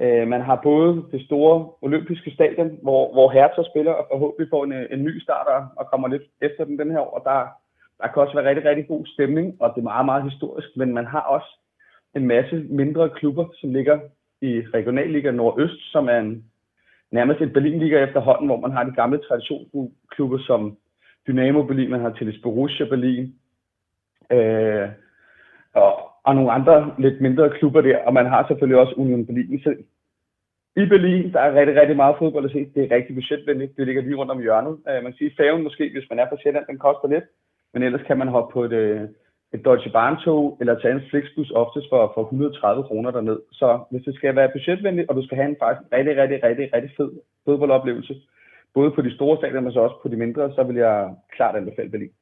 Øh, 0.03 0.29
man 0.29 0.43
har 0.49 0.61
både 0.63 1.05
det 1.13 1.21
store 1.27 1.57
olympiske 1.83 2.31
stadion, 2.31 2.71
hvor, 2.83 3.13
hvor 3.13 3.31
Hertha 3.31 3.63
spiller, 3.71 3.93
og 3.93 4.07
forhåbentlig 4.13 4.49
får 4.51 4.65
en, 4.65 4.73
en 4.73 5.05
ny 5.05 5.21
starter 5.23 5.67
og 5.77 5.87
kommer 5.91 6.09
lidt 6.09 6.23
efter 6.43 6.65
den 6.65 6.79
den 6.79 6.91
her 6.91 7.01
år. 7.01 7.13
Og 7.19 7.23
der, 7.25 7.39
der 8.01 8.07
kan 8.09 8.23
også 8.23 8.35
være 8.35 8.49
rigtig, 8.49 8.65
rigtig 8.65 8.87
god 8.89 9.07
stemning, 9.07 9.47
og 9.61 9.73
det 9.75 9.81
er 9.81 9.91
meget, 9.93 10.07
meget 10.07 10.31
historisk. 10.31 10.69
Men 10.77 10.95
man 10.95 11.07
har 11.07 11.21
også 11.21 11.51
en 12.17 12.27
masse 12.27 12.67
mindre 12.69 13.11
klubber, 13.11 13.47
som 13.61 13.73
ligger 13.73 13.99
i 14.41 14.63
Regionalliga 14.75 15.31
Nordøst, 15.31 15.93
som 15.93 16.09
er 16.09 16.19
en, 16.19 16.45
nærmest 17.11 17.41
et 17.41 17.53
Berlinliga 17.53 18.05
efterhånden, 18.05 18.47
hvor 18.47 18.61
man 18.61 18.71
har 18.71 18.85
de 18.85 18.93
gamle 18.93 19.19
traditionsklubber 19.19 20.39
som 20.39 20.77
Dynamo 21.27 21.63
Berlin, 21.63 21.91
man 21.91 22.01
har 22.01 22.11
Tennis 22.11 22.43
Borussia 22.43 22.87
Berlin, 22.87 23.35
øh, 24.33 24.89
og, 25.75 25.93
og 26.25 26.35
nogle 26.35 26.53
andre 26.53 26.95
lidt 26.99 27.21
mindre 27.21 27.51
klubber 27.59 27.81
der, 27.81 27.99
og 27.99 28.13
man 28.15 28.27
har 28.27 28.47
selvfølgelig 28.47 28.81
også 28.81 28.95
Union 28.97 29.27
Berlin. 29.27 29.61
selv. 29.63 29.85
i 30.77 30.87
Berlin, 30.87 31.33
der 31.33 31.41
er 31.41 31.55
rigtig, 31.55 31.77
rigtig 31.81 31.97
meget 31.97 32.17
fodbold 32.19 32.45
at 32.45 32.51
se. 32.51 32.71
Det 32.75 32.83
er 32.83 32.97
rigtig 32.97 33.15
budgetvenligt. 33.15 33.77
Det 33.77 33.87
ligger 33.87 34.03
lige 34.03 34.17
rundt 34.17 34.33
om 34.33 34.41
hjørnet. 34.41 34.79
Øh, 34.89 35.03
man 35.03 35.13
kan 35.13 35.19
sige, 35.19 35.37
færgen 35.37 35.63
måske, 35.63 35.91
hvis 35.93 36.11
man 36.11 36.19
er 36.19 36.29
på 36.29 36.37
Sjælland, 36.43 36.67
den 36.67 36.79
koster 36.79 37.09
lidt. 37.09 37.25
Men 37.73 37.83
ellers 37.83 38.07
kan 38.07 38.19
man 38.19 38.29
hoppe 38.29 38.53
på 38.53 38.65
et, 38.65 38.73
øh, 38.73 39.01
et 39.57 39.65
Deutsche 39.65 39.91
Bahn-tog, 39.97 40.57
eller 40.61 40.79
tage 40.79 40.95
en 40.95 41.07
Flixbus 41.11 41.51
oftest 41.51 41.87
for, 41.93 42.13
for 42.15 42.23
130 42.23 42.85
kroner 42.89 43.11
derned. 43.11 43.39
Så 43.53 43.69
hvis 43.91 44.05
det 44.07 44.15
skal 44.15 44.37
være 44.37 44.55
budgetvenligt, 44.55 45.09
og 45.09 45.17
du 45.17 45.23
skal 45.25 45.37
have 45.37 45.51
en 45.51 45.61
faktisk 45.63 45.93
rigtig, 45.97 46.15
rigtig, 46.23 46.39
rigtig, 46.47 46.67
rigtig 46.75 46.91
fed 46.97 47.11
fodboldoplevelse, 47.45 48.15
både 48.75 48.91
på 48.91 49.01
de 49.03 49.15
store 49.15 49.37
stadioner, 49.37 49.61
men 49.61 49.73
så 49.73 49.81
også 49.81 49.99
på 50.03 50.09
de 50.09 50.17
mindre, 50.17 50.53
så 50.57 50.63
vil 50.63 50.77
jeg 50.77 51.15
klart 51.37 51.57
anbefale 51.57 51.91
Berlin. 51.91 52.15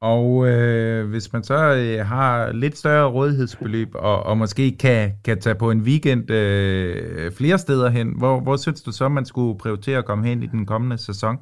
Og 0.00 0.48
øh, 0.48 1.10
hvis 1.10 1.32
man 1.32 1.42
så 1.42 1.54
øh, 1.54 2.06
har 2.06 2.52
lidt 2.52 2.76
større 2.76 3.10
rådighedsbeløb, 3.10 3.88
og, 3.94 4.22
og 4.22 4.38
måske 4.38 4.76
kan, 4.78 5.12
kan 5.24 5.40
tage 5.40 5.56
på 5.62 5.70
en 5.70 5.80
weekend 5.80 6.30
øh, 6.30 7.32
flere 7.32 7.58
steder 7.58 7.88
hen, 7.90 8.18
hvor, 8.18 8.40
hvor 8.40 8.56
synes 8.56 8.82
du 8.82 8.92
så, 8.92 9.08
man 9.08 9.24
skulle 9.24 9.58
prioritere 9.58 9.98
at 9.98 10.04
komme 10.04 10.26
hen 10.26 10.42
i 10.42 10.46
den 10.46 10.66
kommende 10.66 10.98
sæson? 10.98 11.36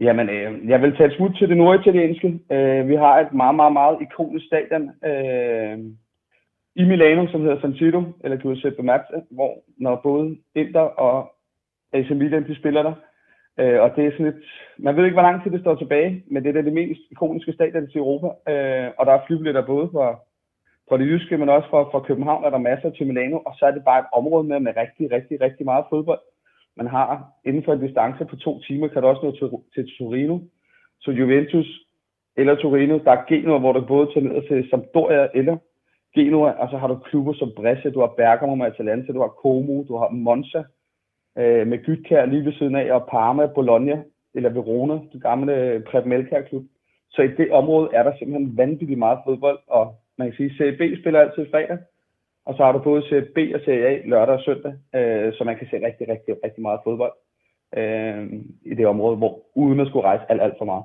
Jamen, 0.00 0.28
øh, 0.28 0.68
jeg 0.68 0.82
vil 0.82 0.96
tage 0.96 1.08
et 1.10 1.16
smut 1.16 1.36
til 1.38 1.48
det 1.48 1.56
norditalienske. 1.56 2.38
Øh, 2.50 2.88
vi 2.88 2.94
har 2.94 3.20
et 3.20 3.32
meget, 3.32 3.56
meget, 3.56 3.72
meget 3.72 3.98
ikonisk 4.00 4.46
stadion 4.46 4.90
øh, 5.10 5.78
i 6.74 6.84
Milano, 6.84 7.26
som 7.26 7.40
hedder 7.40 7.60
San 7.60 7.74
Siro, 7.74 8.02
eller 8.24 8.36
Giuseppe 8.36 8.82
Mazza, 8.82 9.20
hvor 9.30 9.64
når 9.78 10.00
både 10.02 10.36
Inter 10.54 10.80
og 10.80 11.32
AC 11.92 12.10
Milan, 12.10 12.48
de 12.48 12.56
spiller 12.56 12.82
der, 12.82 12.94
Øh, 13.58 13.82
og 13.82 13.96
det 13.96 14.06
er 14.06 14.10
sådan 14.10 14.26
et, 14.26 14.42
man 14.78 14.96
ved 14.96 15.04
ikke, 15.04 15.14
hvor 15.14 15.28
lang 15.28 15.42
tid 15.42 15.50
det 15.50 15.60
står 15.60 15.74
tilbage, 15.74 16.24
men 16.26 16.44
det 16.44 16.56
er 16.56 16.62
det 16.62 16.72
mest 16.72 17.00
ikoniske 17.10 17.52
stadion 17.52 17.86
til 17.86 17.98
Europa. 17.98 18.28
Øh, 18.52 18.90
og 18.98 19.06
der 19.06 19.12
er 19.12 19.26
flybilletter 19.26 19.66
både 19.66 19.88
fra, 19.92 20.06
fra 20.88 20.98
det 20.98 21.06
jyske, 21.06 21.38
men 21.38 21.48
også 21.48 21.68
fra, 21.68 21.82
fra 21.82 22.00
København 22.00 22.44
er 22.44 22.50
der 22.50 22.58
masser 22.58 22.90
til 22.90 23.06
Milano. 23.06 23.38
Og 23.46 23.54
så 23.58 23.66
er 23.66 23.70
det 23.70 23.84
bare 23.84 24.00
et 24.00 24.12
område 24.12 24.44
med, 24.44 24.60
med 24.60 24.72
rigtig, 24.76 25.12
rigtig, 25.12 25.40
rigtig 25.40 25.64
meget 25.64 25.84
fodbold. 25.90 26.20
Man 26.76 26.86
har 26.86 27.26
inden 27.44 27.64
for 27.64 27.72
en 27.72 27.80
distance 27.80 28.24
på 28.24 28.36
to 28.36 28.60
timer, 28.60 28.88
kan 28.88 29.02
du 29.02 29.08
også 29.08 29.22
nå 29.26 29.30
til, 29.30 29.50
til 29.74 29.96
Torino, 29.98 30.38
så 31.00 31.10
Juventus 31.10 31.66
eller 32.36 32.54
Torino. 32.54 32.98
Der 32.98 33.12
er 33.12 33.24
Genoa, 33.28 33.58
hvor 33.58 33.72
du 33.72 33.86
både 33.86 34.06
tager 34.06 34.28
ned 34.28 34.48
til 34.48 34.70
Sampdoria 34.70 35.28
eller 35.34 35.56
Genoa, 36.14 36.50
og 36.50 36.70
så 36.70 36.76
har 36.76 36.88
du 36.88 36.98
klubber 36.98 37.32
som 37.34 37.52
Brescia, 37.56 37.90
du 37.90 38.00
har 38.00 38.14
Bergamo 38.16 38.54
med 38.54 38.66
Atalanta, 38.66 39.12
du 39.12 39.20
har 39.20 39.28
Como, 39.42 39.84
du 39.88 39.96
har 39.96 40.08
Monza, 40.08 40.62
øh, 41.38 41.66
med 41.66 41.78
Gytkær 41.84 42.26
lige 42.26 42.44
ved 42.44 42.52
siden 42.52 42.74
af, 42.74 42.92
og 42.92 43.06
Parma, 43.10 43.46
Bologna 43.46 44.02
eller 44.34 44.50
Verona, 44.50 44.94
den 45.12 45.20
gamle 45.20 45.54
øh, 45.56 45.84
Prep 45.84 46.04
klub 46.48 46.62
Så 47.10 47.22
i 47.22 47.28
det 47.28 47.50
område 47.50 47.90
er 47.92 48.02
der 48.02 48.12
simpelthen 48.18 48.56
vanvittigt 48.56 48.98
meget 48.98 49.18
fodbold, 49.26 49.58
og 49.66 49.94
man 50.18 50.28
kan 50.28 50.36
sige, 50.36 50.50
at 50.50 50.56
Serie 50.56 50.76
B 50.76 51.00
spiller 51.00 51.20
altid 51.20 51.46
fredag, 51.50 51.78
og 52.46 52.54
så 52.56 52.64
har 52.64 52.72
du 52.72 52.78
både 52.78 53.02
Serie 53.08 53.28
B 53.34 53.38
og 53.54 53.60
Serie 53.64 53.86
A 53.86 54.00
lørdag 54.04 54.34
og 54.34 54.42
søndag, 54.44 54.72
øh, 54.94 55.32
så 55.34 55.44
man 55.44 55.58
kan 55.58 55.66
se 55.70 55.76
rigtig, 55.86 56.08
rigtig, 56.08 56.34
rigtig 56.44 56.62
meget 56.62 56.80
fodbold 56.84 57.12
øh, 57.76 58.32
i 58.62 58.74
det 58.74 58.86
område, 58.86 59.16
hvor 59.16 59.42
uden 59.54 59.80
at 59.80 59.88
skulle 59.88 60.06
rejse 60.06 60.24
alt, 60.28 60.42
alt 60.42 60.54
for 60.58 60.64
meget. 60.64 60.84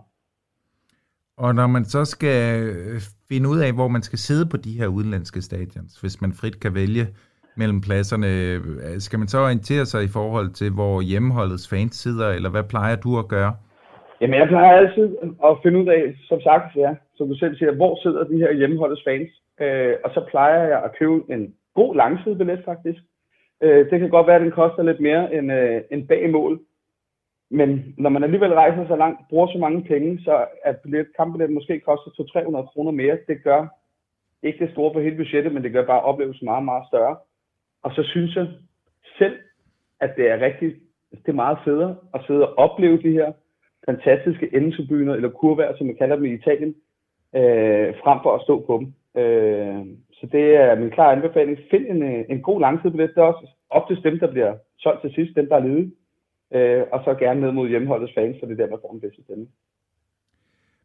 Og 1.37 1.55
når 1.55 1.67
man 1.67 1.85
så 1.85 2.05
skal 2.05 2.63
finde 3.29 3.49
ud 3.49 3.59
af, 3.59 3.73
hvor 3.73 3.87
man 3.87 4.01
skal 4.01 4.19
sidde 4.19 4.45
på 4.51 4.57
de 4.57 4.77
her 4.79 4.87
udenlandske 4.87 5.41
stadions, 5.41 6.01
hvis 6.01 6.21
man 6.21 6.33
frit 6.33 6.59
kan 6.59 6.75
vælge, 6.75 7.07
mellem 7.61 7.81
pladserne. 7.87 8.29
Skal 9.05 9.19
man 9.19 9.27
så 9.27 9.37
orientere 9.47 9.85
sig 9.85 10.01
i 10.03 10.13
forhold 10.17 10.49
til, 10.59 10.69
hvor 10.77 10.95
hjemmeholdets 11.01 11.69
fans 11.71 11.95
sidder, 12.05 12.27
eller 12.37 12.49
hvad 12.49 12.65
plejer 12.73 12.95
du 12.95 13.11
at 13.21 13.27
gøre? 13.35 13.53
Jamen, 14.21 14.39
jeg 14.39 14.47
plejer 14.47 14.71
altid 14.81 15.07
at 15.47 15.53
finde 15.63 15.77
ud 15.81 15.87
af, 15.97 16.03
som 16.29 16.39
sagt, 16.47 16.67
ja, 16.83 16.91
som 17.17 17.27
du 17.31 17.35
selv 17.41 17.53
siger, 17.57 17.71
hvor 17.81 17.93
sidder 18.03 18.23
de 18.31 18.37
her 18.43 18.51
hjemmeholdets 18.59 19.03
fans? 19.07 19.31
Øh, 19.61 19.95
og 20.03 20.11
så 20.13 20.25
plejer 20.29 20.63
jeg 20.67 20.83
at 20.83 20.95
købe 20.99 21.33
en 21.33 21.55
god 21.73 21.95
langsidebillet, 21.95 22.61
faktisk. 22.65 22.99
Øh, 23.61 23.91
det 23.91 23.99
kan 23.99 24.09
godt 24.09 24.27
være, 24.27 24.35
at 24.35 24.41
den 24.41 24.51
koster 24.51 24.83
lidt 24.83 24.99
mere 24.99 25.33
end, 25.33 25.51
øh, 25.51 25.81
end 25.91 26.07
bag 26.07 26.29
mål. 26.29 26.59
Men 27.51 27.95
når 27.97 28.09
man 28.09 28.23
alligevel 28.23 28.53
rejser 28.53 28.87
så 28.87 28.95
langt, 28.95 29.19
bruger 29.29 29.47
så 29.47 29.57
mange 29.57 29.83
penge, 29.83 30.19
så 30.19 30.45
at 30.63 30.79
billet, 30.79 31.07
kampbillet 31.15 31.49
måske 31.49 31.79
koster 31.79 32.11
200-300 32.11 32.65
kroner 32.71 32.91
mere. 32.91 33.17
Det 33.27 33.43
gør 33.43 33.67
ikke 34.43 34.65
det 34.65 34.71
store 34.71 34.93
på 34.93 34.99
hele 34.99 35.15
budgettet, 35.15 35.53
men 35.53 35.63
det 35.63 35.71
gør 35.71 35.85
bare 35.85 36.01
oplevelsen 36.01 36.45
meget, 36.45 36.65
meget 36.65 36.87
større. 36.87 37.17
Og 37.83 37.91
så 37.91 38.03
synes 38.03 38.35
jeg 38.35 38.47
selv, 39.17 39.37
at 39.99 40.13
det 40.17 40.29
er 40.29 40.39
rigtig, 40.39 40.75
det 41.11 41.27
er 41.27 41.43
meget 41.45 41.57
federe 41.65 41.95
at 42.13 42.21
sidde 42.27 42.47
og 42.49 42.57
opleve 42.57 43.01
de 43.01 43.11
her 43.11 43.31
fantastiske 43.85 44.49
endetribuner, 44.55 45.13
eller 45.15 45.29
kurvær, 45.29 45.75
som 45.77 45.87
man 45.87 45.95
kalder 45.95 46.15
dem 46.15 46.25
i 46.25 46.33
Italien, 46.33 46.75
øh, 47.35 47.93
frem 48.03 48.19
for 48.23 48.35
at 48.35 48.41
stå 48.41 48.65
på 48.65 48.77
dem. 48.77 48.93
Øh, 49.19 49.85
så 50.11 50.27
det 50.31 50.55
er 50.55 50.79
min 50.79 50.91
klare 50.91 51.11
anbefaling. 51.15 51.57
Find 51.71 51.85
en, 51.85 52.03
en 52.29 52.41
god 52.41 52.59
langtidsbillet. 52.59 53.15
Det 53.15 53.21
er 53.21 53.31
også 53.33 53.47
oftest 53.69 54.03
dem, 54.03 54.19
der 54.19 54.31
bliver 54.31 54.53
solgt 54.79 55.01
til 55.01 55.13
sidst, 55.15 55.35
dem 55.35 55.47
der 55.49 55.55
er 55.55 55.65
ledige. 55.67 55.91
Øh, 56.53 56.83
og 56.91 57.01
så 57.03 57.13
gerne 57.13 57.41
ned 57.41 57.51
mod 57.51 57.69
hjemmeholdets 57.69 58.13
fans, 58.15 58.35
for 58.39 58.45
det 58.45 58.53
er 58.53 58.63
der, 58.63 58.69
man 58.69 58.79
får 58.81 58.91
den 58.91 59.01
bedste 59.01 59.23
stemme. 59.23 59.47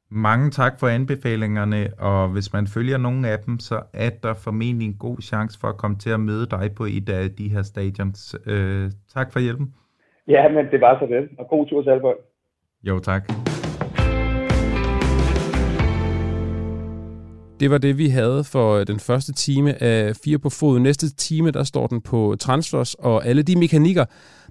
Mange 0.08 0.50
tak 0.50 0.80
for 0.80 0.86
anbefalingerne, 0.86 1.82
og 1.98 2.28
hvis 2.28 2.52
man 2.52 2.66
følger 2.66 2.98
nogle 2.98 3.28
af 3.28 3.38
dem, 3.38 3.58
så 3.58 3.82
er 3.94 4.10
der 4.22 4.34
formentlig 4.34 4.86
en 4.86 4.96
god 4.98 5.18
chance 5.20 5.60
for 5.60 5.68
at 5.68 5.76
komme 5.76 5.96
til 5.96 6.10
at 6.10 6.20
møde 6.20 6.46
dig 6.46 6.70
på 6.76 6.84
et 6.84 7.08
af 7.08 7.30
de 7.38 7.48
her 7.48 7.62
stadions. 7.62 8.36
Øh, 8.46 8.90
tak 9.14 9.32
for 9.32 9.40
hjælpen. 9.40 9.74
Ja, 10.28 10.48
men 10.48 10.66
det 10.70 10.80
var 10.80 10.98
så 10.98 11.06
det, 11.06 11.28
og 11.38 11.48
god 11.48 11.66
tur 11.66 11.82
til 11.82 11.90
Alborg. 11.90 12.16
Jo, 12.82 12.98
tak. 12.98 13.22
Det 17.60 17.70
var 17.70 17.78
det, 17.78 17.98
vi 17.98 18.08
havde 18.08 18.44
for 18.44 18.74
øh, 18.74 18.86
den 18.86 19.00
første 19.00 19.32
time 19.32 19.82
af 19.82 20.16
Fire 20.16 20.38
på 20.38 20.50
Fod. 20.50 20.78
Næste 20.78 21.14
time, 21.14 21.50
der 21.50 21.64
står 21.64 21.86
den 21.86 22.00
på 22.00 22.36
Transfers 22.40 22.94
og 22.94 23.26
alle 23.26 23.42
de 23.42 23.56
mekanikker, 23.56 24.04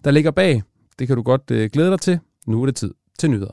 der 0.03 0.11
ligger 0.11 0.31
bag. 0.31 0.63
Det 0.99 1.07
kan 1.07 1.15
du 1.15 1.23
godt 1.23 1.51
øh, 1.51 1.69
glæde 1.73 1.89
dig 1.91 1.99
til. 1.99 2.19
Nu 2.47 2.61
er 2.61 2.65
det 2.65 2.75
tid 2.75 2.93
til 3.19 3.29
nyheder. 3.29 3.51